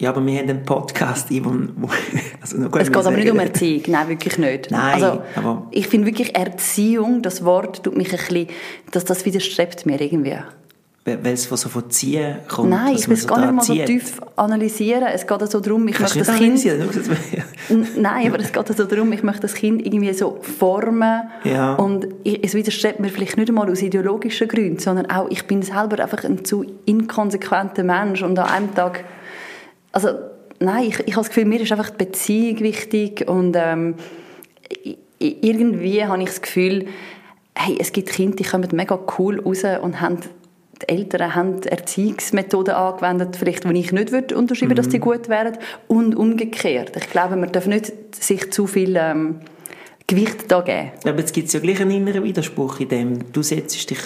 ja, 0.00 0.10
aber 0.10 0.26
wir 0.26 0.40
haben 0.40 0.50
einen 0.50 0.64
Podcast, 0.64 1.28
wo 1.30 1.50
also 2.40 2.66
Es 2.78 2.92
geht 2.92 2.96
aber 2.96 3.16
nicht 3.16 3.30
um 3.30 3.38
Erziehung, 3.38 3.82
nein, 3.86 4.08
wirklich 4.08 4.38
nicht. 4.38 4.68
Nein, 4.72 4.94
also, 4.94 5.22
aber 5.36 5.68
ich 5.70 5.86
finde 5.86 6.08
wirklich 6.08 6.34
Erziehung, 6.34 7.22
das 7.22 7.44
Wort 7.44 7.84
tut 7.84 7.96
mich 7.96 8.10
ein 8.10 8.18
bisschen, 8.18 8.48
dass 8.90 9.04
das 9.04 9.24
widerstrebt 9.24 9.86
mir 9.86 10.00
irgendwie 10.00 10.36
weil 11.04 11.34
es 11.34 11.44
von 11.44 11.58
so 11.58 11.68
von 11.68 11.90
Ziehen 11.90 12.36
kommt. 12.48 12.70
Nein, 12.70 12.94
ich 12.94 13.06
will 13.08 13.14
es 13.14 13.26
gar 13.26 13.38
nicht 13.38 13.52
mal 13.52 13.62
so 13.62 13.74
tief 13.74 14.22
analysieren. 14.36 15.04
Es 15.12 15.26
geht 15.26 15.40
also 15.40 15.60
darum, 15.60 15.86
ich 15.86 16.00
möchte 16.00 16.18
das 16.20 16.34
Kind... 16.34 16.64
Nein, 17.96 18.26
aber 18.28 18.40
es 18.40 18.52
geht 18.52 18.70
also 18.70 18.84
darum, 18.84 19.12
ich 19.12 19.22
möchte 19.22 19.42
das 19.42 19.54
Kind 19.54 19.84
irgendwie 19.84 20.14
so 20.14 20.38
formen. 20.40 21.24
Ja. 21.44 21.74
Und 21.74 22.08
es 22.24 22.54
widerstrebt 22.54 23.00
mir 23.00 23.10
vielleicht 23.10 23.36
nicht 23.36 23.50
einmal 23.50 23.70
aus 23.70 23.82
ideologischen 23.82 24.48
Gründen, 24.48 24.78
sondern 24.78 25.10
auch, 25.10 25.28
ich 25.30 25.46
bin 25.46 25.60
selber 25.60 26.02
einfach 26.02 26.24
ein 26.24 26.42
zu 26.42 26.64
inkonsequenter 26.86 27.84
Mensch 27.84 28.22
und 28.22 28.38
an 28.38 28.48
einem 28.48 28.74
Tag... 28.74 29.04
Also, 29.92 30.08
nein, 30.58 30.84
ich, 30.84 31.00
ich 31.00 31.12
habe 31.12 31.26
das 31.26 31.28
Gefühl, 31.28 31.44
mir 31.44 31.60
ist 31.60 31.70
einfach 31.70 31.90
die 31.90 32.02
Beziehung 32.02 32.60
wichtig 32.60 33.28
und 33.28 33.56
ähm, 33.58 33.96
irgendwie 35.18 36.02
habe 36.02 36.22
ich 36.22 36.30
das 36.30 36.40
Gefühl, 36.40 36.86
hey, 37.54 37.76
es 37.78 37.92
gibt 37.92 38.08
Kinder, 38.08 38.36
die 38.36 38.44
kommen 38.44 38.68
mega 38.72 38.98
cool 39.18 39.38
raus 39.40 39.62
und 39.82 40.00
haben 40.00 40.18
die 40.84 40.92
Eltern 40.92 41.34
haben 41.34 41.62
Erziehungsmethoden 41.62 42.74
angewendet, 42.74 43.36
vielleicht, 43.36 43.64
die 43.64 43.78
ich 43.78 43.92
nicht 43.92 44.12
würde 44.12 44.36
unterschreiben 44.36 44.70
würde, 44.70 44.82
mhm. 44.82 44.84
dass 44.84 44.92
die 44.92 45.00
gut 45.00 45.28
wären. 45.28 45.58
Und 45.88 46.14
umgekehrt. 46.14 46.96
Ich 46.96 47.10
glaube, 47.10 47.36
man 47.36 47.52
darf 47.52 47.66
nicht 47.66 47.92
sich 48.14 48.50
zu 48.52 48.66
viel 48.66 48.96
ähm, 48.96 49.40
Gewicht 50.06 50.50
da 50.50 50.60
geben. 50.60 50.92
Aber 51.04 51.18
jetzt 51.18 51.32
gibt 51.32 51.48
es 51.48 51.54
ja 51.54 51.60
gleich 51.60 51.80
einen 51.80 51.92
inneren 51.92 52.24
Widerspruch 52.24 52.80
in 52.80 52.88
dem, 52.88 53.32
du 53.32 53.42
setzt 53.42 53.90
dich 53.90 53.98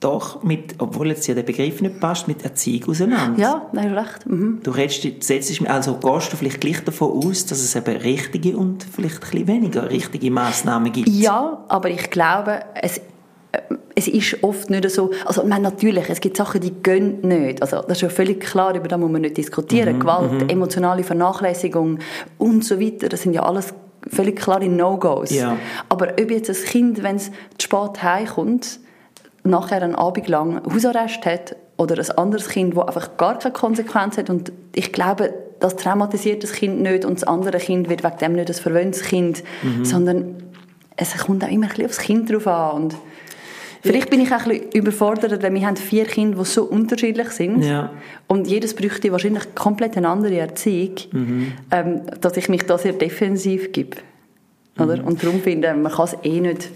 doch 0.00 0.42
mit, 0.42 0.74
obwohl 0.78 1.08
jetzt 1.08 1.26
ja 1.26 1.34
der 1.34 1.44
Begriff 1.44 1.80
nicht 1.80 1.98
passt, 1.98 2.28
mit 2.28 2.44
Erziehung 2.44 2.90
auseinander. 2.90 3.40
Ja, 3.40 3.70
nein, 3.72 3.96
recht. 3.96 4.26
Mhm. 4.26 4.60
Du 4.62 4.70
redest, 4.70 5.22
setzt, 5.22 5.66
also 5.66 5.96
gehst 5.96 6.32
du 6.32 6.36
vielleicht 6.36 6.60
gleich 6.60 6.80
davon 6.84 7.24
aus, 7.24 7.46
dass 7.46 7.60
es 7.60 7.74
eben 7.74 7.96
richtige 7.96 8.56
und 8.56 8.84
vielleicht 8.84 9.16
ein 9.16 9.20
bisschen 9.30 9.46
weniger 9.46 9.90
richtige 9.90 10.30
Massnahmen 10.30 10.92
gibt? 10.92 11.08
Ja, 11.08 11.64
aber 11.68 11.88
ich 11.88 12.10
glaube, 12.10 12.60
es 12.74 13.00
es 13.94 14.08
ist 14.08 14.42
oft 14.42 14.70
nicht 14.70 14.88
so, 14.90 15.10
also 15.24 15.44
meine, 15.44 15.62
natürlich, 15.62 16.08
es 16.08 16.20
gibt 16.20 16.36
Sachen, 16.36 16.60
die 16.60 16.70
gehen 16.70 17.20
nicht. 17.22 17.62
Also 17.62 17.82
das 17.82 17.98
ist 17.98 18.02
ja 18.02 18.08
völlig 18.08 18.40
klar, 18.40 18.74
über 18.74 18.88
das 18.88 18.98
muss 18.98 19.10
man 19.10 19.22
nicht 19.22 19.36
diskutieren. 19.36 19.96
Mhm, 19.96 20.00
Gewalt, 20.00 20.32
mhm. 20.32 20.48
emotionale 20.48 21.04
Vernachlässigung 21.04 21.98
und 22.38 22.64
so 22.64 22.80
weiter, 22.80 23.08
das 23.08 23.22
sind 23.22 23.34
ja 23.34 23.42
alles 23.42 23.74
völlig 24.10 24.36
klare 24.36 24.68
No-Gos. 24.68 25.30
Ja. 25.30 25.56
Aber 25.88 26.12
ob 26.20 26.30
jetzt 26.30 26.50
ein 26.50 26.56
Kind, 26.56 27.02
wenn 27.02 27.16
es 27.16 27.30
zu 27.58 27.66
spät 27.66 28.02
heimkommt, 28.02 28.80
nachher 29.44 29.82
einen 29.82 29.94
Abend 29.94 30.28
lang 30.28 30.62
Hausarrest 30.72 31.24
hat 31.26 31.56
oder 31.76 31.98
ein 31.98 32.10
anderes 32.18 32.48
Kind, 32.48 32.76
das 32.76 32.86
einfach 32.86 33.16
gar 33.16 33.38
keine 33.38 33.52
Konsequenz 33.52 34.16
hat 34.16 34.30
und 34.30 34.52
ich 34.74 34.92
glaube, 34.92 35.34
das 35.60 35.76
traumatisiert 35.76 36.42
das 36.42 36.52
Kind 36.52 36.82
nicht 36.82 37.04
und 37.04 37.14
das 37.14 37.24
andere 37.24 37.58
Kind 37.58 37.88
wird 37.88 38.04
wegen 38.04 38.18
dem 38.18 38.32
nicht 38.34 38.48
ein 38.48 38.54
verwöhntes 38.54 39.02
Kind, 39.02 39.42
mhm. 39.62 39.84
sondern 39.84 40.42
es 40.96 41.16
kommt 41.18 41.44
auch 41.44 41.48
immer 41.48 41.66
ein 41.66 41.68
bisschen 41.70 41.86
aufs 41.86 41.98
Kind 41.98 42.30
drauf 42.30 42.46
an 42.46 42.82
und 42.82 42.96
Vielleicht 43.84 44.08
bin 44.08 44.20
ich 44.20 44.32
auch 44.32 44.46
ein 44.46 44.48
bisschen 44.48 44.72
überfordert, 44.72 45.42
weil 45.42 45.52
wir 45.52 45.66
haben 45.66 45.76
vier 45.76 46.06
Kinder, 46.06 46.38
die 46.38 46.44
so 46.46 46.64
unterschiedlich 46.64 47.28
sind. 47.28 47.62
Ja. 47.62 47.90
Und 48.26 48.46
jedes 48.46 48.74
bräuchte 48.74 49.12
wahrscheinlich 49.12 49.54
komplett 49.54 49.98
eine 49.98 50.08
andere 50.08 50.38
Erziehung, 50.38 50.94
mhm. 51.12 51.52
ähm, 51.70 52.00
dass 52.18 52.34
ich 52.38 52.48
mich 52.48 52.62
da 52.62 52.78
sehr 52.78 52.94
defensiv 52.94 53.72
gebe. 53.72 53.98
Oder? 54.78 54.96
Mhm. 54.96 55.04
Und 55.04 55.22
darum 55.22 55.38
finde 55.42 55.68
ich, 55.68 55.76
man 55.76 55.92
kann 55.92 56.06
es 56.06 56.16
eh 56.22 56.40
nicht 56.40 56.70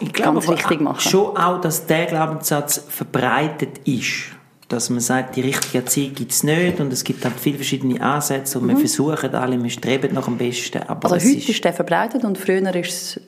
ich 0.00 0.12
ganz 0.12 0.44
glaube, 0.44 0.52
richtig 0.52 0.82
machen. 0.82 1.00
Schon 1.00 1.34
auch, 1.34 1.62
dass 1.62 1.86
der 1.86 2.04
Glaubenssatz 2.04 2.84
verbreitet 2.88 3.80
ist. 3.86 4.32
Dass 4.68 4.90
man 4.90 5.00
sagt, 5.00 5.36
die 5.36 5.40
richtige 5.40 5.78
Erziehung 5.78 6.14
gibt 6.14 6.30
es 6.30 6.42
nicht 6.42 6.78
und 6.78 6.92
es 6.92 7.04
gibt 7.04 7.24
halt 7.24 7.40
viele 7.40 7.56
verschiedene 7.56 8.02
Ansätze 8.02 8.58
und 8.58 8.66
mhm. 8.66 8.72
wir 8.72 8.76
versuchen 8.76 9.34
alle, 9.34 9.60
wir 9.60 9.70
streben 9.70 10.12
nach 10.12 10.26
dem 10.26 10.36
Besten. 10.36 10.82
Aber 10.82 11.10
also 11.10 11.26
heute 11.26 11.38
ist, 11.38 11.48
ist 11.48 11.64
der 11.64 11.72
verbreitet 11.72 12.22
und 12.22 12.36
früher 12.36 12.74
ist 12.74 13.16
es 13.16 13.20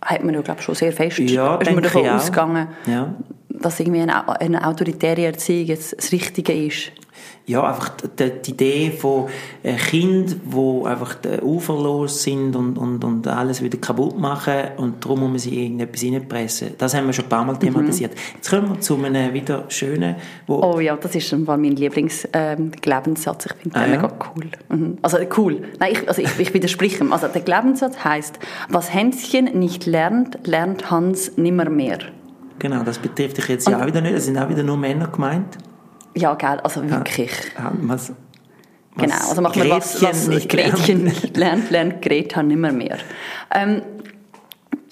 hat 0.00 0.24
man 0.24 0.34
ja, 0.34 0.40
glaube 0.40 0.62
schon 0.62 0.74
sehr 0.74 0.92
fest 0.92 1.18
ja, 1.18 1.56
ist 1.56 1.72
man 1.72 1.82
davon 1.82 2.08
ausgegangen, 2.08 2.68
ja. 2.86 3.14
dass 3.48 3.80
irgendwie 3.80 4.00
eine, 4.00 4.40
eine 4.40 4.66
autoritäre 4.66 5.24
Erziehung 5.26 5.66
jetzt 5.66 5.96
das 5.96 6.12
Richtige 6.12 6.52
ist 6.52 6.92
ja, 7.48 7.66
einfach 7.66 7.88
die, 8.18 8.30
die 8.44 8.50
Idee 8.50 8.90
von 8.90 9.26
äh, 9.62 9.74
Kindern, 9.74 10.40
die 10.44 10.86
einfach 10.86 11.16
uferlos 11.42 12.22
sind 12.22 12.54
und, 12.54 12.76
und, 12.76 13.02
und 13.02 13.26
alles 13.26 13.62
wieder 13.62 13.78
kaputt 13.78 14.18
machen 14.18 14.54
und 14.76 15.02
darum 15.02 15.20
muss 15.20 15.30
man 15.30 15.38
sie 15.38 15.64
irgendetwas 15.64 16.04
reinpressen. 16.04 16.68
Das 16.76 16.94
haben 16.94 17.06
wir 17.06 17.14
schon 17.14 17.24
ein 17.24 17.28
paar 17.30 17.44
Mal 17.44 17.54
mhm. 17.54 17.60
thematisiert. 17.60 18.12
Mhm. 18.12 18.36
Jetzt 18.36 18.50
kommen 18.50 18.68
wir 18.68 18.80
zu 18.80 18.96
einem 19.02 19.32
wieder 19.32 19.64
schönen... 19.68 20.16
Wo 20.46 20.60
oh 20.62 20.78
ja, 20.78 20.94
das 20.96 21.14
ist 21.14 21.32
mein 21.32 21.64
Lieblings-Glaubenssatz. 21.64 23.46
Ähm, 23.46 23.52
ich 23.56 23.62
finde 23.62 23.76
ah, 23.78 23.84
den 23.84 23.94
ja? 23.94 24.02
mega 24.02 24.14
cool. 24.36 24.50
Mhm. 24.68 24.98
Also 25.00 25.18
cool. 25.38 25.62
Nein, 25.80 25.92
ich, 25.92 26.06
also 26.06 26.20
ich, 26.20 26.38
ich 26.38 26.52
widerspreche 26.52 27.02
ihm. 27.02 27.14
Also 27.14 27.28
der 27.28 27.40
Glaubenssatz 27.40 28.04
heißt, 28.04 28.38
was 28.68 28.92
Hänschen 28.92 29.58
nicht 29.58 29.86
lernt, 29.86 30.46
lernt 30.46 30.90
Hans 30.90 31.38
nimmer 31.38 31.70
mehr. 31.70 31.98
Genau, 32.58 32.82
das 32.82 32.98
betrifft 32.98 33.38
dich 33.38 33.48
jetzt 33.48 33.68
ja 33.68 33.80
auch 33.80 33.86
wieder 33.86 34.02
nicht. 34.02 34.14
Es 34.14 34.26
sind 34.26 34.36
auch 34.36 34.50
wieder 34.50 34.62
nur 34.62 34.76
Männer 34.76 35.06
gemeint. 35.08 35.56
Ja, 36.14 36.34
gell, 36.34 36.60
also 36.60 36.88
wirklich. 36.88 37.30
Ja, 37.56 37.72
was, 37.82 38.12
was 38.94 39.02
genau, 39.02 39.28
also 39.28 39.42
machen 39.42 39.62
wir 39.62 39.70
was, 39.70 40.02
was 40.02 40.48
Gretchen 40.48 41.12
lernt, 41.34 41.70
lernt 41.70 42.02
Greta 42.02 42.42
nimmer 42.42 42.72
mehr. 42.72 42.98
Ähm, 43.54 43.82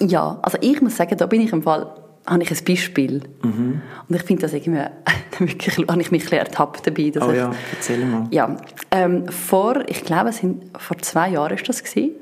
ja, 0.01 0.39
also 0.43 0.59
ich 0.61 0.81
muss 0.81 0.97
sagen, 0.97 1.17
da 1.17 1.27
bin 1.27 1.41
ich 1.41 1.53
im 1.53 1.63
Fall 1.63 1.91
habe 2.27 2.43
ich 2.43 2.51
ein 2.51 2.65
Beispiel. 2.65 3.23
Mhm. 3.43 3.81
Und 4.09 4.15
ich 4.15 4.23
finde 4.23 4.43
das 4.43 4.53
irgendwie, 4.53 4.83
wirklich, 5.39 5.77
habe 5.89 6.01
ich 6.01 6.11
mich 6.11 6.31
ertappt 6.33 6.87
dabei. 6.87 7.11
Dass 7.11 7.25
oh 7.25 7.33
ja, 7.33 7.51
erzähl 7.73 8.05
mal. 8.05 8.27
Ja, 8.31 8.57
ähm, 8.91 9.29
vor, 9.29 9.83
ich 9.89 10.05
glaube, 10.05 10.31
es 10.31 10.39
sind, 10.39 10.65
vor 10.79 10.99
zwei 10.99 11.31
Jahren 11.31 11.55
ist 11.55 11.69
das 11.69 11.83
gewesen. 11.83 12.13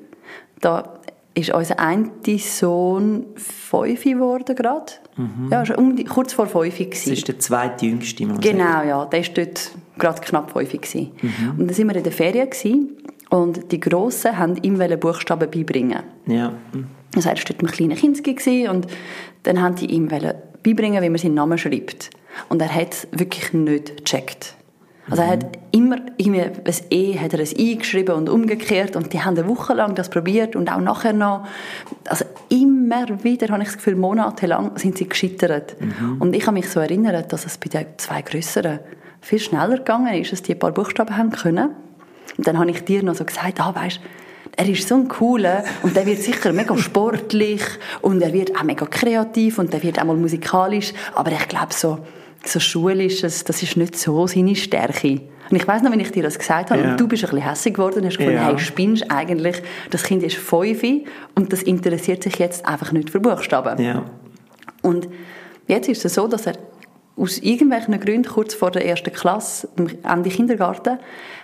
Da 0.61 1.01
ist 1.35 1.53
unser 1.53 1.79
ein 1.81 2.11
Sohn 2.39 3.27
fünf 3.37 4.05
geworden 4.05 4.55
gerade. 4.55 4.93
Mhm. 5.17 5.49
Ja, 5.51 5.65
schon 5.67 5.77
um 5.77 5.97
die, 5.97 6.05
kurz 6.05 6.33
vor 6.33 6.47
fünf. 6.47 6.79
Das 6.79 7.07
ist 7.07 7.29
der 7.29 7.39
zweite 7.39 7.87
jüngste, 7.87 8.27
muss 8.27 8.41
Genau, 8.41 8.65
sagen. 8.65 8.89
ja. 8.89 9.05
Der 9.07 9.21
war 9.21 9.35
dort 9.35 9.71
gerade 9.99 10.21
knapp 10.21 10.53
fünf. 10.53 10.95
Mhm. 10.95 11.11
Und 11.59 11.67
dann 11.67 11.75
sind 11.75 11.89
wir 11.89 11.97
in 11.97 12.03
der 12.05 12.13
Ferien 12.13 12.49
gewesen, 12.49 12.97
und 13.31 13.73
die 13.73 13.81
Grossen 13.81 14.39
wollten 14.39 14.63
ihm 14.63 14.79
Buchstaben 15.01 15.51
beibringen. 15.51 16.03
Ja. 16.27 16.53
Das 17.13 17.27
heißt, 17.27 17.51
er 17.51 17.51
war 17.51 17.59
dort 17.59 17.63
ein 17.63 17.77
kleiner 17.77 17.95
Kind 17.97 18.19
und 18.69 18.87
dann 19.43 19.61
wollten 19.61 19.77
die 19.77 19.87
ihm 19.87 20.09
beibringen, 20.63 21.03
wie 21.03 21.09
man 21.09 21.19
seinen 21.19 21.35
Namen 21.35 21.59
schreibt. 21.59 22.11
Und 22.49 22.63
er 22.63 22.73
hat 22.73 22.93
es 22.93 23.09
wirklich 23.13 23.53
nicht 23.53 24.05
gecheckt. 24.05 24.55
Also 25.11 25.23
er 25.23 25.29
hat 25.29 25.59
immer 25.71 25.97
irgendwie 26.17 26.43
ein 26.43 26.75
E 26.91 27.19
hat 27.19 27.35
er 27.35 27.41
ein 27.41 27.49
I 27.59 27.77
geschrieben 27.77 28.15
und 28.15 28.29
umgekehrt 28.29 28.97
und 28.97 29.13
die 29.13 29.21
haben 29.21 29.37
eine 29.37 29.49
Woche 29.49 29.75
lang 29.75 29.95
das 29.95 30.09
probiert 30.09 30.57
und 30.57 30.73
auch 30.73 30.81
nachher 30.81 31.13
noch. 31.13 31.47
Also 32.07 32.25
immer 32.49 33.07
wieder 33.23 33.49
habe 33.49 33.63
ich 33.63 33.69
das 33.69 33.77
Gefühl, 33.77 33.97
monatelang 33.97 34.79
sind 34.79 34.97
sie 34.97 35.09
gescheitert. 35.09 35.77
Mhm. 35.79 36.21
Und 36.21 36.35
ich 36.35 36.47
habe 36.47 36.55
mich 36.55 36.71
so 36.71 36.81
erinnert, 36.81 37.33
dass 37.33 37.45
es 37.45 37.59
bei 37.59 37.69
den 37.69 37.87
zwei 37.99 38.23
Größeren 38.23 38.81
viel 39.21 39.41
schneller 39.41 39.79
gegangen 39.79 40.15
ist, 40.15 40.33
dass 40.33 40.43
die 40.43 40.53
ein 40.53 40.59
paar 40.59 40.73
Buchstaben 40.73 41.17
haben 41.17 41.31
können. 41.31 41.71
Und 42.37 42.47
dann 42.47 42.59
habe 42.59 42.71
ich 42.71 42.85
dir 42.85 43.03
noch 43.03 43.15
so 43.15 43.25
gesagt, 43.25 43.61
ah, 43.61 43.75
weißt, 43.75 44.01
er 44.57 44.69
ist 44.69 44.87
so 44.87 44.95
ein 44.95 45.09
cooler 45.09 45.65
und 45.83 45.97
der 45.97 46.07
wird 46.07 46.23
sicher 46.23 46.53
mega 46.53 46.77
sportlich 46.77 47.63
und 48.03 48.23
er 48.23 48.33
wird 48.33 48.57
auch 48.57 48.63
mega 48.63 48.87
kreativ 48.87 49.59
und 49.59 49.73
der 49.73 49.83
wird 49.83 50.01
auch 50.01 50.05
mal 50.05 50.17
musikalisch, 50.17 50.93
aber 51.15 51.33
ich 51.33 51.49
glaube 51.49 51.73
so, 51.73 51.99
so 52.49 52.61
schulisches, 52.61 53.45
das 53.45 53.63
ist 53.63 53.77
nicht 53.77 53.97
so 53.97 54.27
seine 54.27 54.55
Stärke. 54.55 55.21
Und 55.51 55.57
ich 55.57 55.67
weiß 55.67 55.83
noch, 55.83 55.93
wenn 55.93 56.01
ich 56.01 56.11
dir 56.11 56.23
das 56.23 56.39
gesagt 56.39 56.71
habe, 56.71 56.81
ja. 56.81 56.91
und 56.91 57.01
du 57.01 57.07
bist 57.07 57.25
ein 57.25 57.31
bisschen 57.31 57.49
hässlich 57.49 57.75
geworden 57.75 58.01
und 58.01 58.07
hast 58.07 58.19
gefunden, 58.19 58.39
ja. 58.39 58.47
hey, 58.47 58.59
spinnst 58.59 59.11
eigentlich, 59.11 59.63
das 59.91 60.03
Kind 60.03 60.23
ist 60.23 60.37
fünf 60.37 60.83
und 61.35 61.53
das 61.53 61.63
interessiert 61.63 62.23
sich 62.23 62.37
jetzt 62.39 62.67
einfach 62.67 62.93
nicht 62.93 63.11
für 63.11 63.21
Buchstaben. 63.21 63.83
Ja. 63.83 64.05
Und 64.83 65.09
jetzt 65.67 65.89
ist 65.89 66.05
es 66.05 66.15
so, 66.15 66.29
dass 66.29 66.47
er 66.47 66.55
aus 67.17 67.39
irgendwelchen 67.39 67.99
Gründen 68.01 68.29
kurz 68.29 68.55
vor 68.55 68.71
der 68.71 68.87
ersten 68.87 69.13
Klasse, 69.13 69.69
Ende 70.03 70.31
Kindergarten, 70.31 70.99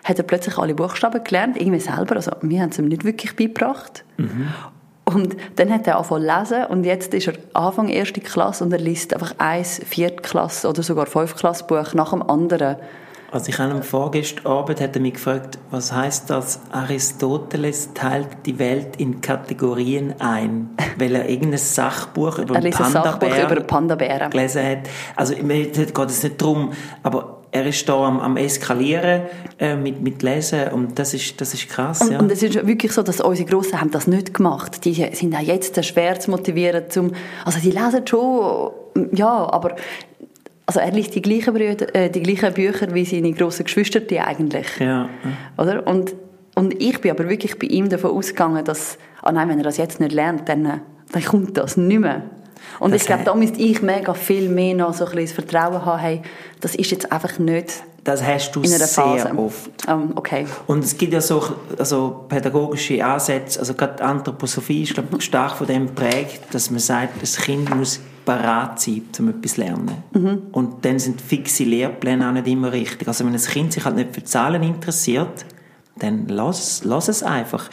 hat 0.04 0.18
er 0.18 0.24
plötzlich 0.24 0.58
alle 0.58 0.74
Buchstaben 0.74 1.22
gelernt, 1.22 1.60
irgendwie 1.60 1.80
selber. 1.80 2.16
Also 2.16 2.32
wir 2.42 2.60
haben 2.60 2.70
es 2.70 2.78
ihm 2.78 2.88
nicht 2.88 3.04
wirklich 3.04 3.36
beigebracht. 3.36 4.04
Mhm. 4.16 4.48
Und 5.14 5.36
dann 5.56 5.70
hat 5.72 5.86
er 5.86 5.96
angefangen 5.96 6.22
zu 6.22 6.54
lesen 6.54 6.66
und 6.66 6.84
jetzt 6.84 7.14
ist 7.14 7.28
er 7.28 7.34
Anfang 7.52 7.88
erste 7.88 8.20
Klasse 8.20 8.64
und 8.64 8.72
er 8.72 8.78
liest 8.78 9.12
einfach 9.14 9.34
eins, 9.38 9.80
Viertklasse 9.84 10.68
oder 10.68 10.82
sogar 10.82 11.06
Fünfklasse 11.06 11.64
Buch 11.64 11.94
nach 11.94 12.10
dem 12.10 12.22
anderen. 12.22 12.76
Also 13.32 13.48
ich 13.48 13.58
habe 13.60 13.72
am 13.72 13.82
vorgestern 13.82 14.46
Abend 14.46 14.80
hat 14.80 14.96
er 14.96 15.02
mich 15.02 15.14
gefragt, 15.14 15.58
was 15.70 15.92
heißt 15.92 16.30
das? 16.30 16.60
Aristoteles 16.72 17.94
teilt 17.94 18.26
die 18.44 18.58
Welt 18.58 18.96
in 18.96 19.20
Kategorien 19.20 20.14
ein, 20.18 20.70
weil 20.98 21.14
er 21.14 21.28
irgendein 21.28 21.58
Sachbuch 21.58 22.38
über 22.38 22.56
einen 22.56 22.72
Panda-Bär 22.72 23.60
Panda 23.60 23.94
gelesen 23.94 24.66
hat. 24.66 24.78
Also 25.14 25.36
mir 25.42 25.68
geht 25.68 25.96
es 25.96 26.22
nicht 26.24 26.42
darum, 26.42 26.72
aber 27.04 27.39
er 27.52 27.66
ist 27.66 27.88
da 27.88 28.06
am, 28.06 28.20
am 28.20 28.36
eskalieren 28.36 29.22
äh, 29.58 29.74
mit, 29.74 30.00
mit 30.00 30.22
Lesen 30.22 30.68
und 30.68 30.98
das 30.98 31.14
ist, 31.14 31.40
das 31.40 31.52
ist 31.54 31.68
krass. 31.68 32.00
Und, 32.00 32.12
ja. 32.12 32.18
und 32.18 32.30
es 32.30 32.42
ist 32.42 32.66
wirklich 32.66 32.92
so, 32.92 33.02
dass 33.02 33.20
unsere 33.20 33.48
Grossen 33.48 33.80
haben 33.80 33.90
das 33.90 34.06
nicht 34.06 34.34
gemacht. 34.34 34.84
Die 34.84 34.94
sind 34.94 35.34
auch 35.34 35.40
jetzt 35.40 35.84
schwer 35.84 36.18
zu 36.20 36.30
motivieren, 36.30 36.84
zum, 36.88 37.12
also 37.44 37.58
die 37.58 37.70
lesen 37.70 38.06
schon, 38.06 38.70
ja, 39.12 39.50
aber 39.50 39.76
also 40.66 40.78
er 40.78 40.92
liest 40.92 41.16
die 41.16 41.22
gleichen, 41.22 41.52
Brüder, 41.52 41.92
äh, 41.96 42.10
die 42.10 42.22
gleichen 42.22 42.54
Bücher 42.54 42.94
wie 42.94 43.04
seine 43.04 43.32
grossen 43.32 43.64
Geschwister 43.64 43.98
die 43.98 44.20
eigentlich. 44.20 44.68
Ja. 44.78 45.08
Oder? 45.58 45.84
Und, 45.84 46.14
und 46.54 46.80
ich 46.80 47.00
bin 47.00 47.10
aber 47.10 47.28
wirklich 47.28 47.58
bei 47.58 47.66
ihm 47.66 47.88
davon 47.88 48.12
ausgegangen, 48.12 48.64
dass, 48.64 48.96
oh 49.26 49.30
nein, 49.32 49.48
wenn 49.48 49.58
er 49.58 49.64
das 49.64 49.78
jetzt 49.78 49.98
nicht 49.98 50.12
lernt, 50.12 50.48
dann, 50.48 50.80
dann 51.10 51.24
kommt 51.24 51.56
das 51.56 51.76
nicht 51.76 51.98
mehr. 51.98 52.22
Und 52.80 52.92
das 52.92 53.02
ich 53.02 53.06
glaube, 53.06 53.24
da 53.24 53.34
müsste 53.34 53.60
ich 53.60 53.82
mega 53.82 54.14
viel 54.14 54.48
mehr 54.48 54.74
noch 54.74 54.92
so 54.92 55.04
ein 55.04 55.12
bisschen 55.12 55.26
das 55.26 55.32
Vertrauen 55.32 55.84
haben, 55.84 56.00
hey, 56.00 56.22
das 56.60 56.74
ist 56.74 56.90
jetzt 56.90 57.12
einfach 57.12 57.38
nicht 57.38 57.82
das 58.04 58.22
hast 58.22 58.52
du 58.52 58.64
sehr 58.64 58.86
Phase. 58.86 59.36
oft. 59.36 59.70
Um, 59.88 60.12
okay. 60.16 60.46
Und 60.66 60.84
es 60.84 60.96
gibt 60.96 61.12
ja 61.12 61.20
so 61.20 61.42
also 61.78 62.24
pädagogische 62.28 63.04
Ansätze, 63.04 63.60
also 63.60 63.74
gerade 63.74 64.02
Anthroposophie 64.02 64.84
ist 64.84 64.94
glaube 64.94 65.08
ich, 65.18 65.24
stark 65.24 65.56
von 65.56 65.66
dem 65.66 65.94
prägt, 65.94 66.54
dass 66.54 66.70
man 66.70 66.80
sagt, 66.80 67.22
das 67.22 67.36
Kind 67.36 67.74
muss 67.74 68.00
parat 68.24 68.80
sein, 68.80 69.02
um 69.18 69.28
etwas 69.28 69.54
zu 69.54 69.60
lernen. 69.60 70.02
Mhm. 70.12 70.42
Und 70.52 70.84
dann 70.84 70.98
sind 70.98 71.20
fixe 71.20 71.64
Lehrpläne 71.64 72.28
auch 72.28 72.32
nicht 72.32 72.46
immer 72.46 72.72
richtig. 72.72 73.06
Also 73.06 73.24
wenn 73.24 73.34
ein 73.34 73.40
Kind 73.40 73.72
sich 73.72 73.84
halt 73.84 73.96
nicht 73.96 74.14
für 74.14 74.24
Zahlen 74.24 74.62
interessiert, 74.62 75.44
dann 75.98 76.26
lass, 76.28 76.82
lass 76.84 77.08
es 77.08 77.22
einfach. 77.22 77.68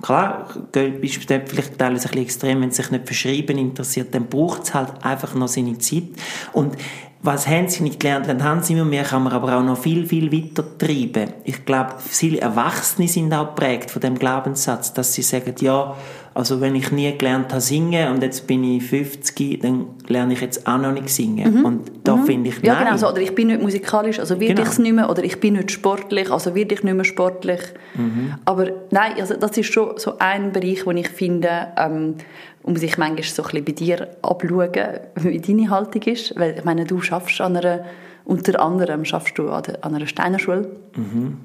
Klar, 0.00 0.48
bist 0.72 1.16
du 1.16 1.20
vielleicht 1.20 1.82
ein 1.82 1.94
bisschen 1.94 2.18
extrem, 2.18 2.60
wenn 2.60 2.68
es 2.68 2.76
sich 2.76 2.90
nicht 2.90 3.08
für 3.08 3.14
Schreiben 3.14 3.58
interessiert, 3.58 4.14
dann 4.14 4.26
braucht 4.26 4.62
es 4.62 4.74
halt 4.74 5.04
einfach 5.04 5.34
noch 5.34 5.48
seine 5.48 5.78
Zeit. 5.78 6.04
Und 6.52 6.76
was 7.20 7.48
haben 7.48 7.68
sie 7.68 7.82
nicht 7.82 7.98
gelernt? 7.98 8.28
Dann 8.28 8.44
haben 8.44 8.62
sie 8.62 8.74
immer 8.74 8.84
mehr, 8.84 9.02
kann 9.02 9.24
man 9.24 9.32
aber 9.32 9.58
auch 9.58 9.62
noch 9.62 9.76
viel, 9.76 10.06
viel 10.06 10.30
weiter 10.32 10.64
treiben. 10.78 11.32
Ich 11.42 11.64
glaube, 11.64 11.94
viele 11.98 12.40
Erwachsene 12.40 13.08
sind 13.08 13.34
auch 13.34 13.48
geprägt 13.48 13.90
von 13.90 14.00
dem 14.00 14.16
Glaubenssatz, 14.16 14.92
dass 14.92 15.14
sie 15.14 15.22
sagen, 15.22 15.54
ja, 15.60 15.96
also 16.38 16.60
wenn 16.60 16.76
ich 16.76 16.92
nie 16.92 17.18
gelernt 17.18 17.50
habe 17.50 17.60
singen 17.60 18.12
und 18.12 18.22
jetzt 18.22 18.46
bin 18.46 18.62
ich 18.62 18.84
50, 18.84 19.58
dann 19.58 19.86
lerne 20.06 20.34
ich 20.34 20.40
jetzt 20.40 20.68
auch 20.68 20.78
noch 20.78 20.92
nicht 20.92 21.08
singen. 21.08 21.52
Mhm. 21.52 21.64
Und 21.64 21.90
da 22.04 22.14
mhm. 22.14 22.26
finde 22.26 22.50
ich, 22.50 22.62
Ja, 22.62 22.74
nein. 22.74 22.84
genau 22.84 22.96
so. 22.96 23.08
Oder 23.08 23.22
ich 23.22 23.34
bin 23.34 23.48
nicht 23.48 23.60
musikalisch, 23.60 24.20
also 24.20 24.38
werde 24.38 24.54
genau. 24.54 24.62
ich 24.64 24.72
es 24.72 24.78
nicht 24.78 24.92
mehr. 24.92 25.10
Oder 25.10 25.24
ich 25.24 25.40
bin 25.40 25.54
nicht 25.54 25.72
sportlich, 25.72 26.30
also 26.30 26.54
werde 26.54 26.76
ich 26.76 26.84
nicht 26.84 26.94
mehr 26.94 27.04
sportlich. 27.04 27.60
Mhm. 27.96 28.34
Aber 28.44 28.68
nein, 28.92 29.14
also 29.18 29.34
das 29.34 29.58
ist 29.58 29.72
schon 29.72 29.98
so 29.98 30.18
ein 30.20 30.52
Bereich, 30.52 30.86
wo 30.86 30.92
ich 30.92 31.08
finde, 31.08 31.72
ähm, 31.76 32.14
um 32.62 32.76
sich 32.76 32.96
manchmal 32.98 33.24
so 33.24 33.42
ein 33.42 33.48
bisschen 33.48 33.64
bei 33.64 33.72
dir 33.72 34.08
abschauen, 34.22 35.00
wie 35.16 35.40
deine 35.40 35.70
Haltung 35.70 36.02
ist. 36.02 36.38
Weil 36.38 36.54
ich 36.56 36.64
meine, 36.64 36.84
du 36.84 37.00
schaffst 37.00 37.40
an 37.40 37.56
einer, 37.56 37.84
unter 38.24 38.62
anderem 38.62 39.04
schaffst 39.04 39.36
du 39.38 39.48
an 39.48 39.64
einer 39.82 40.06
Steinerschule. 40.06 40.70
Mhm. 40.94 41.38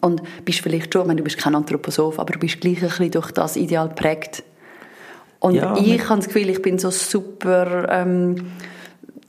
Und 0.00 0.22
bist 0.44 0.60
vielleicht 0.60 0.92
schon, 0.92 1.02
ich 1.02 1.08
meine, 1.08 1.18
du 1.18 1.24
bist 1.24 1.38
kein 1.38 1.54
Anthroposoph, 1.54 2.18
aber 2.18 2.32
du 2.32 2.38
bist 2.38 2.60
gleich 2.60 2.82
ein 2.82 2.88
bisschen 2.88 3.10
durch 3.10 3.30
das 3.30 3.56
Ideal 3.56 3.88
geprägt. 3.88 4.42
Und 5.40 5.54
ja, 5.54 5.76
ich 5.76 6.08
habe 6.08 6.20
das 6.20 6.26
Gefühl, 6.26 6.48
ich 6.50 6.62
bin 6.62 6.78
so 6.78 6.90
super 6.90 7.88
ähm, 7.90 8.52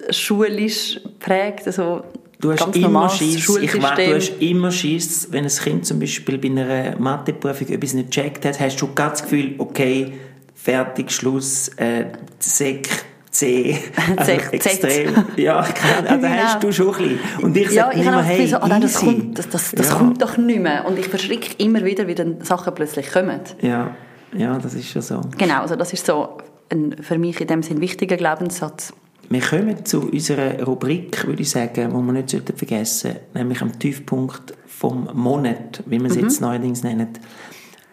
schulisch 0.10 1.00
geprägt, 1.04 1.64
also 1.66 2.04
Du 2.40 2.52
hast 2.52 2.76
immer 2.76 3.10
Schiss, 3.10 3.48
ich 3.56 3.82
weiß, 3.82 3.96
du 3.96 4.16
hast 4.16 4.42
immer 4.42 4.70
Schiss, 4.70 5.30
wenn 5.32 5.46
ein 5.46 5.50
Kind 5.50 5.86
zum 5.86 5.98
Beispiel 5.98 6.38
bei 6.38 6.50
einer 6.50 7.00
Matheprüfung 7.00 7.70
etwas 7.70 7.94
nicht 7.94 8.12
gecheckt 8.12 8.44
hat, 8.44 8.60
hast 8.60 8.82
du 8.82 8.90
das 8.94 9.24
Gefühl, 9.24 9.56
okay, 9.60 10.12
fertig, 10.54 11.10
Schluss, 11.10 11.70
äh, 11.78 12.08
Sek, 12.40 12.90
C, 13.34 13.80
also 14.16 14.32
extrem. 14.32 15.26
ja, 15.38 15.58
also 15.58 15.74
genau. 16.08 16.28
hast 16.28 16.64
du 16.64 16.72
schon 16.72 16.94
ein 16.96 17.02
bisschen. 17.02 17.20
Und 17.42 17.58
ich 17.58 17.72
ja, 17.72 17.86
sage 17.86 18.00
immer, 18.00 18.22
hey, 18.22 18.48
so, 18.48 18.58
oh 18.62 18.68
nein, 18.68 18.82
das, 18.82 19.00
kommt, 19.00 19.40
das, 19.40 19.50
das, 19.50 19.72
das 19.72 19.90
ja. 19.90 19.96
kommt 19.96 20.22
doch 20.22 20.38
nicht 20.38 20.62
mehr. 20.62 20.86
Und 20.86 21.00
ich 21.00 21.08
verschrecke 21.08 21.56
immer 21.58 21.84
wieder, 21.84 22.08
wie 22.08 22.14
dann 22.14 22.42
Sachen 22.42 22.76
plötzlich 22.76 23.12
kommen. 23.12 23.40
Ja, 23.62 23.96
ja, 24.38 24.60
das 24.60 24.76
ist 24.76 24.90
schon 24.90 25.02
so. 25.02 25.22
Genau, 25.36 25.62
also 25.62 25.76
das 25.76 25.94
ist 25.94 26.06
so 26.06 26.38
ein 26.70 26.96
für 27.02 27.18
mich 27.18 27.42
in 27.42 27.48
dem 27.48 27.64
Sinn 27.64 27.82
wichtiger 27.82 28.18
Glaubenssatz. 28.18 28.94
Wir 29.30 29.42
kommen 29.42 29.84
zu 29.84 30.12
unserer 30.12 30.62
Rubrik, 30.64 31.26
würde 31.26 31.42
ich 31.42 31.50
sagen, 31.50 31.90
die 31.90 31.92
wir 31.92 32.14
nicht 32.14 32.54
vergessen 32.56 33.12
sollten, 33.14 33.20
nämlich 33.34 33.62
am 33.64 33.80
Tiefpunkt 33.80 34.54
vom 34.68 35.10
Monat, 35.14 35.82
wie 35.88 35.98
man 35.98 36.12
es 36.12 36.18
mhm. 36.18 36.24
jetzt 36.24 36.40
neuerdings 36.40 36.84
nennt. 36.84 37.20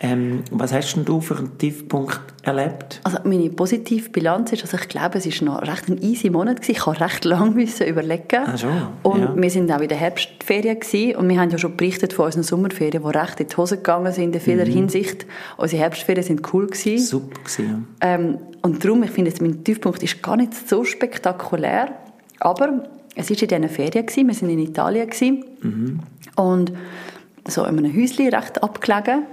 Ähm, 0.02 0.44
was 0.50 0.72
hast 0.72 0.94
denn 0.94 1.04
du 1.04 1.20
für 1.20 1.36
einen 1.36 1.58
Tiefpunkt 1.58 2.20
erlebt? 2.42 3.00
Also 3.04 3.18
meine 3.24 3.50
positive 3.50 4.08
Bilanz 4.08 4.50
ist, 4.50 4.62
also 4.62 4.78
ich 4.78 4.88
glaube, 4.88 5.18
es 5.18 5.26
war 5.26 5.46
noch 5.46 5.62
recht 5.62 5.88
ein 5.88 6.02
easy 6.02 6.30
Monat 6.30 6.62
gewesen. 6.62 6.72
Ich 6.72 6.86
habe 6.86 6.98
recht 6.98 7.26
lange 7.26 7.50
müssen 7.54 7.86
überlegen. 7.86 8.46
Ah, 8.46 8.56
schon? 8.56 8.70
Und 9.02 9.20
ja. 9.20 9.36
wir 9.36 9.50
sind 9.50 9.70
auch 9.70 9.80
in 9.80 9.88
der 9.88 9.98
Herbstferien 9.98 10.80
gewesen. 10.80 11.16
und 11.16 11.28
wir 11.28 11.38
haben 11.38 11.50
ja 11.50 11.58
schon 11.58 11.76
berichtet 11.76 12.14
von 12.14 12.24
unseren 12.24 12.44
Sommerferien, 12.44 13.02
die 13.02 13.18
recht 13.18 13.40
in 13.40 13.48
die 13.48 13.56
Hose 13.56 13.76
gegangen 13.76 14.10
sind 14.14 14.34
in 14.34 14.40
vieler 14.40 14.64
mhm. 14.64 14.72
Hinsicht. 14.72 15.26
Unsere 15.58 15.82
Herbstferien 15.82 16.24
sind 16.24 16.54
cool 16.54 16.66
gewesen. 16.66 16.98
Super 16.98 17.40
gewesen. 17.40 17.86
Ja. 18.02 18.14
Ähm, 18.14 18.38
und 18.62 18.82
darum, 18.82 19.02
ich 19.02 19.10
finde, 19.10 19.32
mein 19.42 19.62
Tiefpunkt 19.64 20.02
ist 20.02 20.22
gar 20.22 20.38
nicht 20.38 20.54
so 20.66 20.82
spektakulär, 20.82 21.92
aber 22.38 22.84
es 23.16 23.28
war 23.28 23.42
in 23.42 23.48
diesen 23.48 23.68
Ferien 23.68 24.06
gewesen. 24.06 24.28
Wir 24.28 24.40
waren 24.40 24.50
in 24.50 24.58
Italien 24.60 25.10
gewesen. 25.10 25.44
Mhm. 25.60 26.00
und 26.36 26.72
so 27.46 27.64
in 27.64 27.78
einem 27.78 27.94
Häuschen 27.94 28.28
recht 28.28 28.62
abgelegen 28.62 29.24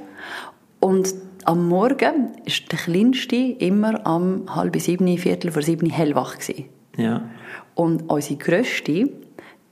und 0.80 1.14
am 1.46 1.68
Morgen 1.70 2.34
ist 2.46 2.72
der 2.72 2.80
Kleinste 2.80 3.36
immer 3.36 4.06
am 4.06 4.54
halb 4.54 4.76
sieben, 4.82 5.18
viertel 5.18 5.52
vor 5.52 5.62
sieben 5.62 5.90
hellwach 5.90 6.38
gewesen. 6.40 6.66
Ja. 6.98 7.22
Und 7.74 8.10
unsere 8.10 8.36
Grösste, 8.36 9.10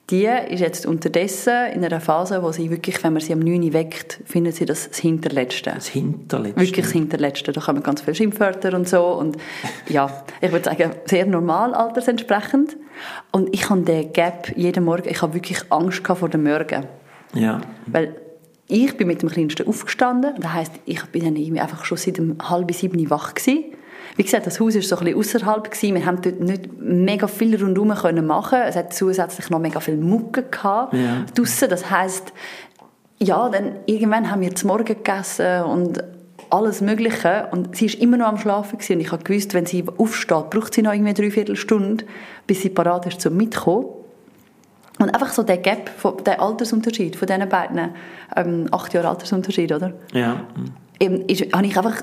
die 0.10 0.26
ist 0.50 0.60
jetzt 0.60 0.86
unterdessen 0.86 1.72
in 1.74 1.84
einer 1.84 2.00
Phase, 2.00 2.42
wo 2.44 2.52
sie 2.52 2.70
wirklich, 2.70 3.04
wenn 3.04 3.14
man 3.14 3.22
sie 3.22 3.34
am 3.34 3.40
9 3.40 3.74
weckt, 3.74 4.22
findet 4.26 4.56
sie 4.56 4.66
das, 4.66 4.88
das 4.88 5.00
Hinterletzte. 5.00 5.72
Das 5.72 5.88
Hinterletzte. 5.88 6.62
Wirklich 6.62 6.86
das 6.86 6.94
Hinterletzte. 6.94 7.52
Da 7.52 7.60
kommen 7.60 7.84
ganz 7.84 8.02
viele 8.02 8.16
Schimpfwörter 8.16 8.74
und 8.74 8.88
so. 8.88 9.04
Und 9.08 9.38
ja, 9.90 10.24
ich 10.42 10.52
würde 10.52 10.66
sagen, 10.66 10.92
sehr 11.06 11.26
normal 11.26 11.74
altersentsprechend. 11.74 12.78
Und 13.32 13.54
ich 13.54 13.70
habe 13.70 13.82
den 13.82 14.14
Gap 14.14 14.56
jeden 14.56 14.86
Morgen, 14.86 15.10
ich 15.10 15.22
habe 15.22 15.34
wirklich 15.34 15.60
Angst 15.72 16.06
vor 16.08 16.30
dem 16.30 16.44
Morgen. 16.44 16.86
Ja. 17.34 17.60
Weil 17.88 18.16
ich 18.68 18.98
bin 18.98 19.08
mit 19.08 19.22
dem 19.22 19.30
Kleinsten 19.30 19.68
aufgestanden. 19.68 20.34
Das 20.40 20.54
heisst, 20.54 20.74
ich 20.86 21.04
bin 21.06 21.24
dann 21.24 21.36
irgendwie 21.36 21.62
einfach 21.62 21.86
schon 21.86 21.98
seit 21.98 22.20
um 22.20 22.38
halb 22.42 22.74
sieben 22.74 23.10
wach 23.10 23.34
gewesen. 23.36 23.66
Wie 24.16 24.24
gesagt, 24.24 24.48
das 24.48 24.60
Haus 24.60 24.76
war 24.76 24.82
so 24.82 24.98
ein 24.98 25.04
bisschen 25.06 25.20
außerhalb. 25.20 25.72
Gewesen. 25.72 25.96
Wir 25.96 26.06
haben 26.06 26.22
dort 26.22 26.40
nicht 26.40 26.70
mega 26.80 27.28
viel 27.28 27.62
rundherum 27.62 27.94
können 27.94 28.26
machen. 28.26 28.60
Es 28.60 28.76
hat 28.76 28.94
zusätzlich 28.94 29.50
noch 29.50 29.60
mega 29.60 29.80
viel 29.80 29.98
Mucke 29.98 30.44
gehabt. 30.44 30.94
Ja. 30.94 31.26
Draussen. 31.36 31.70
Das 31.70 31.92
heisst, 31.92 32.34
ja, 33.20 33.50
dann 33.50 33.78
irgendwann 33.86 34.32
haben 34.32 34.42
wir 34.42 34.56
zum 34.56 34.70
Morgen 34.70 34.86
gegessen 34.86 35.64
und 35.64 36.04
alles 36.50 36.82
Mögliche. 36.82 37.50
Und 37.52 37.76
sie 37.76 37.92
war 37.92 38.02
immer 38.02 38.18
noch 38.18 38.28
am 38.28 38.38
Schlafen. 38.38 38.78
Gewesen. 38.78 38.94
Und 38.94 39.02
ich 39.02 39.12
habe 39.12 39.24
gewusst, 39.24 39.54
wenn 39.54 39.66
sie 39.66 39.84
aufsteht, 39.98 40.50
braucht 40.50 40.74
sie 40.74 40.82
noch 40.82 40.94
irgendwie 40.94 41.14
drei 41.14 41.30
Viertelstunde, 41.30 42.06
bis 42.48 42.62
sie 42.62 42.70
parat 42.70 43.06
ist 43.06 43.22
zum 43.22 43.36
Mitkommen. 43.36 43.88
Und 45.00 45.10
einfach 45.14 45.34
so 45.34 45.44
der 45.44 45.58
Gap, 45.58 45.92
der 46.24 46.42
Altersunterschied 46.42 47.16
von 47.16 47.28
diesen 47.28 47.50
beiden, 47.50 47.90
ähm, 48.36 48.68
acht 48.72 48.94
Jahre 48.94 49.10
Altersunterschied, 49.10 49.72
oder? 49.72 49.94
Ja. 50.14 50.42
Eben, 51.00 51.22
ist, 51.28 51.54
habe 51.54 51.66
ich 51.66 51.78
einfach 51.78 52.02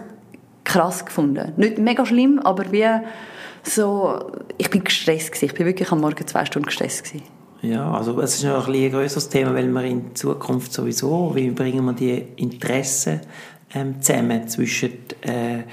krass 0.64 1.04
gefunden. 1.04 1.52
Nicht 1.56 1.78
mega 1.78 2.04
schlimm, 2.04 2.38
aber 2.38 2.70
wie 2.70 2.86
so, 3.62 4.32
ich 4.58 4.70
bin 4.70 4.84
gestresst 4.84 5.32
gewesen. 5.32 5.46
Ich 5.46 5.54
bin 5.54 5.66
wirklich 5.66 5.90
am 5.90 6.00
Morgen 6.00 6.26
zwei 6.26 6.44
Stunden 6.44 6.66
gestresst 6.66 7.04
gewesen. 7.04 7.24
Ja, 7.62 7.92
also 7.92 8.20
es 8.20 8.34
ist 8.34 8.44
noch 8.44 8.66
ein, 8.66 8.74
ein 8.74 8.90
größeres 8.90 9.28
Thema, 9.28 9.54
weil 9.54 9.68
wir 9.68 9.84
in 9.84 10.14
Zukunft 10.16 10.72
sowieso, 10.72 11.32
wie 11.34 11.50
bringen 11.50 11.84
wir 11.84 11.92
die 11.92 12.26
Interessen 12.36 13.20
ähm, 13.72 14.02
zusammen 14.02 14.48
zwischen 14.48 14.90
äh, 15.22 15.60
äh, 15.60 15.64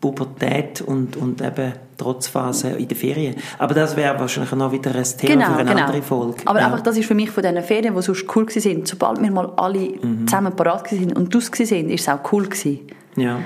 Pubertät 0.00 0.80
und, 0.80 1.16
und 1.16 1.42
eben 1.42 1.72
Trotzphase 1.98 2.70
in 2.70 2.88
den 2.88 2.96
Ferien. 2.96 3.36
Aber 3.58 3.74
das 3.74 3.96
wäre 3.96 4.18
wahrscheinlich 4.18 4.52
noch 4.52 4.72
wieder 4.72 4.94
ein 4.94 5.04
Thema 5.04 5.34
genau, 5.34 5.46
für 5.46 5.60
eine 5.60 5.70
genau. 5.70 5.86
andere 5.86 6.02
Folge. 6.02 6.42
Aber 6.46 6.60
ja. 6.60 6.66
einfach, 6.66 6.80
das 6.80 6.96
ist 6.96 7.06
für 7.06 7.14
mich 7.14 7.30
von 7.30 7.42
diesen 7.42 7.62
Ferien, 7.62 7.94
die 7.94 8.02
sonst 8.02 8.24
cool 8.34 8.46
waren, 8.46 8.86
sobald 8.86 9.22
wir 9.22 9.30
mal 9.30 9.52
alle 9.56 9.78
mhm. 9.78 10.26
zusammen 10.26 10.56
parat 10.56 10.90
waren 10.90 11.12
und 11.12 11.34
draus 11.34 11.50
waren, 11.52 11.90
ist 11.90 12.00
es 12.00 12.08
auch 12.08 12.32
cool 12.32 12.44
gewesen. 12.44 12.80
Ja. 13.16 13.40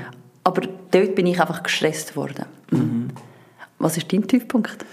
Aber 0.45 0.63
dort 0.91 1.15
bin 1.15 1.27
ich 1.27 1.41
einfach 1.41 1.63
gestresst 1.63 2.15
worden. 2.15 2.47
Mhm. 2.71 3.09
Was 3.79 3.97
ist 3.97 4.13
dein 4.13 4.27
Tiefpunkt? 4.27 4.85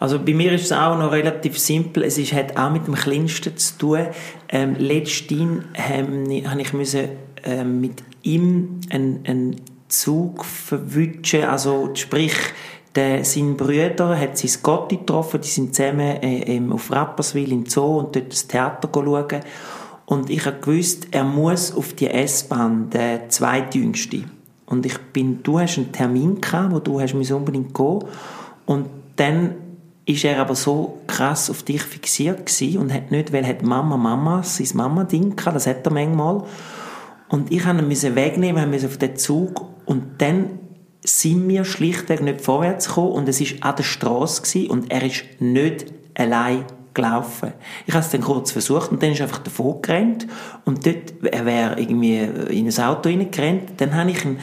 Also 0.00 0.18
bei 0.18 0.34
mir 0.34 0.52
ist 0.52 0.64
es 0.64 0.72
auch 0.72 0.98
noch 0.98 1.12
relativ 1.12 1.58
simpel. 1.58 2.02
Es 2.04 2.18
ist, 2.18 2.32
hat 2.32 2.56
auch 2.56 2.72
mit 2.72 2.86
dem 2.86 2.94
Kleinsten 2.94 3.56
zu 3.56 3.78
tun. 3.78 4.06
Ähm, 4.48 4.74
letztens 4.78 5.64
ähm, 5.74 6.44
habe 6.44 6.60
ich 6.60 6.72
müssen, 6.72 7.08
ähm, 7.44 7.80
mit 7.80 8.02
ihm 8.22 8.80
ein, 8.90 9.20
ein 9.26 9.56
Zug 9.92 10.44
verwutschen, 10.44 11.44
also 11.44 11.90
sprich, 11.94 12.34
der, 12.94 13.24
sein 13.24 13.56
Brüder 13.56 14.18
hat 14.18 14.36
sein 14.36 14.50
Gotti 14.62 14.98
getroffen, 14.98 15.40
die 15.40 15.48
sind 15.48 15.74
zusammen 15.74 16.22
äh, 16.22 16.60
auf 16.70 16.90
Rapperswil 16.90 17.52
im 17.52 17.66
Zoo 17.66 17.98
und 17.98 18.16
dort 18.16 18.32
das 18.32 18.46
Theater 18.46 18.88
schauen. 18.92 19.40
Und 20.04 20.28
ich 20.28 20.44
habe 20.44 20.58
gewusst, 20.60 21.08
er 21.10 21.24
muss 21.24 21.74
auf 21.74 21.94
die 21.94 22.08
S-Bahn, 22.08 22.90
der 22.90 23.28
zweitjüngste. 23.28 24.24
Und 24.66 24.84
ich 24.84 24.98
bin, 24.98 25.42
du 25.42 25.58
hast 25.58 25.78
einen 25.78 25.92
Termin 25.92 26.40
gehabt, 26.40 26.74
wo 26.74 26.78
du 26.80 27.00
hast 27.00 27.14
unbedingt 27.14 27.74
gehen 27.74 28.04
Und 28.66 28.86
dann 29.16 29.54
ist 30.04 30.24
er 30.24 30.40
aber 30.40 30.54
so 30.54 31.00
krass 31.06 31.48
auf 31.48 31.62
dich 31.62 31.82
fixiert 31.82 32.46
gewesen 32.46 32.78
und 32.78 32.92
hat 32.92 33.10
nicht, 33.10 33.32
weil 33.32 33.46
hat 33.46 33.62
Mama, 33.62 33.96
Mama, 33.96 34.42
sein 34.42 34.68
Mama-Ding 34.74 35.36
gehabt, 35.36 35.56
das 35.56 35.66
hat 35.66 35.86
er 35.86 35.92
manchmal. 35.92 36.42
Und 37.28 37.50
ich 37.50 37.64
musste 37.64 38.08
ihn 38.08 38.16
wegnehmen, 38.16 38.70
musste 38.70 38.88
auf 38.88 38.98
den 38.98 39.16
Zug 39.16 39.71
und 39.86 40.20
dann 40.20 40.58
sind 41.04 41.48
wir 41.48 41.64
schlichtweg 41.64 42.22
nicht 42.22 42.40
vorwärts 42.40 42.88
gekommen 42.88 43.12
und 43.12 43.28
es 43.28 43.40
war 43.40 43.70
an 43.70 43.76
der 43.76 43.82
Straße 43.82 44.68
und 44.68 44.90
er 44.90 45.02
ist 45.02 45.24
nicht 45.40 45.86
allein 46.14 46.64
gelaufen. 46.94 47.52
Ich 47.86 47.94
habe 47.94 48.04
es 48.04 48.10
dann 48.10 48.20
kurz 48.20 48.52
versucht 48.52 48.92
und 48.92 49.02
dann 49.02 49.12
ist 49.12 49.20
er 49.20 49.26
einfach 49.26 49.42
davor 49.42 49.82
gerannt 49.82 50.26
und 50.64 50.86
dort, 50.86 51.14
er 51.22 51.44
wäre 51.44 51.80
irgendwie 51.80 52.18
in 52.18 52.68
ein 52.68 52.84
Auto 52.84 53.08
reingerannt, 53.08 53.72
dann 53.78 53.94
habe 53.94 54.10
ich 54.10 54.24
ihn, 54.24 54.38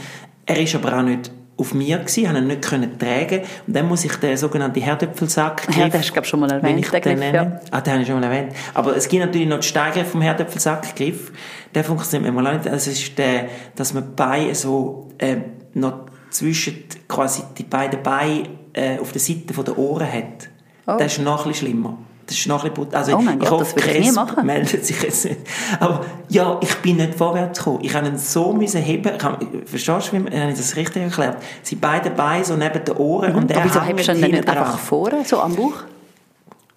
er 0.45 0.61
ist 0.61 0.75
aber 0.75 0.97
auch 0.97 1.03
nicht 1.03 1.31
auf 1.59 1.73
mir 1.73 1.97
gewesen, 1.97 2.27
habe 2.27 2.39
ihn 2.39 2.47
nicht 2.47 2.61
können 2.61 2.97
tragen 2.97 3.41
und 3.67 3.75
dann 3.75 3.87
muss 3.87 4.05
ich 4.05 4.15
den 4.15 4.37
sogenannten 4.37 4.81
Herdöpfelsack 4.81 5.67
Ja, 5.75 5.89
den 5.89 5.99
hast 5.99 6.15
du 6.15 6.23
schon 6.23 6.39
mal 6.39 6.51
erwähnt, 6.51 6.79
ich 6.79 6.89
den 6.89 7.01
Griff, 7.01 7.33
ja. 7.33 7.59
Ah, 7.71 7.81
den 7.81 7.93
habe 7.93 8.01
ich 8.01 8.07
schon 8.07 8.19
mal 8.19 8.31
erwähnt. 8.31 8.53
Aber 8.73 8.95
es 8.95 9.07
gibt 9.07 9.25
natürlich 9.25 9.47
noch 9.47 9.57
den 9.57 9.63
Steigriff 9.63 10.09
vom 10.09 10.21
Herdöpfelsackgriff. 10.21 11.31
Der 11.75 11.83
funktioniert 11.83 12.33
mal 12.33 12.53
nicht. 12.53 12.67
Also 12.67 12.89
es 12.91 12.99
ist 12.99 13.17
der, 13.17 13.49
dass 13.75 13.93
man 13.93 14.15
Beine 14.15 14.55
so 14.55 15.09
äh, 15.17 15.37
noch 15.73 16.05
zwischen 16.29 16.83
quasi 17.07 17.43
die 17.57 17.63
beiden 17.63 18.01
Beine 18.01 18.43
äh, 18.73 18.97
auf 18.99 19.11
der 19.11 19.21
Seite 19.21 19.53
der 19.53 19.77
Ohren 19.77 20.11
hat. 20.11 20.49
Oh. 20.87 20.95
Das 20.97 21.13
ist 21.13 21.19
noch 21.19 21.45
ein 21.45 21.51
bisschen 21.51 21.67
schlimmer. 21.67 21.97
Das 22.29 22.37
ist 22.37 22.45
noch 22.45 22.63
ein 22.63 22.71
bisschen 22.71 22.93
also, 22.93 23.17
oh 23.17 23.21
mein 23.21 23.39
Gott, 23.39 23.49
hoffe, 23.49 23.73
das 23.75 23.87
ich 23.87 23.99
nie 24.01 24.11
machen. 24.11 24.45
meldet 24.45 24.85
sich 24.85 25.01
jetzt 25.01 25.25
nicht. 25.25 25.39
Aber 25.79 26.05
ja, 26.27 26.59
ich 26.61 26.75
bin 26.75 26.97
nicht 26.97 27.15
vorwärts 27.15 27.57
gekommen. 27.57 27.79
Ich 27.81 27.95
habe 27.95 28.07
ihn 28.07 28.19
so 28.19 28.53
müssen 28.53 28.83
heben. 28.83 29.15
Ich 29.17 29.23
habe, 29.23 29.47
verstehst 29.65 30.13
du, 30.13 30.25
wie 30.25 30.39
habe 30.39 30.51
ich 30.51 30.57
das 30.57 30.75
richtig 30.75 31.01
erklärt? 31.01 31.37
Sie 31.63 31.75
beide 31.75 32.11
Beine 32.11 32.45
so 32.45 32.55
neben 32.55 32.85
den 32.85 32.95
Ohren 32.97 33.31
mhm. 33.31 33.37
und 33.39 33.51
er 33.51 33.57
Aber 33.57 33.65
wieso 33.65 33.81
hebst 33.81 34.09
du 34.09 34.11
ihn 34.13 34.31
nicht 34.31 34.47
einfach 34.47 34.77
vorne, 34.77 35.25
so 35.25 35.41
am 35.41 35.55
Bauch? 35.55 35.73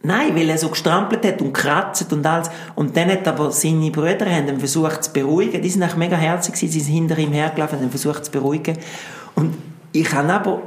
Nein, 0.02 0.34
weil 0.34 0.48
er 0.48 0.56
so 0.56 0.70
gestrampelt 0.70 1.24
hat 1.26 1.42
und 1.42 1.52
kratzt 1.52 2.10
und 2.10 2.24
alles. 2.24 2.50
Und 2.74 2.96
dann 2.96 3.10
hat 3.10 3.28
aber 3.28 3.50
seine 3.50 3.90
Brüder 3.90 4.24
haben 4.24 4.48
ihn 4.48 4.58
versucht 4.58 5.04
zu 5.04 5.12
beruhigen. 5.12 5.60
Die 5.60 5.68
sind 5.68 5.82
eigentlich 5.82 5.96
mega 5.96 6.16
herzig 6.16 6.56
sie 6.56 6.68
sind 6.68 6.94
hinter 6.94 7.18
ihm 7.18 7.32
hergelaufen 7.32 7.76
und 7.76 7.84
haben 7.84 7.90
versucht 7.90 8.24
zu 8.24 8.30
beruhigen. 8.30 8.78
Und 9.34 9.54
ich 9.92 10.10
habe 10.14 10.32
aber 10.32 10.62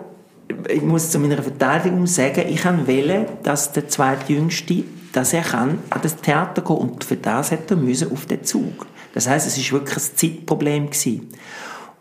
ich 0.70 0.82
muss 0.82 1.12
zu 1.12 1.20
meiner 1.20 1.42
Verteidigung 1.42 2.08
sagen, 2.08 2.46
ich 2.48 2.66
wollte, 2.66 3.28
dass 3.44 3.72
der 3.72 3.88
zweitjüngste, 3.88 4.84
dass 5.14 5.34
er 5.34 5.42
kann 5.42 5.80
an 5.90 6.02
das 6.02 6.18
Theater 6.18 6.62
gehen 6.62 6.76
und 6.76 7.04
für 7.04 7.16
das 7.16 7.52
hat 7.52 7.72
er 7.72 7.78
müssen 7.78 8.12
auf 8.12 8.26
den 8.26 8.44
Zug. 8.44 8.86
Das 9.14 9.30
heißt, 9.30 9.48
es 9.48 9.58
ist 9.58 9.72
wirklich 9.72 9.98
ein 9.98 10.16
Zeitproblem 10.16 10.90
gewesen. 10.90 11.30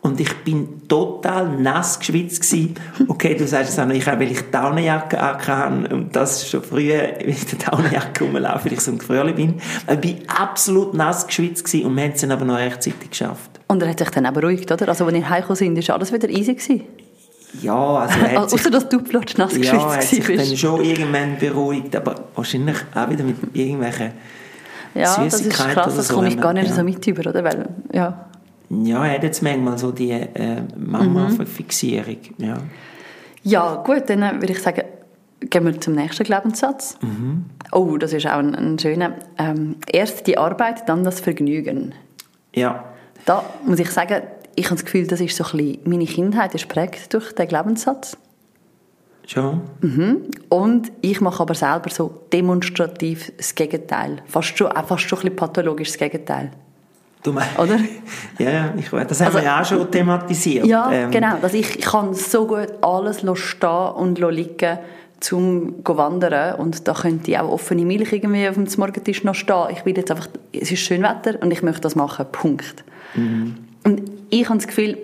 Und 0.00 0.20
ich 0.20 0.34
bin 0.44 0.86
total 0.86 1.48
nass 1.48 1.98
geschwitzt 1.98 2.42
gewesen. 2.42 2.74
Okay, 3.08 3.34
du 3.34 3.46
sagst 3.46 3.70
es 3.70 3.78
auch 3.78 3.86
noch, 3.86 3.94
ich 3.94 4.06
habe, 4.06 4.20
weil 4.20 4.32
ich 4.32 4.50
Daunenjacke 4.50 5.18
hatte 5.18 5.94
und 5.94 6.14
das 6.14 6.46
schon 6.46 6.62
früher, 6.62 7.20
in 7.20 7.36
der 7.52 7.70
Daunenjacke 7.70 8.24
rumlaufe, 8.24 8.66
weil 8.66 8.74
ich 8.74 8.80
so 8.80 8.90
ein 8.90 8.98
Gefrierli 8.98 9.32
bin. 9.32 9.62
Ich 9.90 10.00
bin 10.00 10.18
absolut 10.28 10.92
nass 10.92 11.26
geschwitzt 11.26 11.64
gewesen 11.64 11.86
und 11.86 11.96
wir 11.96 12.02
haben 12.02 12.12
es 12.12 12.20
dann 12.20 12.32
aber 12.32 12.44
noch 12.44 12.58
rechtzeitig 12.58 13.10
geschafft. 13.10 13.60
Und 13.68 13.82
er 13.82 13.88
hat 13.88 13.98
sich 13.98 14.10
dann 14.10 14.26
auch 14.26 14.32
beruhigt, 14.32 14.70
oder? 14.70 14.88
Also, 14.88 15.06
als 15.06 15.14
ihr 15.14 15.30
heimgekommen 15.30 15.56
sind, 15.56 15.78
ist 15.78 15.88
alles 15.88 16.12
wieder 16.12 16.28
easy? 16.28 16.84
Ja, 17.60 17.96
also 17.98 18.18
er 18.20 18.42
hat 18.42 18.52
Außer, 18.52 18.70
dass 18.70 18.88
du 18.88 19.00
plötzlich 19.00 19.38
nass 19.38 19.56
ja, 19.56 19.72
er 19.72 19.96
hat 19.96 20.02
sich 20.02 20.26
bist. 20.26 20.50
dann 20.50 20.56
schon 20.56 20.84
irgendwann 20.84 21.38
beruhigt, 21.38 21.94
aber 21.96 22.14
wahrscheinlich 22.34 22.76
auch 22.94 23.08
wieder 23.08 23.24
mit 23.24 23.36
irgendwelchen 23.52 24.12
Ja, 24.94 25.24
das 25.24 25.40
ist 25.40 25.50
krass, 25.50 25.96
das 25.96 26.08
so, 26.08 26.14
komme 26.14 26.28
ich 26.28 26.40
gar 26.40 26.52
nicht 26.52 26.68
ja. 26.68 26.74
so 26.74 26.82
mit 26.82 27.06
über, 27.06 27.30
oder? 27.30 27.44
Weil, 27.44 27.68
ja. 27.92 28.26
Ja, 28.70 29.06
er 29.06 29.14
hat 29.14 29.22
jetzt 29.22 29.42
manchmal 29.42 29.78
so 29.78 29.92
die 29.92 30.10
äh, 30.10 30.62
Mama-Fixierung, 30.76 32.16
mhm. 32.38 32.44
ja. 32.44 32.56
Ja, 33.42 33.82
gut, 33.84 34.04
dann 34.08 34.40
würde 34.40 34.52
ich 34.52 34.62
sagen, 34.62 34.82
gehen 35.40 35.64
wir 35.66 35.80
zum 35.80 35.94
nächsten 35.94 36.24
Glaubenssatz. 36.24 36.96
Mhm. 37.02 37.44
Oh, 37.72 37.96
das 37.98 38.12
ist 38.12 38.26
auch 38.26 38.38
ein, 38.38 38.54
ein 38.54 38.78
schöner. 38.78 39.14
Ähm, 39.38 39.76
erst 39.86 40.26
die 40.26 40.38
Arbeit, 40.38 40.88
dann 40.88 41.04
das 41.04 41.20
Vergnügen. 41.20 41.94
Ja. 42.54 42.84
Da 43.26 43.44
muss 43.64 43.78
ich 43.78 43.90
sagen, 43.90 44.22
ich 44.56 44.66
habe 44.66 44.76
das 44.76 44.84
Gefühl, 44.84 45.06
das 45.06 45.20
ist 45.20 45.36
so 45.36 45.44
ein 45.44 45.50
bisschen, 45.56 45.78
meine 45.84 46.06
Kindheit 46.06 46.54
ist 46.54 46.68
prägt 46.68 47.12
durch 47.12 47.32
den 47.32 47.48
Glaubenssatz. 47.48 48.16
Schon? 49.26 49.62
Mhm. 49.80 50.22
Und 50.50 50.92
ich 51.00 51.20
mache 51.20 51.42
aber 51.42 51.54
selber 51.54 51.90
so 51.90 52.22
demonstrativ 52.32 53.32
das 53.36 53.54
Gegenteil. 53.54 54.22
Fast 54.26 54.56
schon, 54.58 54.68
auch 54.68 54.86
fast 54.86 55.02
schon 55.02 55.18
ein 55.18 55.22
bisschen 55.22 55.36
pathologisch 55.36 55.88
das 55.88 55.98
Gegenteil. 55.98 56.50
Du 57.22 57.32
meinst? 57.32 57.58
Oder? 57.58 57.78
ja, 58.38 58.74
ich 58.76 58.92
weiß. 58.92 59.06
Das 59.08 59.20
haben 59.20 59.28
also, 59.28 59.38
wir 59.38 59.44
ja 59.44 59.62
auch 59.62 59.64
schon 59.64 59.90
thematisiert. 59.90 60.66
Ja, 60.66 60.92
ähm. 60.92 61.10
genau. 61.10 61.36
Also 61.40 61.56
ich, 61.56 61.78
ich 61.78 61.84
kann 61.84 62.12
so 62.12 62.46
gut 62.46 62.72
alles 62.82 63.22
stehen 63.38 63.70
und 63.70 64.18
liegen 64.18 64.78
zum 65.20 65.76
wandern 65.84 66.56
und 66.56 66.86
da 66.86 66.92
könnte 66.92 67.30
ich 67.30 67.38
auch 67.38 67.50
offene 67.50 67.86
Milch 67.86 68.12
irgendwie 68.12 68.46
auf 68.46 68.56
dem 68.56 68.66
Morgentisch 68.76 69.24
noch 69.24 69.34
stehen. 69.34 69.68
Ich 69.70 69.86
will 69.86 69.96
jetzt 69.96 70.10
einfach, 70.10 70.28
es 70.52 70.70
ist 70.70 70.80
schön 70.80 71.02
Wetter 71.02 71.40
und 71.40 71.50
ich 71.50 71.62
möchte 71.62 71.80
das 71.80 71.94
machen, 71.94 72.26
Punkt. 72.30 72.84
Mhm. 73.14 73.54
Und 73.84 74.02
ich 74.40 74.48
habe 74.48 74.58
das 74.58 74.66
Gefühl, 74.66 74.98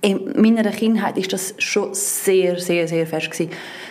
in 0.00 0.40
meiner 0.40 0.70
Kindheit 0.70 1.18
ist 1.18 1.32
das 1.32 1.54
schon 1.58 1.92
sehr, 1.92 2.58
sehr, 2.60 2.86
sehr 2.86 3.06
fest 3.06 3.32
gewesen. 3.32 3.50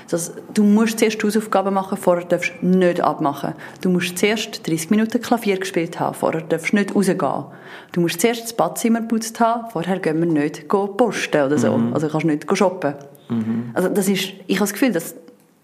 Dass 0.10 0.32
du 0.54 0.64
musst 0.64 1.00
zuerst 1.00 1.22
Hausaufgaben 1.22 1.74
machen, 1.74 1.98
vorher 1.98 2.26
darfst 2.26 2.54
du 2.62 2.66
nicht 2.66 3.02
abmachen. 3.02 3.56
Du 3.82 3.90
musst 3.90 4.18
zuerst 4.18 4.66
30 4.66 4.90
Minuten 4.90 5.22
Klavier 5.22 5.58
gespielt 5.58 6.00
haben, 6.00 6.16
vorher 6.16 6.42
darfst 6.42 6.72
du 6.72 6.78
nicht 6.78 6.96
rausgehen. 6.96 7.46
Du 7.92 8.00
musst 8.00 8.22
zuerst 8.22 8.44
das 8.44 8.54
Badzimmer 8.54 9.02
geputzt 9.02 9.38
haben, 9.42 9.70
vorher 9.70 10.00
gehen 10.00 10.20
wir 10.20 10.26
nicht 10.26 10.70
posten 10.70 11.42
oder 11.42 11.58
so. 11.58 11.78
Mhm. 11.78 11.94
Also 11.94 12.08
kannst 12.08 12.24
du 12.24 12.30
nicht 12.30 12.58
shoppen. 12.58 12.94
Mhm. 13.28 13.72
Also 13.74 13.90
das 13.90 14.08
ist, 14.08 14.32
ich 14.48 14.56
habe 14.56 14.64
das 14.64 14.74
Gefühl, 14.74 14.94
dass 14.94 15.14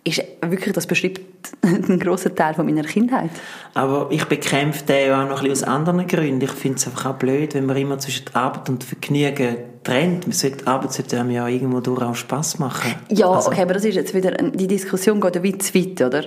ist 0.04 0.22
wirklich, 0.42 0.74
das 0.74 0.86
beschreibt 0.86 1.22
einen 1.62 2.00
grossen 2.00 2.36
Teil 2.36 2.54
von 2.54 2.66
meiner 2.66 2.84
Kindheit. 2.84 3.30
Aber 3.74 4.08
ich 4.12 4.26
bekämpfe 4.26 4.84
den 4.86 5.08
ja 5.08 5.24
auch 5.24 5.30
noch 5.30 5.42
ein 5.42 5.50
bisschen 5.50 5.70
aus 5.70 5.76
anderen 5.76 6.08
Gründen. 6.08 6.42
Ich 6.42 6.52
finde 6.52 6.78
es 6.78 6.88
einfach 6.88 7.12
auch 7.12 7.16
blöd, 7.16 7.54
wenn 7.54 7.66
man 7.66 7.78
immer 7.78 7.98
zwischen 8.00 8.26
Arbeit 8.34 8.70
und 8.70 8.84
Vergnügen 8.84 9.56
trennt. 9.84 10.28
Man 10.28 10.34
sollte, 10.34 10.68
Arbeit 10.68 10.94
sollte 10.94 11.20
einem 11.20 11.32
ja 11.32 11.48
irgendwo 11.48 11.80
durch 11.80 12.02
auch 12.02 12.16
Spass 12.16 12.60
machen. 12.60 12.96
Ja, 13.10 13.30
also, 13.30 13.50
okay, 13.50 13.62
aber 13.62 13.74
das 13.74 13.86
ist 13.86 13.96
jetzt 13.96 14.14
wieder, 14.14 14.32
die 14.32 14.68
Diskussion 14.68 15.22
geht 15.22 15.36
ja 15.36 15.44
weit 15.44 15.64
zu 15.64 15.74
weit, 15.74 16.02
oder? 16.02 16.24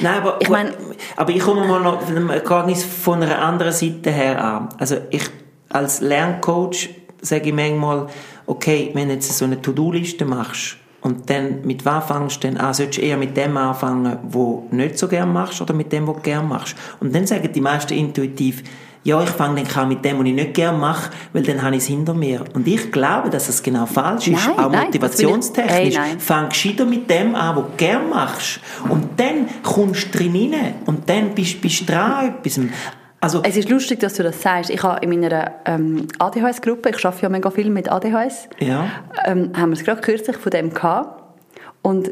Nein, 0.00 0.22
aber 0.22 0.36
ich, 0.40 0.48
mein, 0.48 0.72
aber 1.16 1.30
ich 1.30 1.40
komme 1.40 1.66
mal 1.66 1.80
noch 1.80 2.02
von 2.02 3.22
einer 3.22 3.40
anderen 3.40 3.72
Seite 3.72 4.10
her 4.10 4.42
an. 4.42 4.68
Also 4.78 4.96
ich, 5.10 5.24
als 5.68 6.00
Lerncoach 6.00 6.88
sage 7.20 7.48
ich 7.48 7.54
manchmal, 7.54 8.06
okay, 8.46 8.90
wenn 8.94 9.08
du 9.08 9.14
jetzt 9.14 9.36
so 9.36 9.44
eine 9.44 9.60
To-Do-Liste 9.60 10.24
machst, 10.24 10.78
und 11.08 11.30
dann, 11.30 11.62
mit 11.64 11.84
was 11.84 12.04
fängst 12.04 12.36
du 12.36 12.48
denn 12.48 12.58
an? 12.58 12.74
Solltest 12.74 12.98
du 12.98 13.02
eher 13.02 13.16
mit 13.16 13.36
dem 13.36 13.56
anfangen, 13.56 14.18
wo 14.28 14.66
du 14.70 14.76
nicht 14.76 14.98
so 14.98 15.08
gern 15.08 15.32
machst, 15.32 15.60
oder 15.62 15.72
mit 15.72 15.90
dem, 15.90 16.06
wo 16.06 16.12
du 16.12 16.20
gern 16.20 16.46
machst? 16.46 16.76
Und 17.00 17.14
dann 17.14 17.26
sagen 17.26 17.50
die 17.52 17.60
meisten 17.60 17.94
intuitiv, 17.94 18.62
ja, 19.04 19.22
ich 19.22 19.30
fange 19.30 19.62
dann 19.62 19.82
an 19.82 19.88
mit 19.88 20.04
dem, 20.04 20.18
was 20.18 20.26
ich 20.26 20.34
nicht 20.34 20.54
gern 20.54 20.78
mache, 20.78 21.10
weil 21.32 21.42
dann 21.42 21.62
habe 21.62 21.76
ich 21.76 21.82
es 21.82 21.88
hinter 21.88 22.12
mir. 22.12 22.44
Und 22.52 22.66
ich 22.66 22.92
glaube, 22.92 23.30
dass 23.30 23.48
es 23.48 23.62
genau 23.62 23.86
falsch 23.86 24.28
ist, 24.28 24.46
nein, 24.46 24.58
auch 24.58 24.70
nein, 24.70 24.86
motivationstechnisch. 24.86 25.96
Hey, 25.96 26.18
Fang 26.18 26.50
gescheiter 26.50 26.84
mit 26.84 27.08
dem 27.08 27.34
an, 27.34 27.56
was 27.56 27.64
du 27.64 27.70
gern 27.78 28.10
machst. 28.10 28.60
Und 28.88 29.18
dann 29.18 29.48
kommst 29.62 30.14
du 30.14 30.18
drin 30.18 30.52
rein. 30.52 30.74
Und 30.84 31.08
dann 31.08 31.34
bist 31.34 31.64
du 31.64 31.84
dran 31.86 32.34
etwas. 32.44 32.60
Also, 33.20 33.42
es 33.42 33.56
ist 33.56 33.68
lustig, 33.68 33.98
dass 34.00 34.14
du 34.14 34.22
das 34.22 34.40
sagst. 34.40 34.70
Ich 34.70 34.82
habe 34.82 35.04
in 35.04 35.10
meiner 35.10 35.52
ähm, 35.64 36.06
ADHS-Gruppe, 36.18 36.90
ich 36.90 37.04
arbeite 37.04 37.22
ja 37.22 37.28
mega 37.28 37.50
viel 37.50 37.68
mit 37.68 37.90
ADHS, 37.90 38.48
ja. 38.60 38.90
ähm, 39.24 39.50
haben 39.56 39.70
wir 39.70 39.76
es 39.76 39.84
gerade 39.84 40.00
kürzlich 40.00 40.36
von 40.36 40.50
dem 40.50 40.72
gehabt. 40.72 41.22
Und 41.82 42.10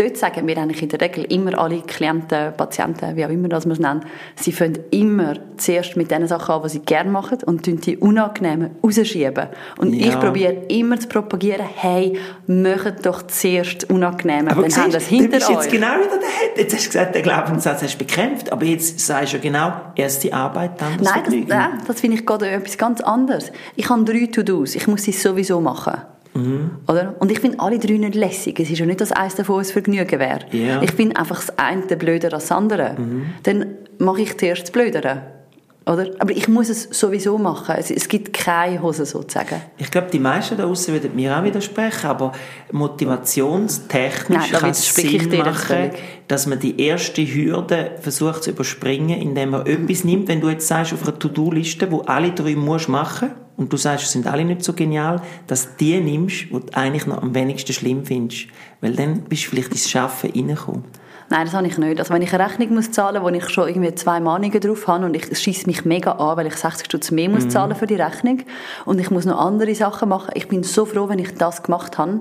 dort 0.00 0.16
sagen 0.16 0.46
wir 0.46 0.56
eigentlich 0.56 0.82
in 0.82 0.88
der 0.88 1.00
Regel 1.00 1.24
immer 1.24 1.58
alle 1.58 1.82
Klienten, 1.82 2.54
Patienten, 2.56 3.16
wie 3.16 3.24
auch 3.24 3.30
immer 3.30 3.48
das 3.48 3.66
wir 3.66 3.72
es 3.72 3.78
nennen, 3.78 4.04
sie 4.34 4.52
fangen 4.52 4.78
immer 4.90 5.34
zuerst 5.58 5.96
mit 5.96 6.10
den 6.10 6.26
Sachen 6.26 6.54
an, 6.54 6.62
die 6.62 6.68
sie 6.70 6.80
gerne 6.80 7.10
machen 7.10 7.38
und 7.44 7.66
die 7.66 7.98
unangenehmen 7.98 8.70
rausschieben. 8.82 9.48
Und 9.78 9.92
ja. 9.92 10.08
ich 10.08 10.18
probiere 10.18 10.52
immer 10.68 10.98
zu 10.98 11.08
propagieren, 11.08 11.66
hey, 11.74 12.18
macht 12.46 13.04
doch 13.04 13.26
zuerst 13.26 13.90
unangenehme, 13.90 14.50
aber 14.50 14.62
dann 14.62 14.76
haben 14.76 14.92
das 14.92 15.06
hinter 15.06 15.36
euch. 15.36 15.48
jetzt 15.48 15.70
genau 15.70 15.96
wieder 15.96 16.18
der 16.18 16.62
Jetzt 16.62 16.74
hast 16.74 16.86
du 16.86 16.88
gesagt, 16.88 17.14
der 17.14 17.22
Glaubenssatz 17.22 17.82
hast 17.82 17.94
du 17.94 17.98
bekämpft, 17.98 18.50
aber 18.52 18.64
jetzt 18.64 19.00
sagst 19.00 19.34
du 19.34 19.36
ja 19.36 19.42
genau, 19.42 19.72
erst 19.96 20.24
die 20.24 20.32
Arbeit, 20.32 20.80
dann 20.80 20.96
das 20.98 21.12
Nein, 21.12 21.22
das, 21.24 21.34
nein, 21.48 21.82
das 21.86 22.00
finde 22.00 22.16
ich 22.16 22.26
gerade 22.26 22.48
etwas 22.48 22.78
ganz 22.78 23.00
anderes. 23.00 23.52
Ich 23.76 23.90
habe 23.90 24.04
drei 24.04 24.26
To-Dos, 24.26 24.74
ich 24.74 24.86
muss 24.86 25.02
sie 25.02 25.12
sowieso 25.12 25.60
machen. 25.60 26.00
Mhm. 26.34 26.70
Oder? 26.86 27.14
Und 27.18 27.32
ich 27.32 27.40
finde 27.40 27.60
alle 27.60 27.78
drei 27.78 27.94
nicht 27.94 28.14
lässig. 28.14 28.60
Es 28.60 28.70
ist 28.70 28.78
ja 28.78 28.86
nicht, 28.86 29.00
dass 29.00 29.12
eins 29.12 29.34
davon 29.34 29.60
ein 29.60 29.64
Vergnügen 29.64 30.18
wäre. 30.18 30.40
Yeah. 30.52 30.82
Ich 30.82 30.92
finde 30.92 31.16
einfach 31.16 31.36
das 31.36 31.58
eine 31.58 31.96
blöder 31.96 32.32
als 32.32 32.48
das 32.48 32.52
andere. 32.52 32.94
Mhm. 32.98 33.26
Dann 33.42 33.66
mache 33.98 34.22
ich 34.22 34.38
zuerst 34.38 34.62
das 34.62 34.70
Blödere. 34.70 35.22
Oder? 35.86 36.10
Aber 36.18 36.30
ich 36.30 36.46
muss 36.46 36.68
es 36.68 36.84
sowieso 36.84 37.38
machen. 37.38 37.74
Es, 37.76 37.90
es 37.90 38.06
gibt 38.06 38.32
keine 38.32 38.80
Hose 38.82 39.06
sozusagen. 39.06 39.60
Ich 39.78 39.90
glaube, 39.90 40.08
die 40.12 40.18
meisten 40.18 40.56
da 40.56 40.64
draußen 40.64 40.92
würden 40.94 41.16
mir 41.16 41.36
auch 41.36 41.42
widersprechen, 41.42 42.06
aber 42.06 42.32
motivationstechnisch 42.70 44.50
Nein, 44.52 44.60
kann 44.60 44.70
es 44.70 44.94
Sinn 44.94 45.28
machen, 45.38 45.90
dass 46.28 46.46
man 46.46 46.60
die 46.60 46.80
erste 46.80 47.22
Hürde 47.22 47.92
versucht 48.00 48.44
zu 48.44 48.50
überspringen, 48.50 49.20
indem 49.20 49.50
man 49.50 49.66
etwas 49.66 50.04
nimmt, 50.04 50.28
wenn 50.28 50.40
du 50.40 50.50
jetzt 50.50 50.68
sagst, 50.68 50.92
auf 50.92 51.02
einer 51.02 51.18
To-Do-Liste, 51.18 51.90
wo 51.90 52.02
alle 52.02 52.32
drei 52.32 52.54
musst 52.54 52.88
machen 52.88 53.30
und 53.60 53.70
du 53.74 53.76
sagst, 53.76 54.06
es 54.06 54.12
sind 54.12 54.26
alle 54.26 54.42
nicht 54.42 54.64
so 54.64 54.72
genial, 54.72 55.20
dass 55.46 55.76
die 55.76 56.00
nimmst, 56.00 56.46
die 56.46 56.48
du 56.48 56.62
eigentlich 56.72 57.06
noch 57.06 57.22
am 57.22 57.34
wenigsten 57.34 57.74
schlimm 57.74 58.06
findest. 58.06 58.46
Weil 58.80 58.94
dann 58.94 59.24
bist 59.24 59.44
du 59.44 59.50
vielleicht 59.50 59.72
ins 59.72 59.90
Schaffen 59.90 60.30
reingekommen. 60.30 60.84
Nein, 61.32 61.44
das 61.44 61.54
habe 61.54 61.64
ich 61.68 61.78
nicht. 61.78 62.00
Also 62.00 62.12
wenn 62.12 62.22
ich 62.22 62.34
eine 62.34 62.44
Rechnung 62.44 62.74
muss 62.74 62.90
zahlen 62.90 63.22
muss, 63.22 63.30
wo 63.32 63.36
ich 63.36 63.48
schon 63.50 63.68
irgendwie 63.68 63.94
zwei 63.94 64.18
Mahnungen 64.18 64.60
drauf 64.60 64.88
habe 64.88 65.04
und 65.04 65.14
ich, 65.14 65.30
es 65.30 65.40
schießt 65.40 65.68
mich 65.68 65.84
mega 65.84 66.10
an, 66.12 66.36
weil 66.36 66.48
ich 66.48 66.56
60 66.56 66.86
Stutz 66.86 67.12
mehr 67.12 67.28
muss 67.28 67.48
zahlen 67.48 67.76
für 67.76 67.86
die 67.86 67.94
Rechnung 67.94 68.42
und 68.84 68.98
ich 68.98 69.12
muss 69.12 69.26
noch 69.26 69.38
andere 69.38 69.72
Sachen 69.76 70.08
machen. 70.08 70.32
Ich 70.34 70.48
bin 70.48 70.64
so 70.64 70.84
froh, 70.86 71.08
wenn 71.08 71.20
ich 71.20 71.32
das 71.36 71.62
gemacht 71.62 71.98
habe. 71.98 72.20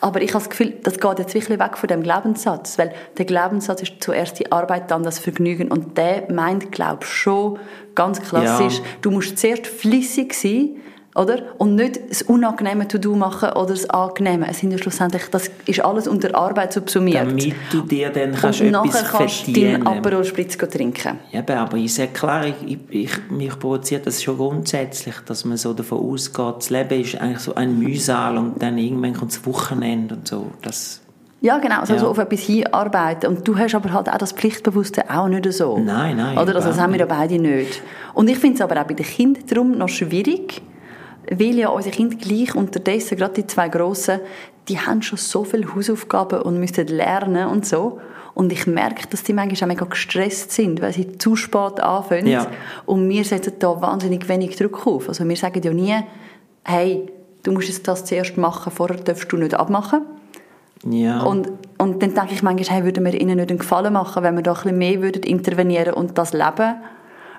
Aber 0.00 0.22
ich 0.22 0.30
habe 0.32 0.42
das 0.42 0.48
Gefühl, 0.48 0.72
das 0.82 0.98
geht 0.98 1.18
jetzt 1.18 1.34
wirklich 1.34 1.58
weg 1.58 1.76
von 1.76 1.86
dem 1.86 2.02
Glaubenssatz, 2.02 2.78
weil 2.78 2.94
der 3.18 3.26
Glaubenssatz 3.26 3.82
ist 3.82 3.92
zuerst 4.00 4.38
die 4.38 4.50
Arbeit, 4.50 4.90
dann 4.90 5.02
das 5.02 5.18
Vergnügen 5.18 5.70
und 5.70 5.98
der 5.98 6.32
meint, 6.32 6.72
glaube 6.72 7.00
ich, 7.02 7.08
schon 7.08 7.58
ganz 7.94 8.22
klassisch, 8.22 8.78
Ja. 8.78 8.84
du 9.02 9.10
musst 9.10 9.36
zuerst 9.38 9.66
flüssig 9.66 10.32
sein, 10.32 10.76
oder? 11.16 11.38
Und 11.58 11.74
nicht 11.74 11.98
das 12.10 12.22
unangenehme 12.22 12.86
To-Do 12.86 13.14
machen 13.16 13.50
oder 13.50 13.68
das 13.68 13.88
angenehme. 13.90 14.46
Es 14.48 14.58
sind 14.60 14.70
ja 14.70 14.78
schlussendlich, 14.78 15.22
das 15.30 15.50
ist 15.66 15.80
alles 15.84 16.06
unter 16.06 16.34
Arbeit 16.36 16.72
subsumiert. 16.72 17.26
Damit 17.28 17.54
du 17.72 17.80
dir 17.82 18.10
dann 18.10 18.34
kannst 18.34 18.60
und 18.60 18.68
etwas 18.68 19.02
nachher 19.02 19.18
kannst 19.18 19.40
du 19.40 19.44
verdienen 19.44 19.84
deinen 19.84 19.98
Aperol 19.98 20.24
Spritz 20.24 20.56
trinken. 20.56 21.18
Ja, 21.32 21.42
aber- 21.56 21.76
ich 21.76 21.94
sage 21.94 22.10
klar, 22.12 22.44
ich, 22.46 22.54
ich, 22.66 22.78
ich, 23.04 23.30
mich 23.30 23.58
provoziert 23.58 24.06
das 24.06 24.22
schon 24.22 24.36
grundsätzlich, 24.36 25.14
dass 25.26 25.44
man 25.44 25.56
so 25.56 25.72
davon 25.72 25.98
ausgeht, 25.98 26.54
das 26.58 26.70
Leben 26.70 27.00
ist 27.00 27.16
eigentlich 27.20 27.38
so 27.40 27.54
ein 27.54 27.78
Mühsal 27.78 28.36
und 28.38 28.62
dann 28.62 28.78
irgendwann 28.78 29.14
kommt 29.14 29.32
das 29.32 29.44
Wochenende 29.46 30.14
und 30.16 30.28
so. 30.28 30.50
Das, 30.62 31.00
Ja, 31.42 31.58
genau, 31.58 31.80
also 31.80 31.94
Ja. 31.94 32.02
auf 32.06 32.18
etwas 32.18 32.40
hinarbeiten. 32.40 33.28
Und 33.28 33.46
du 33.46 33.56
hast 33.56 33.74
aber 33.74 33.92
halt 33.92 34.08
auch 34.08 34.18
das 34.18 34.32
Pflichtbewusste 34.32 35.08
auch 35.10 35.28
nicht 35.28 35.52
so. 35.52 35.78
Nein, 35.78 36.16
nein, 36.16 36.36
Oder? 36.38 36.56
Also 36.56 36.68
das 36.68 36.80
haben 36.80 36.92
wir 36.92 37.00
ja 37.00 37.06
beide 37.06 37.38
nicht. 37.38 37.82
Und 38.14 38.28
ich 38.28 38.38
finde 38.38 38.56
es 38.56 38.60
aber 38.62 38.80
auch 38.80 38.86
bei 38.86 38.94
den 38.94 39.04
Kindern 39.06 39.44
darum 39.46 39.72
noch 39.78 39.88
schwierig, 39.88 40.62
weil 41.30 41.56
ja 41.56 41.68
unsere 41.68 41.94
Kinder 41.94 42.16
gleich 42.16 42.54
unterdessen, 42.54 43.16
gerade 43.16 43.34
die 43.34 43.46
zwei 43.46 43.68
Grossen, 43.68 44.20
die 44.68 44.78
haben 44.78 45.02
schon 45.02 45.18
so 45.18 45.44
viele 45.44 45.74
Hausaufgaben 45.74 46.42
und 46.42 46.58
müssen 46.58 46.86
lernen 46.88 47.48
und 47.48 47.66
so. 47.66 48.00
Und 48.34 48.52
ich 48.52 48.66
merke, 48.66 49.06
dass 49.08 49.22
die 49.22 49.32
manchmal 49.32 49.62
auch 49.62 49.74
mega 49.74 49.84
gestresst 49.86 50.52
sind, 50.52 50.82
weil 50.82 50.92
sie 50.92 51.16
zu 51.16 51.36
spät 51.36 51.80
anfangen. 51.80 52.26
Ja. 52.26 52.46
Und 52.84 53.08
wir 53.08 53.24
setzen 53.24 53.54
da 53.58 53.80
wahnsinnig 53.80 54.28
wenig 54.28 54.56
Druck 54.56 54.86
auf. 54.86 55.08
Also 55.08 55.26
wir 55.26 55.36
sagen 55.36 55.62
ja 55.62 55.72
nie, 55.72 55.96
hey, 56.64 57.06
du 57.44 57.52
musst 57.52 57.68
jetzt 57.68 57.88
das 57.88 58.04
zuerst 58.04 58.36
machen, 58.36 58.70
vorher 58.72 58.98
darfst 58.98 59.32
du 59.32 59.36
nicht 59.38 59.54
abmachen. 59.54 60.02
ja. 60.84 61.22
Und, 61.22 61.48
und 61.78 62.02
dann 62.02 62.14
denke 62.14 62.34
ich 62.34 62.42
manchmal, 62.42 62.76
hey, 62.76 62.84
würden 62.84 63.04
wir 63.04 63.18
ihnen 63.18 63.36
nicht 63.36 63.48
einen 63.48 63.58
Gefallen 63.58 63.92
machen, 63.92 64.22
wenn 64.22 64.34
wir 64.34 64.42
da 64.42 64.52
ein 64.52 64.62
bisschen 64.62 64.78
mehr 64.78 65.00
würden 65.00 65.22
intervenieren 65.22 65.94
und 65.94 66.18
das 66.18 66.32
leben, 66.32 66.74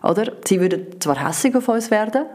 oder? 0.01 0.31
Sie 0.45 0.59
würden 0.59 0.99
zwar 0.99 1.27
hässig 1.27 1.55
auf 1.55 1.67
uns 1.67 1.91
werden, 1.91 2.25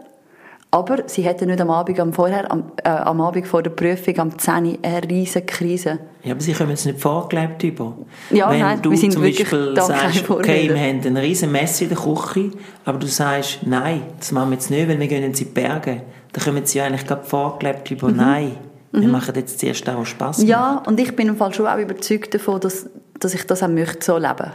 aber 0.74 1.02
sie 1.06 1.22
hätten 1.22 1.48
nicht 1.48 1.60
am 1.60 1.70
Abend, 1.70 2.00
am, 2.00 2.14
vorher, 2.14 2.50
am, 2.50 2.72
äh, 2.82 2.88
am 2.88 3.20
Abend 3.20 3.46
vor 3.46 3.62
der 3.62 3.70
Prüfung, 3.70 4.18
am 4.18 4.38
10 4.38 4.64
Uhr, 4.64 4.78
eine 4.82 5.02
riesige 5.08 5.44
Krise. 5.44 5.98
Ja, 6.24 6.32
aber 6.32 6.40
sie 6.40 6.54
kommen 6.54 6.70
jetzt 6.70 6.86
nicht 6.86 6.98
vorgelebt 6.98 7.62
über. 7.62 7.94
Ja, 8.30 8.50
Wenn 8.50 8.60
nein, 8.60 8.80
du 8.80 8.90
wir 8.90 8.96
sind 8.96 9.12
zum 9.12 9.22
Beispiel 9.22 9.74
sagst, 9.76 10.30
okay, 10.30 10.70
wir 10.70 10.80
haben 10.80 11.00
eine 11.04 11.20
riesen 11.20 11.52
Messe 11.52 11.84
in 11.84 11.90
der 11.90 11.98
Küche, 11.98 12.52
aber 12.86 12.98
du 12.98 13.06
sagst, 13.06 13.60
nein, 13.66 14.02
das 14.18 14.32
machen 14.32 14.48
wir 14.48 14.54
jetzt 14.54 14.70
nicht, 14.70 14.88
weil 14.88 14.98
wir 14.98 15.08
gehen 15.08 15.22
jetzt 15.22 15.42
in 15.42 15.48
die 15.48 15.52
Berge. 15.52 16.02
Dann 16.32 16.44
kommen 16.44 16.64
sie 16.64 16.78
ja 16.78 16.86
eigentlich 16.86 17.06
gerade 17.06 17.24
vorgelebt 17.24 17.90
über, 17.90 18.10
nein, 18.10 18.52
wir 18.92 19.08
machen 19.08 19.34
jetzt 19.34 19.60
zuerst 19.60 19.86
auch 19.90 20.06
Spass. 20.06 20.38
Mhm. 20.38 20.48
Ja, 20.48 20.82
und 20.86 20.98
ich 20.98 21.14
bin 21.14 21.28
im 21.28 21.36
Fall 21.36 21.52
schon 21.52 21.66
auch 21.66 21.78
überzeugt 21.78 22.32
davon, 22.32 22.60
dass, 22.60 22.88
dass 23.20 23.34
ich 23.34 23.46
das 23.46 23.62
auch 23.62 23.68
möchte, 23.68 24.02
so 24.02 24.16
leben. 24.16 24.52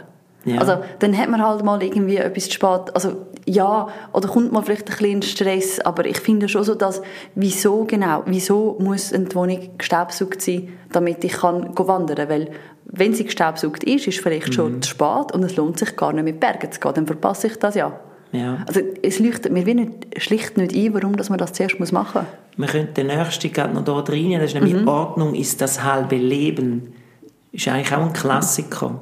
Ja. 0.48 0.58
Also, 0.60 0.78
dann 0.98 1.16
hat 1.16 1.28
man 1.28 1.42
halt 1.44 1.64
mal 1.64 1.82
irgendwie 1.82 2.16
etwas 2.16 2.44
zu 2.46 2.52
spät, 2.52 2.94
also, 2.94 3.26
ja, 3.46 3.88
oder 4.12 4.28
kommt 4.28 4.52
mal 4.52 4.62
vielleicht 4.62 4.88
ein 4.90 4.96
bisschen 4.96 5.22
Stress, 5.22 5.80
aber 5.80 6.04
ich 6.06 6.18
finde 6.20 6.48
schon 6.48 6.64
so, 6.64 6.74
dass, 6.74 7.00
wieso 7.34 7.84
genau, 7.84 8.22
wieso 8.26 8.76
muss 8.80 9.12
eine 9.12 9.32
Wohnung 9.34 9.70
gestaubsaugt 9.78 10.42
sein, 10.42 10.68
damit 10.92 11.24
ich 11.24 11.32
kann 11.32 11.70
wandern, 11.76 12.28
weil, 12.28 12.50
wenn 12.84 13.14
sie 13.14 13.24
gestaubsaugt 13.24 13.84
ist, 13.84 14.06
ist 14.06 14.20
vielleicht 14.20 14.48
Mhm. 14.48 14.52
schon 14.52 14.82
zu 14.82 14.90
spät 14.90 15.32
und 15.32 15.42
es 15.42 15.56
lohnt 15.56 15.78
sich 15.78 15.94
gar 15.96 16.12
nicht 16.12 16.24
mit 16.24 16.40
Bergen 16.40 16.70
zu 16.72 16.80
gehen, 16.80 16.92
dann 16.94 17.06
verpasse 17.06 17.46
ich 17.48 17.56
das 17.58 17.74
ja. 17.74 17.92
Ja. 18.32 18.58
Also, 18.66 18.80
es 19.02 19.18
leuchtet 19.18 19.52
mir 19.52 19.64
wie 19.64 19.74
nicht, 19.74 20.22
schlicht 20.22 20.58
nicht 20.58 20.74
ein, 20.74 20.92
warum 20.94 21.16
dass 21.16 21.30
man 21.30 21.38
das 21.38 21.54
zuerst 21.54 21.80
muss 21.80 21.92
machen 21.92 22.22
muss. 22.56 22.58
Wir 22.58 22.66
können 22.66 22.92
den 22.94 23.06
nächsten 23.06 23.50
gerade 23.52 23.72
noch 23.72 23.84
dort 23.84 24.10
rein, 24.10 24.32
das 24.32 24.52
ist 24.52 24.54
nämlich 24.54 24.74
Mhm. 24.74 24.88
Ordnung 24.88 25.34
ist 25.34 25.60
das 25.62 25.82
halbe 25.82 26.16
Leben. 26.16 26.92
Ist 27.52 27.66
eigentlich 27.68 27.94
auch 27.94 28.04
ein 28.04 28.12
Klassiker. 28.12 29.00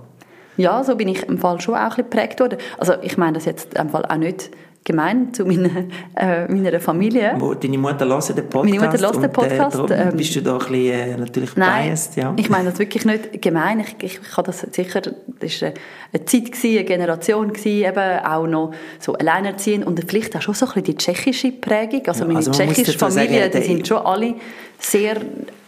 Ja, 0.56 0.82
so 0.84 0.96
bin 0.96 1.08
ich 1.08 1.22
im 1.24 1.38
Fall 1.38 1.60
schon 1.60 1.74
auch 1.74 1.78
ein 1.78 1.88
bisschen 1.88 2.10
geprägt 2.10 2.40
worden. 2.40 2.58
Also 2.78 2.94
ich 3.02 3.16
meine 3.16 3.34
das 3.34 3.44
jetzt 3.44 3.74
im 3.78 3.90
Fall 3.90 4.04
auch 4.04 4.16
nicht 4.16 4.50
gemein 4.86 5.34
zu 5.34 5.44
meiner, 5.44 5.84
äh, 6.16 6.46
meiner 6.50 6.80
Familie. 6.80 7.34
Wo, 7.38 7.52
deine 7.52 7.76
Mutter 7.76 8.06
hört 8.08 8.28
den 8.28 8.48
Podcast. 8.48 8.64
Meine 8.64 8.90
Mutter 8.92 8.98
hört 8.98 9.16
den 9.16 9.24
und, 9.24 9.32
Podcast, 9.32 9.74
Äh, 9.74 9.86
darum 9.86 10.12
ähm, 10.12 10.16
bist 10.16 10.36
du 10.36 10.42
da 10.42 10.52
ein 10.52 10.58
bisschen 10.58 10.84
äh, 10.84 11.16
natürlich 11.18 11.56
Nein, 11.56 11.88
biased, 11.88 12.16
ja. 12.16 12.32
ich 12.36 12.48
meine 12.48 12.70
das 12.70 12.78
wirklich 12.78 13.04
nicht 13.04 13.42
gemein. 13.42 13.80
Ich, 13.80 13.96
ich, 14.00 14.20
ich 14.22 14.36
habe 14.36 14.46
das 14.46 14.60
sicher, 14.60 15.00
das 15.02 15.12
war 15.62 15.68
eine, 15.68 15.74
eine 16.12 16.24
Zeit, 16.24 16.52
gewesen, 16.52 16.78
eine 16.78 16.84
Generation, 16.84 17.52
gewesen, 17.52 17.84
eben 17.84 18.24
auch 18.24 18.46
noch 18.46 18.72
so 19.00 19.14
alleinerziehend 19.14 19.84
und 19.84 20.02
vielleicht 20.08 20.36
auch 20.36 20.42
schon 20.42 20.54
so 20.54 20.66
ein 20.66 20.72
bisschen 20.72 20.84
die 20.84 20.96
tschechische 20.96 21.52
Prägung. 21.52 22.02
Also 22.06 22.20
Ja, 22.20 22.26
meine 22.26 22.38
also 22.38 22.50
man 22.52 22.66
muss 22.68 22.76
tschechische 22.76 22.98
dazu 22.98 23.12
sagen, 23.12 23.26
Familie, 23.26 23.50
die 23.50 23.62
sind 23.62 23.88
schon 23.88 23.98
alle 23.98 24.34
sehr, 24.78 25.16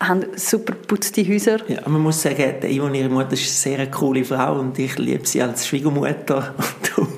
haben 0.01 0.25
super 0.37 0.75
putzte 0.75 1.27
Häuser. 1.27 1.59
Ja, 1.69 1.81
man 1.87 2.01
muss 2.03 2.23
sagen, 2.23 2.55
die 2.63 2.77
Ivo, 2.77 2.89
ihre 2.89 3.09
Mutter 3.09 3.33
ist 3.33 3.67
eine 3.67 3.77
sehr 3.77 3.91
coole 3.91 4.25
Frau 4.25 4.59
und 4.61 4.79
ich 4.79 4.97
liebe 4.99 5.27
sie 5.27 5.43
als 5.43 5.67
Schwiegermutter. 5.67 6.55
Und 6.97 7.09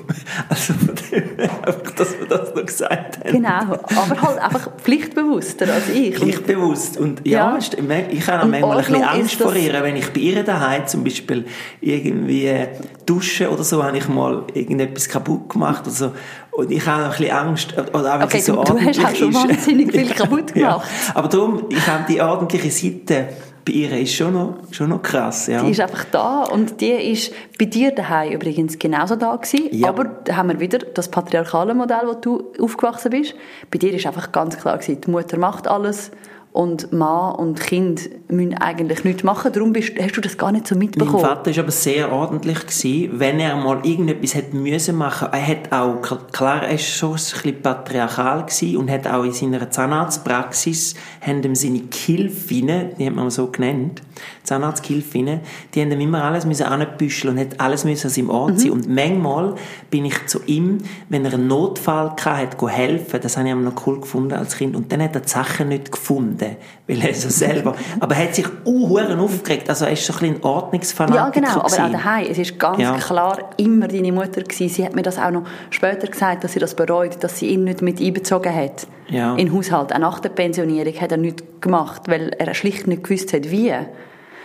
also 0.49 0.73
von 0.73 0.95
dem 1.11 1.39
einfach, 1.39 1.91
dass 1.95 2.17
wir 2.19 2.27
das 2.27 2.53
noch 2.53 2.65
gesagt 2.65 3.19
haben. 3.19 3.31
Genau, 3.31 3.49
aber 3.49 4.21
halt 4.21 4.37
einfach 4.39 4.69
pflichtbewusster 4.77 5.73
als 5.73 5.89
ich. 5.89 6.13
Und 6.13 6.23
Pflichtbewusst. 6.23 6.97
Und 6.97 7.25
ja, 7.27 7.57
Ja. 7.57 8.05
ich 8.11 8.27
habe 8.27 8.39
auch 8.39 8.43
Und 8.45 8.51
manchmal 8.51 8.71
ein 8.71 8.77
bisschen 8.77 9.03
Angst 9.03 9.35
vor 9.35 9.55
ihr, 9.55 9.73
wenn 9.81 9.95
ich 9.95 10.09
bei 10.11 10.19
ihr 10.19 10.43
daheim 10.43 10.85
zum 10.87 11.03
Beispiel 11.03 11.45
irgendwie 11.81 12.45
äh, 12.45 12.67
dusche 13.05 13.49
oder 13.49 13.63
so, 13.63 13.83
habe 13.83 13.97
ich 13.97 14.07
mal 14.07 14.43
irgendetwas 14.53 15.09
kaputt 15.09 15.49
gemacht 15.49 15.81
oder 15.83 15.91
so. 15.95 16.11
Und 16.51 16.69
ich 16.71 16.85
habe 16.85 17.03
auch 17.03 17.11
ein 17.11 17.17
bisschen 17.17 17.31
Angst. 17.35 17.73
Oder 17.77 18.15
auch, 18.15 18.19
wenn 18.19 18.23
Okay, 18.23 18.39
sie 18.39 18.51
so 18.51 18.55
du- 18.55 18.63
du 18.63 18.73
hast 18.73 18.77
ordentlich 18.99 19.05
auch 19.05 19.15
schon 19.15 19.33
wahnsinnig 19.33 19.91
viel 19.91 20.09
kaputt 20.13 20.53
gemacht. 20.53 20.55
Ja. 20.55 21.13
Aber 21.15 21.27
darum, 21.27 21.63
ich 21.69 21.87
habe 21.87 22.03
die 22.07 22.21
ordentliche 22.21 22.69
Seite 22.71 23.29
bei 23.63 23.73
ihr 23.73 23.91
ist 23.99 24.15
schon 24.15 24.33
noch, 24.33 24.55
schon 24.71 24.89
noch 24.89 25.03
krass. 25.03 25.45
Ja. 25.47 25.61
Die 25.63 25.69
ist 25.71 25.79
einfach 25.79 26.03
da 26.11 26.43
und 26.45 26.81
die 26.81 26.89
ist 26.89 27.31
bei 27.59 27.65
dir 27.65 27.91
daheim 27.91 28.31
übrigens 28.33 28.79
genauso 28.79 29.15
da 29.15 29.35
gewesen. 29.35 29.67
Ja. 29.71 29.89
Aber 29.89 30.05
da 30.05 30.35
haben 30.35 30.49
wir 30.49 30.59
wieder 30.59 30.79
das 30.79 31.09
patriarchale 31.09 31.75
Modell, 31.75 32.01
wo 32.05 32.13
du 32.15 32.51
aufgewachsen 32.59 33.11
bist. 33.11 33.35
Bei 33.69 33.77
dir 33.77 33.93
ist 33.93 34.07
einfach 34.07 34.31
ganz 34.31 34.57
klar 34.57 34.77
gewesen, 34.79 34.99
die 35.01 35.11
Mutter 35.11 35.37
macht 35.37 35.67
alles 35.67 36.09
und 36.53 36.91
Mann 36.91 37.35
und 37.35 37.61
Kind 37.61 38.09
müssen 38.29 38.55
eigentlich 38.55 39.05
nichts 39.05 39.23
machen. 39.23 39.53
Darum 39.53 39.71
bist, 39.71 39.93
hast 40.01 40.17
du 40.17 40.21
das 40.21 40.37
gar 40.37 40.51
nicht 40.51 40.67
so 40.67 40.75
Mein 40.75 40.85
mitbekommen. 40.85 41.19
Vater 41.21 41.55
war 41.55 41.63
aber 41.63 41.71
sehr 41.71 42.11
ordentlich. 42.11 42.59
Gewesen. 42.61 43.19
Wenn 43.19 43.39
er 43.39 43.55
mal 43.55 43.79
irgendetwas 43.85 44.35
hätte 44.35 44.55
müssen 44.55 44.97
machen 44.97 45.29
er 45.31 45.47
hat 45.47 45.71
auch, 45.71 46.01
klar, 46.31 46.63
er 46.63 46.71
war 46.71 46.77
schon 46.77 47.11
ein 47.11 47.15
bisschen 47.15 47.61
patriarchal 47.61 48.45
gewesen 48.45 48.77
und 48.77 48.91
hat 48.91 49.07
auch 49.07 49.23
in 49.23 49.31
seiner 49.31 49.69
Zahnarztpraxis, 49.69 50.95
haben 51.21 51.41
ihm 51.41 51.55
seine 51.55 51.81
Gehilfinnen, 51.81 52.91
die 52.97 53.05
hat 53.05 53.15
man 53.15 53.29
so 53.29 53.47
genannt, 53.47 54.01
Zahnarztgehilfinnen, 54.43 55.39
die 55.73 55.81
haben 55.81 55.91
ihm 55.91 56.01
immer 56.01 56.23
alles 56.23 56.45
müssen 56.45 56.63
anbüscheln 56.63 57.35
und 57.35 57.39
hat 57.39 57.59
alles 57.59 57.85
müssen 57.85 58.07
an 58.07 58.13
seinem 58.13 58.29
Ort 58.29 58.59
sein. 58.59 58.71
Und 58.71 58.89
manchmal 58.89 59.55
bin 59.89 60.05
ich 60.05 60.27
zu 60.27 60.41
ihm, 60.45 60.79
wenn 61.09 61.25
er 61.25 61.33
einen 61.33 61.47
Notfall 61.47 62.13
hatte, 62.23 62.67
helfen. 62.67 63.19
Das 63.21 63.37
habe 63.37 63.47
ich 63.47 63.53
immer 63.53 63.69
noch 63.71 63.87
cool 63.87 64.01
gefunden 64.01 64.33
als 64.33 64.57
Kind. 64.57 64.75
Und 64.75 64.91
dann 64.91 65.01
hat 65.01 65.15
er 65.15 65.21
die 65.21 65.29
Sachen 65.29 65.69
nicht 65.69 65.91
gefunden, 65.91 66.40
weil 66.87 67.01
er 67.03 67.13
so 67.13 67.29
selber, 67.29 67.75
aber 67.99 68.15
er 68.15 68.23
hat 68.25 68.35
sich 68.35 68.47
unhuren 68.65 69.19
aufgeregt. 69.19 69.69
Also 69.69 69.85
er 69.85 69.91
ist 69.91 70.05
so 70.05 70.13
ein 70.13 70.19
bisschen 70.19 70.43
Ordnungsfanatiker 70.43 71.23
Ja, 71.25 71.29
genau, 71.29 71.49
aber 71.63 71.65
auch 71.65 71.91
daheim. 71.91 72.27
Es 72.29 72.37
ist 72.37 72.57
ganz 72.59 72.79
Ja. 72.79 72.97
klar 72.97 73.49
immer 73.57 73.87
deine 73.87 74.11
Mutter 74.11 74.41
gewesen. 74.41 74.69
Sie 74.69 74.85
hat 74.85 74.95
mir 74.95 75.03
das 75.03 75.17
auch 75.17 75.31
noch 75.31 75.43
später 75.69 76.07
gesagt, 76.07 76.43
dass 76.43 76.53
sie 76.53 76.59
das 76.59 76.75
bereut, 76.75 77.23
dass 77.23 77.39
sie 77.39 77.47
ihn 77.47 77.63
nicht 77.63 77.81
mit 77.81 77.99
einbezogen 78.01 78.53
hat 78.53 78.87
Ja. 79.09 79.31
in 79.35 79.47
den 79.47 79.53
Haushalt. 79.55 79.93
Auch 79.93 79.99
nach 79.99 80.19
der 80.19 80.29
Pensionierung 80.29 80.93
hat 80.99 81.11
er 81.11 81.17
nichts 81.17 81.43
gemacht, 81.61 82.03
weil 82.07 82.29
er 82.37 82.53
schlicht 82.53 82.87
nicht 82.87 83.03
gewusst 83.03 83.33
hat, 83.33 83.49
wie. 83.51 83.73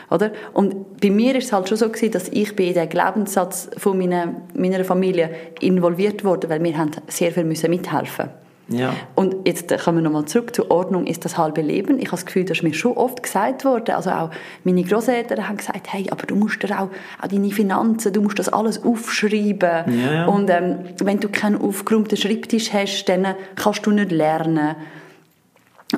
Oder? 0.08 0.30
Und 0.52 1.00
bei 1.00 1.10
mir 1.10 1.34
ist 1.34 1.46
es 1.46 1.52
halt 1.52 1.68
schon 1.68 1.78
so 1.78 1.88
gewesen, 1.88 2.12
dass 2.12 2.28
ich 2.28 2.54
bei 2.54 2.72
den 2.72 2.88
Glaubenssatz 2.88 3.68
von 3.76 3.98
meiner, 3.98 4.34
meiner 4.54 4.84
Familie 4.84 5.30
involviert 5.60 6.24
wurde, 6.24 6.48
weil 6.48 6.62
wir 6.62 6.78
haben 6.78 6.92
sehr 7.08 7.32
viel 7.32 7.42
müssen 7.44 7.70
mithelfen. 7.70 8.30
Ja. 8.68 8.94
Und 9.14 9.46
jetzt 9.46 9.68
kommen 9.78 9.98
wir 9.98 10.02
nochmal 10.02 10.24
zurück 10.24 10.54
zur 10.54 10.70
Ordnung 10.70 11.06
ist 11.06 11.24
das 11.24 11.38
halbe 11.38 11.60
Leben. 11.60 11.98
Ich 11.98 12.06
habe 12.06 12.16
das 12.16 12.26
Gefühl, 12.26 12.44
das 12.44 12.58
ist 12.58 12.62
mir 12.64 12.74
schon 12.74 12.92
oft 12.92 13.22
gesagt 13.22 13.64
worden. 13.64 13.94
Also 13.94 14.10
auch 14.10 14.30
meine 14.64 14.82
Großeltern 14.82 15.48
haben 15.48 15.56
gesagt, 15.56 15.92
hey, 15.92 16.06
aber 16.10 16.26
du 16.26 16.34
musst 16.34 16.62
dir 16.62 16.70
auch, 16.80 16.88
auch 17.22 17.28
deine 17.28 17.50
Finanzen, 17.50 18.12
du 18.12 18.22
musst 18.22 18.38
das 18.38 18.48
alles 18.48 18.82
aufschreiben. 18.82 20.00
Ja, 20.00 20.12
ja. 20.12 20.26
Und 20.26 20.50
ähm, 20.50 20.78
wenn 20.98 21.20
du 21.20 21.28
keinen 21.28 21.60
aufgeräumten 21.60 22.16
Schreibtisch 22.16 22.72
hast, 22.72 23.04
dann 23.04 23.34
kannst 23.54 23.86
du 23.86 23.92
nicht 23.92 24.10
lernen. 24.10 24.74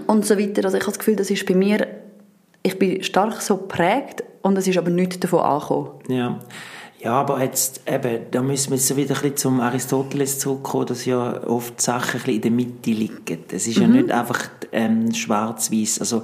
Und 0.07 0.27
so 0.27 0.39
weiter. 0.39 0.65
Also 0.65 0.77
ich 0.77 0.83
habe 0.83 0.93
das 0.93 0.99
Gefühl, 0.99 1.17
das 1.17 1.31
ist 1.31 1.47
bei 1.47 1.55
mir, 1.55 1.87
ich 2.63 2.79
bin 2.79 3.03
stark 3.03 3.41
so 3.41 3.57
geprägt 3.57 4.23
und 4.43 4.59
es 4.59 4.67
ist 4.69 4.77
aber 4.77 4.91
nichts 4.91 5.21
davon 5.21 5.41
angekommen. 5.41 5.91
Ja. 6.09 6.39
Ja, 7.01 7.13
aber 7.13 7.41
jetzt 7.43 7.83
eben, 7.87 8.23
da 8.33 8.43
müssen 8.43 8.71
wir 8.71 8.77
jetzt 8.77 8.97
wieder 8.97 9.15
ein 9.15 9.21
bisschen 9.21 9.37
zum 9.37 9.61
Aristoteles 9.61 10.39
zurückkommen, 10.41 10.87
dass 10.87 11.05
ja 11.05 11.45
oft 11.47 11.81
Sachen 11.81 12.21
ein 12.21 12.25
bisschen 12.25 12.35
in 12.35 12.41
der 12.43 12.51
Mitte 12.51 12.91
liegen. 12.91 13.45
Es 13.53 13.67
ist 13.69 13.79
ja 13.79 13.87
nicht 13.87 14.11
einfach 14.11 14.49
ähm, 14.73 15.15
schwarz-weiß. 15.15 16.01
Also 16.01 16.23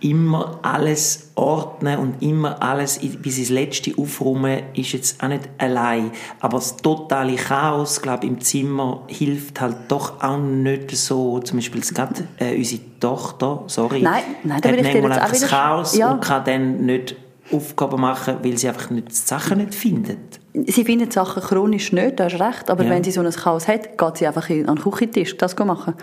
immer 0.00 0.58
alles 0.62 1.30
ordnen 1.36 1.98
und 1.98 2.22
immer 2.22 2.62
alles 2.62 2.98
bis 2.98 3.38
ins 3.38 3.48
Letzte 3.50 3.92
aufräumen 3.96 4.62
ist 4.74 4.92
jetzt 4.92 5.22
auch 5.22 5.28
nicht 5.28 5.48
allein. 5.58 6.10
Aber 6.40 6.58
das 6.58 6.76
totale 6.76 7.36
Chaos, 7.36 8.02
glaube 8.02 8.26
im 8.26 8.40
Zimmer 8.40 9.04
hilft 9.06 9.60
halt 9.60 9.76
doch 9.88 10.20
auch 10.22 10.38
nicht 10.38 10.90
so. 10.96 11.38
Zum 11.38 11.58
Beispiel 11.58 11.80
gerade 11.80 12.26
äh, 12.38 12.56
unsere 12.56 12.82
Tochter, 13.00 13.62
sorry, 13.68 14.02
Nein, 14.02 14.22
nein, 14.44 14.60
da 14.60 14.68
hat 14.70 14.76
ich 14.76 14.82
manchmal 14.82 15.12
einfach 15.12 15.28
das 15.30 15.46
Chaos 15.48 15.96
Ja. 15.96 16.12
und 16.12 16.20
kann 16.20 16.44
dann 16.44 16.84
nicht 16.84 17.16
Aufgaben 17.52 18.00
machen, 18.00 18.36
weil 18.42 18.56
sie 18.58 18.68
einfach 18.68 18.90
nicht 18.90 19.08
die 19.10 19.14
Sachen 19.14 19.58
nicht 19.58 19.74
findet. 19.74 20.40
Sie 20.66 20.84
findet 20.84 21.12
Sachen 21.12 21.42
chronisch 21.42 21.92
nicht, 21.92 22.18
da 22.18 22.24
hast 22.24 22.40
recht, 22.40 22.70
aber 22.70 22.84
Ja. 22.84 22.90
wenn 22.90 23.04
sie 23.04 23.10
so 23.10 23.20
ein 23.20 23.30
Chaos 23.30 23.68
hat, 23.68 23.96
geht 23.98 24.16
sie 24.16 24.26
einfach 24.26 24.48
in- 24.50 24.68
an 24.68 24.76
den 24.76 24.82
Küchentisch 24.82 25.36
das 25.36 25.56
machen, 25.58 25.94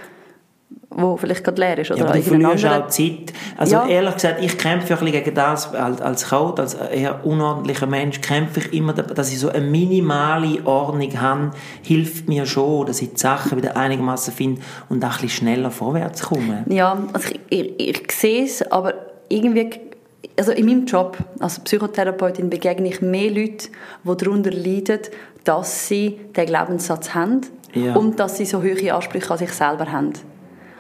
wo 0.90 1.18
vielleicht 1.18 1.44
gerade 1.44 1.60
leer 1.60 1.80
ist. 1.80 1.90
Oder 1.92 2.00
Ja, 2.02 2.06
aber 2.06 2.14
du 2.18 2.22
verlierst 2.24 2.66
auch 2.66 2.88
Zeit. 2.88 3.34
Also 3.58 3.76
Ja. 3.76 3.88
ehrlich 3.88 4.14
gesagt, 4.14 4.44
ich 4.44 4.58
kämpfe 4.58 4.94
ein 4.94 5.00
bisschen 5.00 5.12
gegen 5.24 5.34
das 5.36 5.74
als, 5.74 6.02
als 6.02 6.30
Code, 6.30 6.62
als 6.62 6.76
eher 6.76 7.26
unordentlicher 7.26 7.88
Mensch, 7.88 8.22
kämpfe 8.22 8.60
ich 8.60 8.74
immer, 8.74 8.94
dass 8.94 9.32
ich 9.32 9.40
so 9.40 9.50
eine 9.50 9.66
minimale 9.66 10.64
Ordnung 10.66 11.20
habe, 11.20 11.52
hilft 11.82 12.30
mir 12.30 12.46
schon, 12.46 12.86
dass 12.86 13.02
ich 13.02 13.10
die 13.14 13.20
Sachen 13.20 13.58
wieder 13.58 13.76
einigermaßen 13.76 14.34
finde 14.34 14.62
und 14.90 15.04
auch 15.04 15.08
ein 15.10 15.14
bisschen 15.14 15.30
schneller 15.30 15.72
vorwärts 15.72 16.22
komme. 16.22 16.64
Ja, 16.70 16.96
also 17.12 17.30
ich, 17.50 17.72
ich, 17.80 18.02
ich 18.02 18.12
sehe 18.12 18.44
es, 18.46 18.62
aber 18.72 18.94
irgendwie, 19.30 19.70
also 20.38 20.52
in 20.52 20.66
meinem 20.66 20.86
Job 20.86 21.18
als 21.40 21.60
Psychotherapeutin 21.60 22.50
begegne 22.50 22.88
ich 22.90 23.02
mehr 23.02 23.30
Leute, 23.32 23.68
die 24.04 24.18
darunter 24.18 24.52
leiden, 24.52 25.00
dass 25.44 25.88
sie 25.88 26.20
den 26.36 26.46
Glaubenssatz 26.46 27.14
haben 27.14 27.42
Ja. 27.74 27.96
und 27.96 28.20
dass 28.20 28.38
sie 28.38 28.46
so 28.46 28.62
hohe 28.64 28.94
Ansprüche 28.94 29.32
an 29.32 29.38
sich 29.38 29.52
selber 29.52 29.92
haben. 29.92 30.14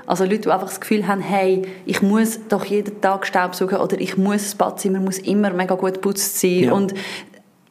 Also 0.06 0.26
Leute, 0.26 0.39
die 0.41 0.49
einfach 0.51 0.68
das 0.68 0.82
Gefühl 0.82 1.08
haben, 1.08 1.22
hey, 1.22 1.62
ich 1.86 2.01
muss 2.01 2.39
doch 2.49 2.66
jeden 2.66 2.99
Tag 2.99 3.26
Staubsaugen 3.26 3.78
oder 3.80 3.99
ich 4.01 4.18
muss, 4.18 4.43
das 4.43 4.56
Badzimmer 4.56 4.99
muss 4.99 5.18
immer 5.20 5.51
mega 5.51 5.76
gut 5.76 5.93
geputzt 5.95 6.39
sein 6.39 6.60
Ja. 6.64 6.74
und 6.74 6.93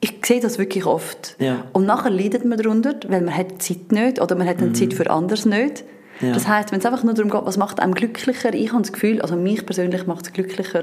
ich 0.01 0.14
sehe 0.24 0.41
das 0.41 0.59
wirklich 0.59 0.85
oft. 0.87 1.37
Ja. 1.39 1.64
Und 1.72 1.87
nachher 1.87 2.11
leidet 2.11 2.45
man 2.45 2.59
darunter, 2.59 2.95
weil 3.09 3.20
man 3.20 3.37
hat 3.37 3.62
Zeit 3.62 3.93
nicht 3.93 4.20
oder 4.20 4.35
man 4.35 4.49
hat 4.49 4.59
eine 4.59 4.72
Zeit 4.72 4.95
für 4.95 5.09
anderes 5.11 5.45
nicht. 5.47 5.85
Mhm. 6.20 6.28
Ja. 6.28 6.35
Das 6.35 6.49
heißt, 6.49 6.72
wenn 6.72 6.78
es 6.80 6.87
einfach 6.87 7.05
nur 7.05 7.14
darum 7.14 7.30
geht, 7.30 7.45
was 7.45 7.57
macht 7.57 7.80
einem 7.80 7.95
glücklicher, 7.95 8.53
ich 8.55 8.72
habe 8.72 8.83
das 8.83 8.93
Gefühl, 8.93 9.20
also 9.20 9.37
mich 9.37 9.64
persönlich 9.66 10.07
macht 10.07 10.26
es 10.26 10.33
glücklicher, 10.33 10.83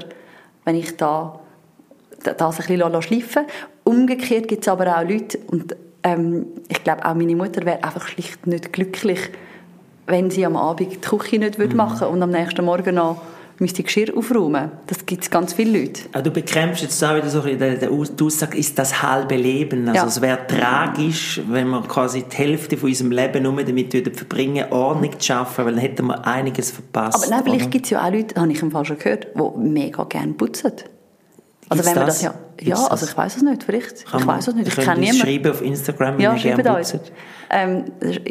wenn 0.64 0.76
ich 0.76 0.96
da 0.96 1.40
da- 2.22 2.34
das 2.34 2.60
ein 2.60 2.66
bisschen 2.78 3.02
schleifen. 3.02 3.46
Umgekehrt 3.84 4.46
gibt 4.48 4.62
es 4.64 4.68
aber 4.68 4.94
auch 4.98 5.02
Leute, 5.08 5.38
und 5.46 5.74
ähm, 6.02 6.46
ich 6.68 6.84
glaube 6.84 7.04
auch 7.06 7.14
meine 7.14 7.34
Mutter 7.34 7.64
wäre 7.64 7.82
einfach 7.82 8.06
schlicht 8.08 8.46
nicht 8.46 8.72
glücklich, 8.72 9.20
wenn 10.06 10.30
sie 10.30 10.44
am 10.44 10.56
Abend 10.56 10.92
die 10.92 10.96
Küche 11.00 11.38
nicht 11.38 11.56
Mhm. 11.56 11.62
würde 11.62 11.76
machen 11.76 12.08
und 12.08 12.22
am 12.22 12.30
nächsten 12.30 12.64
Morgen 12.64 12.94
noch 12.96 13.22
müsste 13.60 13.82
Geschirr 13.82 14.16
aufräumen. 14.16 14.70
Das 14.86 15.04
gibt 15.06 15.22
es 15.24 15.30
ganz 15.30 15.52
viele 15.52 15.78
Leute. 15.80 16.02
Ah, 16.12 16.22
Du 16.22 16.30
bekämpfst 16.30 16.82
jetzt 16.82 17.02
auch 17.04 17.14
wieder 17.16 17.28
so 17.28 17.42
ein 17.42 17.58
bisschen, 17.58 17.80
die 18.16 18.24
Aussage 18.24 18.58
ist 18.58 18.78
das 18.78 19.02
halbe 19.02 19.36
Leben. 19.36 19.88
Also 19.88 20.00
Ja. 20.02 20.06
es 20.06 20.20
wäre 20.20 20.46
tragisch, 20.46 21.40
wenn 21.48 21.68
wir 21.68 21.82
quasi 21.82 22.22
die 22.24 22.36
Hälfte 22.36 22.76
von 22.76 22.88
unserem 22.88 23.12
Leben 23.12 23.42
nur 23.42 23.62
damit 23.62 23.92
würden 23.92 24.14
verbringen, 24.14 24.64
Ordnung 24.70 25.12
zu 25.18 25.26
schaffen, 25.26 25.64
weil 25.66 25.72
dann 25.74 25.80
hätten 25.82 26.06
wir 26.06 26.26
einiges 26.26 26.70
verpasst. 26.70 27.22
Aber 27.22 27.30
nein, 27.30 27.42
vielleicht 27.44 27.70
gibt 27.70 27.84
es 27.86 27.90
ja 27.90 28.06
auch 28.06 28.10
Leute, 28.12 28.40
habe 28.40 28.52
ich 28.52 28.62
im 28.62 28.70
Fall 28.70 28.84
schon 28.84 28.98
gehört, 28.98 29.28
die 29.36 29.58
mega 29.58 30.04
gerne 30.04 30.32
putzen. 30.32 30.72
Also 31.72 31.84
wenn 31.86 31.94
man 31.94 32.06
das? 32.06 32.20
ja, 32.20 32.34
ja, 32.60 32.76
also 32.86 33.06
ich 33.06 33.16
weiß 33.16 33.36
es 33.36 33.42
nicht, 33.42 33.62
vielleicht. 33.62 34.04
Kann 34.04 34.20
ich 34.20 34.26
weiß 34.26 34.48
es 34.48 34.54
nicht, 34.54 34.68
ich 34.68 34.74
kenne 34.74 35.00
niemanden. 35.00 35.20
schreiben 35.22 35.50
auf 35.52 35.62
Instagram, 35.62 36.14
wenn 36.14 36.20
Ja, 36.20 36.32
ihr 36.34 36.38
schreibt 36.38 36.66
uns. 36.68 36.94
Ähm, 37.48 37.84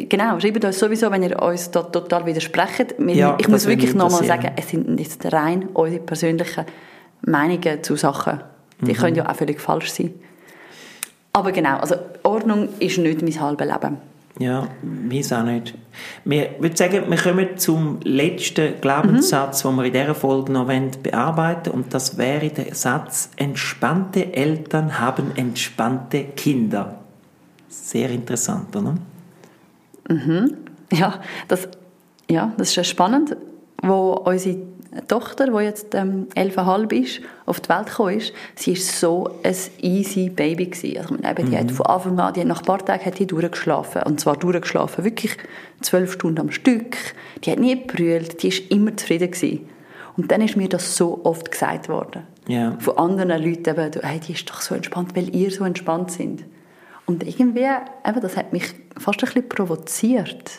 genau, 0.08 0.38
schreibt 0.38 0.64
uns 0.64 0.78
sowieso, 0.78 1.10
wenn 1.10 1.22
ihr 1.22 1.40
uns 1.42 1.70
da 1.70 1.82
total 1.82 2.26
widersprecht. 2.26 2.94
Ja, 2.98 3.36
ich 3.40 3.48
muss 3.48 3.66
wirklich 3.66 3.94
nochmal 3.94 4.24
sagen, 4.24 4.50
es 4.56 4.68
sind 4.68 4.98
jetzt 5.00 5.24
rein 5.32 5.68
unsere 5.72 6.00
persönlichen 6.02 6.64
Meinungen 7.22 7.82
zu 7.82 7.96
Sachen. 7.96 8.40
Die 8.82 8.92
Mhm. 8.92 8.96
können 8.96 9.16
ja 9.16 9.28
auch 9.28 9.34
völlig 9.36 9.60
falsch 9.60 9.90
sein. 9.90 10.14
Aber 11.32 11.52
genau, 11.52 11.78
also 11.78 11.94
Ordnung 12.22 12.68
ist 12.78 12.98
nicht 12.98 13.22
mein 13.22 13.40
halbes 13.40 13.66
Leben. 13.66 13.96
Ja, 14.40 14.68
weiß 14.80 15.34
auch 15.34 15.42
nicht. 15.42 15.74
Wir, 16.24 16.54
würde 16.60 16.74
sagen, 16.74 17.10
wir 17.10 17.18
kommen 17.18 17.58
zum 17.58 18.00
letzten 18.04 18.80
Glaubenssatz, 18.80 19.62
den 19.62 19.74
wir 19.74 19.84
in 19.84 19.92
dieser 19.92 20.14
Folge 20.14 20.50
noch 20.50 20.66
bearbeiten 21.02 21.70
Und 21.70 21.92
das 21.92 22.16
wäre 22.16 22.48
der 22.48 22.74
Satz, 22.74 23.30
entspannte 23.36 24.32
Eltern 24.32 24.98
haben 24.98 25.36
entspannte 25.36 26.24
Kinder. 26.24 27.00
Sehr 27.68 28.08
interessant, 28.08 28.74
oder? 28.74 28.94
Ja, 30.90 31.20
das, 31.46 31.68
ja, 32.30 32.54
das 32.56 32.70
ist 32.70 32.76
ja 32.76 32.84
spannend, 32.84 33.36
wo 33.82 34.12
unsere 34.24 34.56
Tochter, 35.06 35.46
die 35.46 35.64
jetzt 35.64 35.94
ähm, 35.94 36.26
11,5 36.34 36.92
ist, 36.92 37.20
auf 37.46 37.60
die 37.60 37.68
Welt 37.68 37.86
gekommen 37.86 38.16
ist, 38.16 38.32
sie 38.56 38.72
ist 38.72 38.98
so 38.98 39.38
ein 39.44 39.54
easy 39.80 40.28
Baby 40.30 40.66
gewesen. 40.66 40.98
Also, 40.98 41.14
ich 41.14 41.20
meine, 41.20 41.38
eben, 41.38 41.50
die 41.50 41.56
hat 41.56 41.70
von 41.70 41.86
Anfang 41.86 42.18
an, 42.18 42.34
die 42.34 42.40
hat 42.40 42.48
nach 42.48 42.60
ein 42.60 42.66
paar 42.66 42.84
Tagen 42.84 43.04
hat 43.04 43.18
die 43.18 43.26
durchgeschlafen. 43.26 44.02
Und 44.02 44.18
zwar 44.18 44.36
durchgeschlafen, 44.36 45.04
wirklich 45.04 45.36
zwölf 45.80 46.12
Stunden 46.12 46.40
am 46.40 46.50
Stück. 46.50 46.96
Die 47.44 47.52
hat 47.52 47.60
nie 47.60 47.80
gebrüllt, 47.80 48.42
die 48.42 48.48
ist 48.48 48.70
immer 48.70 48.96
zufrieden 48.96 49.30
gewesen. 49.30 49.68
Und 50.16 50.32
dann 50.32 50.40
ist 50.40 50.56
mir 50.56 50.68
das 50.68 50.96
so 50.96 51.20
oft 51.22 51.50
gesagt 51.50 51.88
worden. 51.88 52.24
Ja. 52.48 52.76
Von 52.80 52.98
anderen 52.98 53.42
Leuten 53.42 53.70
eben, 53.70 53.90
hey, 54.02 54.18
die 54.18 54.32
ist 54.32 54.50
doch 54.50 54.60
so 54.60 54.74
entspannt, 54.74 55.14
weil 55.14 55.34
ihr 55.34 55.52
so 55.52 55.64
entspannt 55.64 56.10
sind. 56.10 56.44
Und 57.06 57.22
irgendwie, 57.22 57.60
eben, 57.60 58.20
das 58.20 58.36
hat 58.36 58.52
mich 58.52 58.74
fast 58.96 59.22
ein 59.22 59.26
bisschen 59.26 59.48
provoziert. 59.48 60.50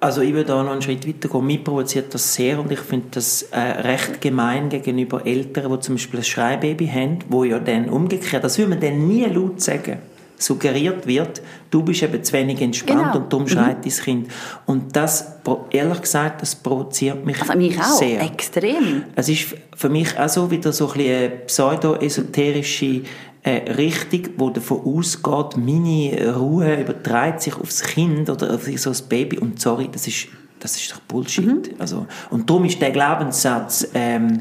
Also 0.00 0.20
ich 0.20 0.32
würde 0.32 0.44
da 0.46 0.62
noch 0.62 0.70
einen 0.70 0.82
Schritt 0.82 1.08
weiter 1.08 1.28
gehen. 1.28 1.46
Mich 1.46 1.64
provoziert 1.64 2.14
das 2.14 2.32
sehr 2.34 2.60
und 2.60 2.70
ich 2.70 2.78
finde 2.78 3.06
das 3.12 3.42
äh, 3.50 3.58
recht 3.58 4.20
gemein 4.20 4.68
gegenüber 4.68 5.26
Eltern, 5.26 5.72
die 5.72 5.80
zum 5.80 5.96
Beispiel 5.96 6.20
ein 6.20 6.24
Schreibaby 6.24 6.86
haben, 6.86 7.18
wo 7.28 7.42
ja 7.44 7.58
dann 7.58 7.88
umgekehrt, 7.88 8.44
das 8.44 8.58
würde 8.58 8.70
man 8.70 8.80
dann 8.80 9.08
nie 9.08 9.24
laut 9.24 9.60
sagen, 9.60 9.98
suggeriert 10.40 11.04
wird, 11.08 11.42
du 11.68 11.82
bist 11.82 12.00
eben 12.04 12.22
zu 12.22 12.32
wenig 12.32 12.60
entspannt 12.62 13.12
Genau. 13.12 13.16
und 13.24 13.32
darum 13.32 13.48
schreit 13.48 13.84
dein 13.84 13.92
Kind. 13.92 14.28
Und 14.66 14.94
das, 14.94 15.32
ehrlich 15.70 16.00
gesagt, 16.02 16.42
das 16.42 16.54
provoziert 16.54 17.26
mich 17.26 17.40
Also 17.40 17.54
mich 17.58 17.76
auch, 17.76 17.82
sehr. 17.98 18.22
extrem. 18.22 19.02
Es 19.16 19.28
ist 19.28 19.56
für 19.76 19.88
mich 19.88 20.16
auch 20.16 20.28
so 20.28 20.48
wieder 20.48 20.72
so 20.72 20.86
ein 20.86 20.92
bisschen 20.94 21.16
eine 21.16 21.28
pseudo-esoterische 22.08 23.02
äh, 23.48 23.72
Richtung, 23.72 24.22
die 24.48 24.52
davon 24.54 24.80
ausgeht, 24.84 25.56
meine 25.56 26.34
Ruhe 26.36 26.80
überträgt 26.80 27.42
sich 27.42 27.56
aufs 27.56 27.82
Kind 27.82 28.28
oder 28.30 28.54
auf 28.54 28.64
so 28.76 28.90
ein 28.90 28.96
Baby. 29.08 29.38
Und 29.38 29.60
sorry, 29.60 29.88
das 29.90 30.06
ist, 30.06 30.28
das 30.60 30.76
ist 30.76 30.92
doch 30.92 31.00
Bullshit. 31.00 31.46
Mhm. 31.46 31.62
Also, 31.78 32.06
und 32.30 32.48
darum 32.48 32.64
ist 32.64 32.80
der 32.80 32.90
Glaubenssatz, 32.90 33.88
ähm, 33.94 34.40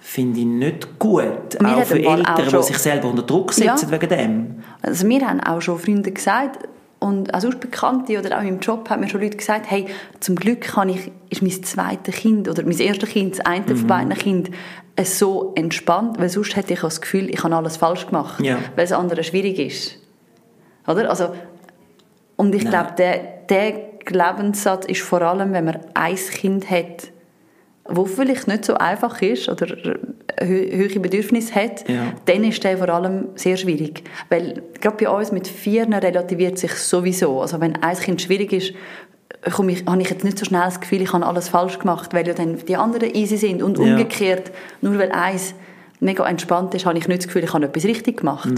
finde 0.00 0.40
ich 0.40 0.46
nicht 0.46 0.98
gut. 0.98 1.58
Wir 1.60 1.76
auch 1.76 1.84
für 1.84 1.98
mal 2.00 2.06
auch 2.06 2.18
Eltern, 2.18 2.44
die 2.44 2.50
schon- 2.50 2.62
sich 2.62 2.78
selber 2.78 3.08
unter 3.10 3.22
Druck 3.22 3.52
setzen 3.52 3.88
Ja. 3.90 4.00
wegen 4.00 4.08
dem. 4.08 4.54
Also 4.82 5.08
wir 5.08 5.26
haben 5.26 5.40
auch 5.40 5.60
schon 5.60 5.78
Freunde 5.78 6.12
gesagt 6.12 6.68
und 7.00 7.34
auch 7.34 7.40
sonst 7.40 7.60
Bekannte 7.60 8.18
oder 8.18 8.38
auch 8.38 8.42
im 8.44 8.60
Job 8.60 8.88
haben 8.88 9.00
mir 9.00 9.08
schon 9.08 9.20
Leute 9.20 9.36
gesagt, 9.36 9.66
hey, 9.68 9.86
zum 10.20 10.36
Glück 10.36 10.60
kann 10.62 10.88
ich, 10.88 11.10
ist 11.28 11.42
mein 11.42 11.62
zweites 11.62 12.14
Kind 12.14 12.48
oder 12.48 12.62
mein 12.62 12.78
erstes 12.78 13.08
Kind, 13.10 13.38
das 13.38 13.44
eine 13.46 13.66
Mhm. 13.66 13.76
von 13.76 13.86
beiden 13.86 14.14
Kindern, 14.14 14.54
äh, 14.96 15.04
so 15.04 15.52
entspannt, 15.54 16.18
weil 16.18 16.28
sonst 16.28 16.56
hätte 16.56 16.72
ich 16.74 16.80
das 16.80 17.00
Gefühl, 17.00 17.30
ich 17.30 17.42
habe 17.44 17.54
alles 17.54 17.76
falsch 17.76 18.06
gemacht, 18.06 18.42
Ja. 18.42 18.56
weil 18.74 18.84
das 18.86 18.92
andere 18.92 19.22
schwierig 19.24 19.58
ist. 19.58 19.98
Oder? 20.86 21.08
Also, 21.10 21.34
und 22.36 22.54
ich 22.54 22.64
glaube, 22.68 22.92
der, 22.98 23.18
der 23.48 23.72
Glaubenssatz 24.04 24.86
ist 24.86 25.02
vor 25.02 25.22
allem, 25.22 25.52
wenn 25.52 25.64
man 25.64 25.78
ein 25.94 26.16
Kind 26.16 26.70
hat, 26.70 27.08
wo 27.88 28.04
vielleicht 28.04 28.48
nicht 28.48 28.64
so 28.64 28.74
einfach 28.74 29.22
ist 29.22 29.48
oder 29.48 29.66
hö- 29.66 30.90
hohe 30.90 31.00
Bedürfnisse 31.00 31.54
hat, 31.54 31.88
Ja. 31.88 32.12
dann 32.24 32.42
ist 32.44 32.62
der 32.64 32.78
vor 32.78 32.88
allem 32.88 33.28
sehr 33.36 33.56
schwierig. 33.56 34.02
Weil 34.28 34.62
gerade 34.80 35.04
bei 35.04 35.08
uns 35.10 35.30
mit 35.32 35.46
Vieren 35.46 35.92
relativiert 35.94 36.58
sich 36.58 36.72
sowieso. 36.72 37.40
Also 37.40 37.60
wenn 37.60 37.76
ein 37.82 37.96
Kind 37.96 38.22
schwierig 38.22 38.52
ist, 38.52 38.72
komme 39.54 39.72
ich, 39.72 39.84
habe 39.86 40.00
ich 40.02 40.10
jetzt 40.10 40.24
nicht 40.24 40.38
so 40.38 40.44
schnell 40.44 40.62
das 40.62 40.80
Gefühl, 40.80 41.02
ich 41.02 41.12
habe 41.12 41.24
alles 41.26 41.48
falsch 41.48 41.78
gemacht, 41.78 42.12
weil 42.14 42.26
ja 42.26 42.34
dann 42.34 42.58
die 42.66 42.76
anderen 42.76 43.14
easy 43.14 43.36
sind. 43.36 43.62
Und 43.62 43.78
Ja. 43.78 43.84
umgekehrt, 43.84 44.50
nur 44.80 44.98
weil 44.98 45.12
eins 45.12 45.54
mega 46.00 46.26
entspannt 46.26 46.74
ist, 46.74 46.86
habe 46.86 46.98
ich 46.98 47.08
nicht 47.08 47.20
das 47.20 47.26
Gefühl, 47.26 47.44
ich 47.44 47.52
habe 47.52 47.64
etwas 47.66 47.84
richtig 47.84 48.18
gemacht. 48.18 48.48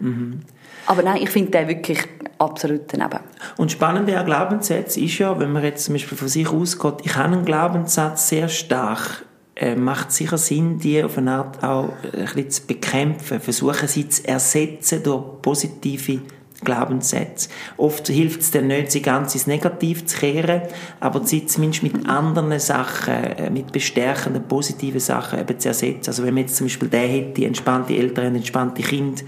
Mhm, 0.00 0.40
Aber 0.86 1.02
nein, 1.02 1.18
ich 1.22 1.30
finde 1.30 1.50
den 1.50 1.68
wirklich 1.68 1.98
absolut 2.38 2.82
daneben. 2.88 3.20
Und 3.56 3.72
spannend 3.72 4.10
an 4.10 4.26
Glaubenssätzen 4.26 5.02
ist 5.02 5.18
ja, 5.18 5.38
wenn 5.38 5.50
man 5.52 5.62
jetzt 5.64 5.84
zum 5.86 5.94
Beispiel 5.94 6.16
von 6.18 6.28
sich 6.28 6.48
ausgeht, 6.48 6.94
ich 7.04 7.16
habe 7.16 7.32
einen 7.32 7.44
Glaubenssatz 7.44 8.28
sehr 8.28 8.48
stark, 8.48 9.24
äh, 9.56 9.76
macht 9.76 10.12
sicher 10.12 10.36
Sinn, 10.36 10.78
die 10.78 11.02
auf 11.02 11.16
eine 11.16 11.32
Art 11.32 11.62
auch 11.64 11.90
ein 12.12 12.24
bisschen 12.24 12.50
zu 12.50 12.66
bekämpfen, 12.66 13.40
versuchen 13.40 13.88
sie 13.88 14.08
zu 14.08 14.26
ersetzen 14.28 15.02
durch 15.02 15.40
positive 15.42 16.20
Glaubenssätze. 16.64 17.48
Oft 17.76 18.08
hilft 18.08 18.40
es 18.40 18.50
dann 18.50 18.66
nicht, 18.66 18.90
sie 18.90 19.02
ganz 19.02 19.34
ins 19.34 19.46
Negativ 19.46 20.06
zu 20.06 20.18
kehren, 20.18 20.62
aber 21.00 21.24
sie 21.24 21.46
zumindest 21.46 21.82
mit 21.82 22.08
anderen 22.08 22.58
Sachen, 22.58 23.14
äh, 23.14 23.50
mit 23.50 23.72
bestärkenden, 23.72 24.44
positiven 24.44 25.00
Sachen 25.00 25.40
eben 25.40 25.58
zu 25.58 25.68
ersetzen. 25.68 26.08
Also 26.08 26.24
wenn 26.24 26.34
man 26.34 26.44
jetzt 26.44 26.56
zum 26.56 26.66
Beispiel 26.66 26.88
der 26.88 27.06
hätte, 27.08 27.44
entspannte 27.44 27.94
Eltern, 27.94 28.34
entspannte 28.34 28.82
Kinder, 28.82 29.22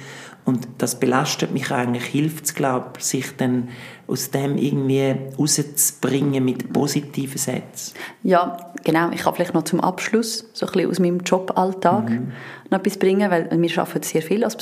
und 0.47 0.69
das 0.79 1.01
belastet 1.01 1.51
mich 1.51 1.73
eigentlich, 1.73 2.05
hilft 2.05 2.45
es, 2.45 2.55
glaube 2.55 2.93
ich, 2.99 3.05
sich 3.05 3.37
dann 3.37 3.69
aus 4.07 4.31
dem 4.31 4.57
irgendwie 4.57 5.17
rauszubringen 5.37 6.45
mit 6.45 6.73
positiven 6.73 7.37
Sätzen. 7.37 7.95
Ja, 8.23 8.57
genau. 8.85 9.11
Ich 9.11 9.23
kann 9.23 9.35
vielleicht 9.35 9.55
noch 9.55 9.65
zum 9.65 9.81
Abschluss 9.81 10.49
so 10.53 10.67
ein 10.67 10.73
bisschen 10.73 10.91
aus 10.91 11.01
meinem 11.01 11.19
Joballtag 11.19 12.11
mhm. 12.11 12.33
noch 12.71 12.79
etwas 12.79 12.97
bringen, 12.97 13.29
weil 13.29 13.51
wir 13.51 13.79
arbeiten 13.79 14.05
sehr 14.05 14.23
viel 14.23 14.45
als 14.45 14.57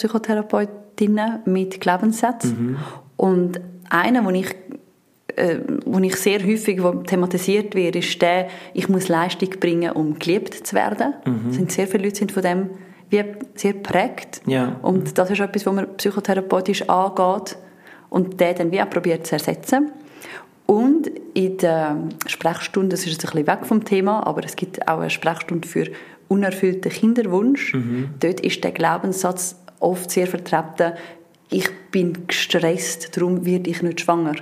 Psychotherapeutinnen 0.95 1.41
mit 1.45 1.81
Glaubenssätzen. 1.81 2.71
Mhm. 2.71 2.77
Und 3.17 3.61
einer, 3.91 4.25
wo 4.25 4.31
ich 4.31 4.55
äh, 5.37 5.59
wo 5.85 5.99
ich 5.99 6.17
sehr 6.17 6.45
häufig 6.45 6.83
wo 6.83 6.93
thematisiert 6.93 7.75
wird, 7.75 7.97
ist 7.97 8.23
der, 8.23 8.49
ich 8.73 8.89
muss 8.89 9.09
Leistung 9.09 9.51
bringen, 9.61 9.93
um 9.93 10.19
geliebt 10.19 10.55
zu 10.55 10.77
werden. 10.77 11.15
Mhm. 11.25 11.51
Es 11.51 11.57
sind 11.57 11.73
sehr 11.73 11.89
viele 11.89 12.05
Leute 12.05 12.17
sind 12.17 12.33
von 12.33 12.43
dem 12.43 12.71
wie 13.11 13.23
sehr 13.55 13.75
prägt. 13.75 14.43
Ja. 14.47 14.77
Und 14.83 15.19
das 15.19 15.31
ist 15.31 15.41
etwas, 15.41 15.67
was 15.67 15.75
man 15.75 15.97
psychotherapeutisch 15.97 16.89
angeht 16.89 17.57
und 18.09 18.41
den 18.41 18.55
dann 18.57 18.73
wie 18.73 18.81
auch 18.81 18.89
probiert 18.89 19.27
zu 19.27 19.35
ersetzen. 19.35 19.91
Und 20.67 21.11
in 21.35 21.59
der 21.59 21.99
Sprechstunde, 22.27 22.91
das 22.91 23.01
ist 23.01 23.13
jetzt 23.13 23.25
ein 23.27 23.33
bisschen 23.33 23.47
weg 23.47 23.67
vom 23.67 23.85
Thema, 23.85 24.27
aber 24.27 24.45
es 24.45 24.57
gibt 24.57 24.89
auch 24.89 25.01
eine 25.01 25.11
Sprechstunde 25.11 25.69
für 25.69 25.89
unerfüllten 26.29 26.91
Kinderwunsch. 26.91 27.75
Mhm. 27.75 28.11
Dort 28.21 28.41
ist 28.41 28.65
der 28.65 28.73
Glaubenssatz 28.73 29.57
oft 29.81 30.11
sehr 30.11 30.27
vertreten, 30.27 30.93
ich 31.51 31.69
bin 31.91 32.27
gestresst, 32.27 33.17
darum 33.17 33.45
werde 33.45 33.71
ich 33.71 33.83
nicht 33.83 34.01
schwanger. 34.01 34.35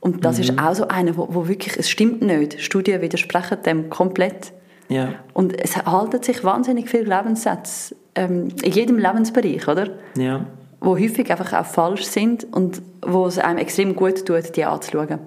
Und 0.00 0.24
das 0.24 0.38
mhm. 0.38 0.42
ist 0.42 0.58
auch 0.58 0.74
so 0.74 0.88
einer, 0.88 1.16
wo, 1.16 1.28
wo, 1.30 1.46
wirklich, 1.46 1.76
es 1.78 1.88
stimmt 1.88 2.22
nicht. 2.22 2.60
Studien 2.60 3.00
widersprechen 3.00 3.58
dem 3.64 3.88
komplett. 3.88 4.52
Ja. 4.88 5.14
Und 5.32 5.58
es 5.58 5.76
halten 5.76 6.22
sich 6.22 6.42
wahnsinnig 6.42 6.88
viele 6.88 7.04
Glaubenssätze 7.04 7.94
ähm, 8.16 8.48
in 8.62 8.72
jedem 8.72 8.98
Lebensbereich, 8.98 9.68
oder? 9.68 9.90
Ja. 10.16 10.44
Wo 10.80 10.98
häufig 10.98 11.30
einfach 11.30 11.52
auch 11.52 11.64
falsch 11.64 12.02
sind 12.02 12.44
und 12.52 12.82
wo 13.06 13.26
es 13.26 13.38
einem 13.38 13.58
extrem 13.58 13.94
gut 13.94 14.26
tut, 14.26 14.56
die 14.56 14.64
anzuschauen. 14.64 15.20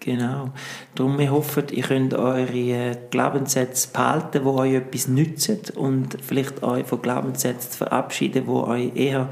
Genau. 0.00 0.50
Darum, 0.94 1.18
wir 1.18 1.32
hoffen, 1.32 1.64
ihr 1.70 1.82
könnt 1.82 2.14
eure 2.14 2.52
äh, 2.52 2.96
Glaubenssätze 3.10 3.88
behalten, 3.92 4.42
die 4.42 4.48
euch 4.48 4.74
etwas 4.74 5.08
nützen 5.08 5.58
und 5.74 6.16
vielleicht 6.22 6.62
euch 6.62 6.86
von 6.86 7.02
Glaubenssätzen 7.02 7.72
verabschieden, 7.72 8.44
die 8.44 8.50
euch 8.50 8.96
eher 8.96 9.28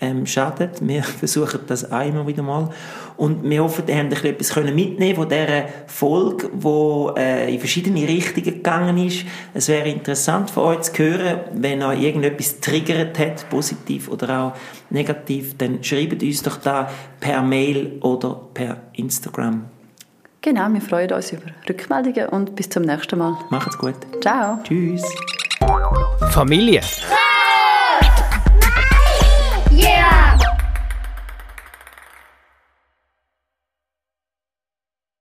ähm, 0.00 0.26
schadet. 0.26 0.86
Wir 0.86 1.02
versuchen 1.20 1.60
das 1.66 1.90
auch 1.90 2.06
immer 2.06 2.26
wieder 2.26 2.42
mal. 2.42 2.70
Und 3.16 3.48
wir 3.48 3.62
hoffen, 3.62 3.84
ihr 3.88 3.96
habt 3.96 4.24
etwas 4.24 4.54
mitnehmen 4.56 5.16
von 5.16 5.28
dieser 5.28 5.66
Folge, 5.86 6.50
die 6.52 7.20
äh, 7.20 7.54
in 7.54 7.58
verschiedene 7.58 8.06
Richtungen 8.06 8.44
gegangen 8.44 8.98
ist. 8.98 9.24
Es 9.54 9.68
wäre 9.68 9.88
interessant 9.88 10.50
für 10.50 10.62
euch 10.62 10.82
zu 10.82 10.98
hören, 10.98 11.40
wenn 11.54 11.82
euch 11.82 12.02
irgendetwas 12.02 12.60
triggert 12.60 13.18
hat, 13.18 13.48
positiv 13.50 14.08
oder 14.08 14.40
auch 14.40 14.52
negativ, 14.90 15.56
dann 15.58 15.82
schreibt 15.82 16.22
uns 16.22 16.42
doch 16.42 16.56
da 16.56 16.90
per 17.20 17.42
Mail 17.42 17.98
oder 18.00 18.40
per 18.54 18.82
Instagram. 18.92 19.77
Genau, 20.48 20.72
wir 20.72 20.80
freuen 20.80 21.12
uns 21.12 21.30
über 21.30 21.42
Rückmeldungen 21.68 22.30
und 22.30 22.56
bis 22.56 22.70
zum 22.70 22.84
nächsten 22.84 23.18
Mal. 23.18 23.36
Macht's 23.50 23.76
gut. 23.76 23.96
Ciao. 24.22 24.58
Tschüss. 24.64 25.02
Familie. 26.30 26.80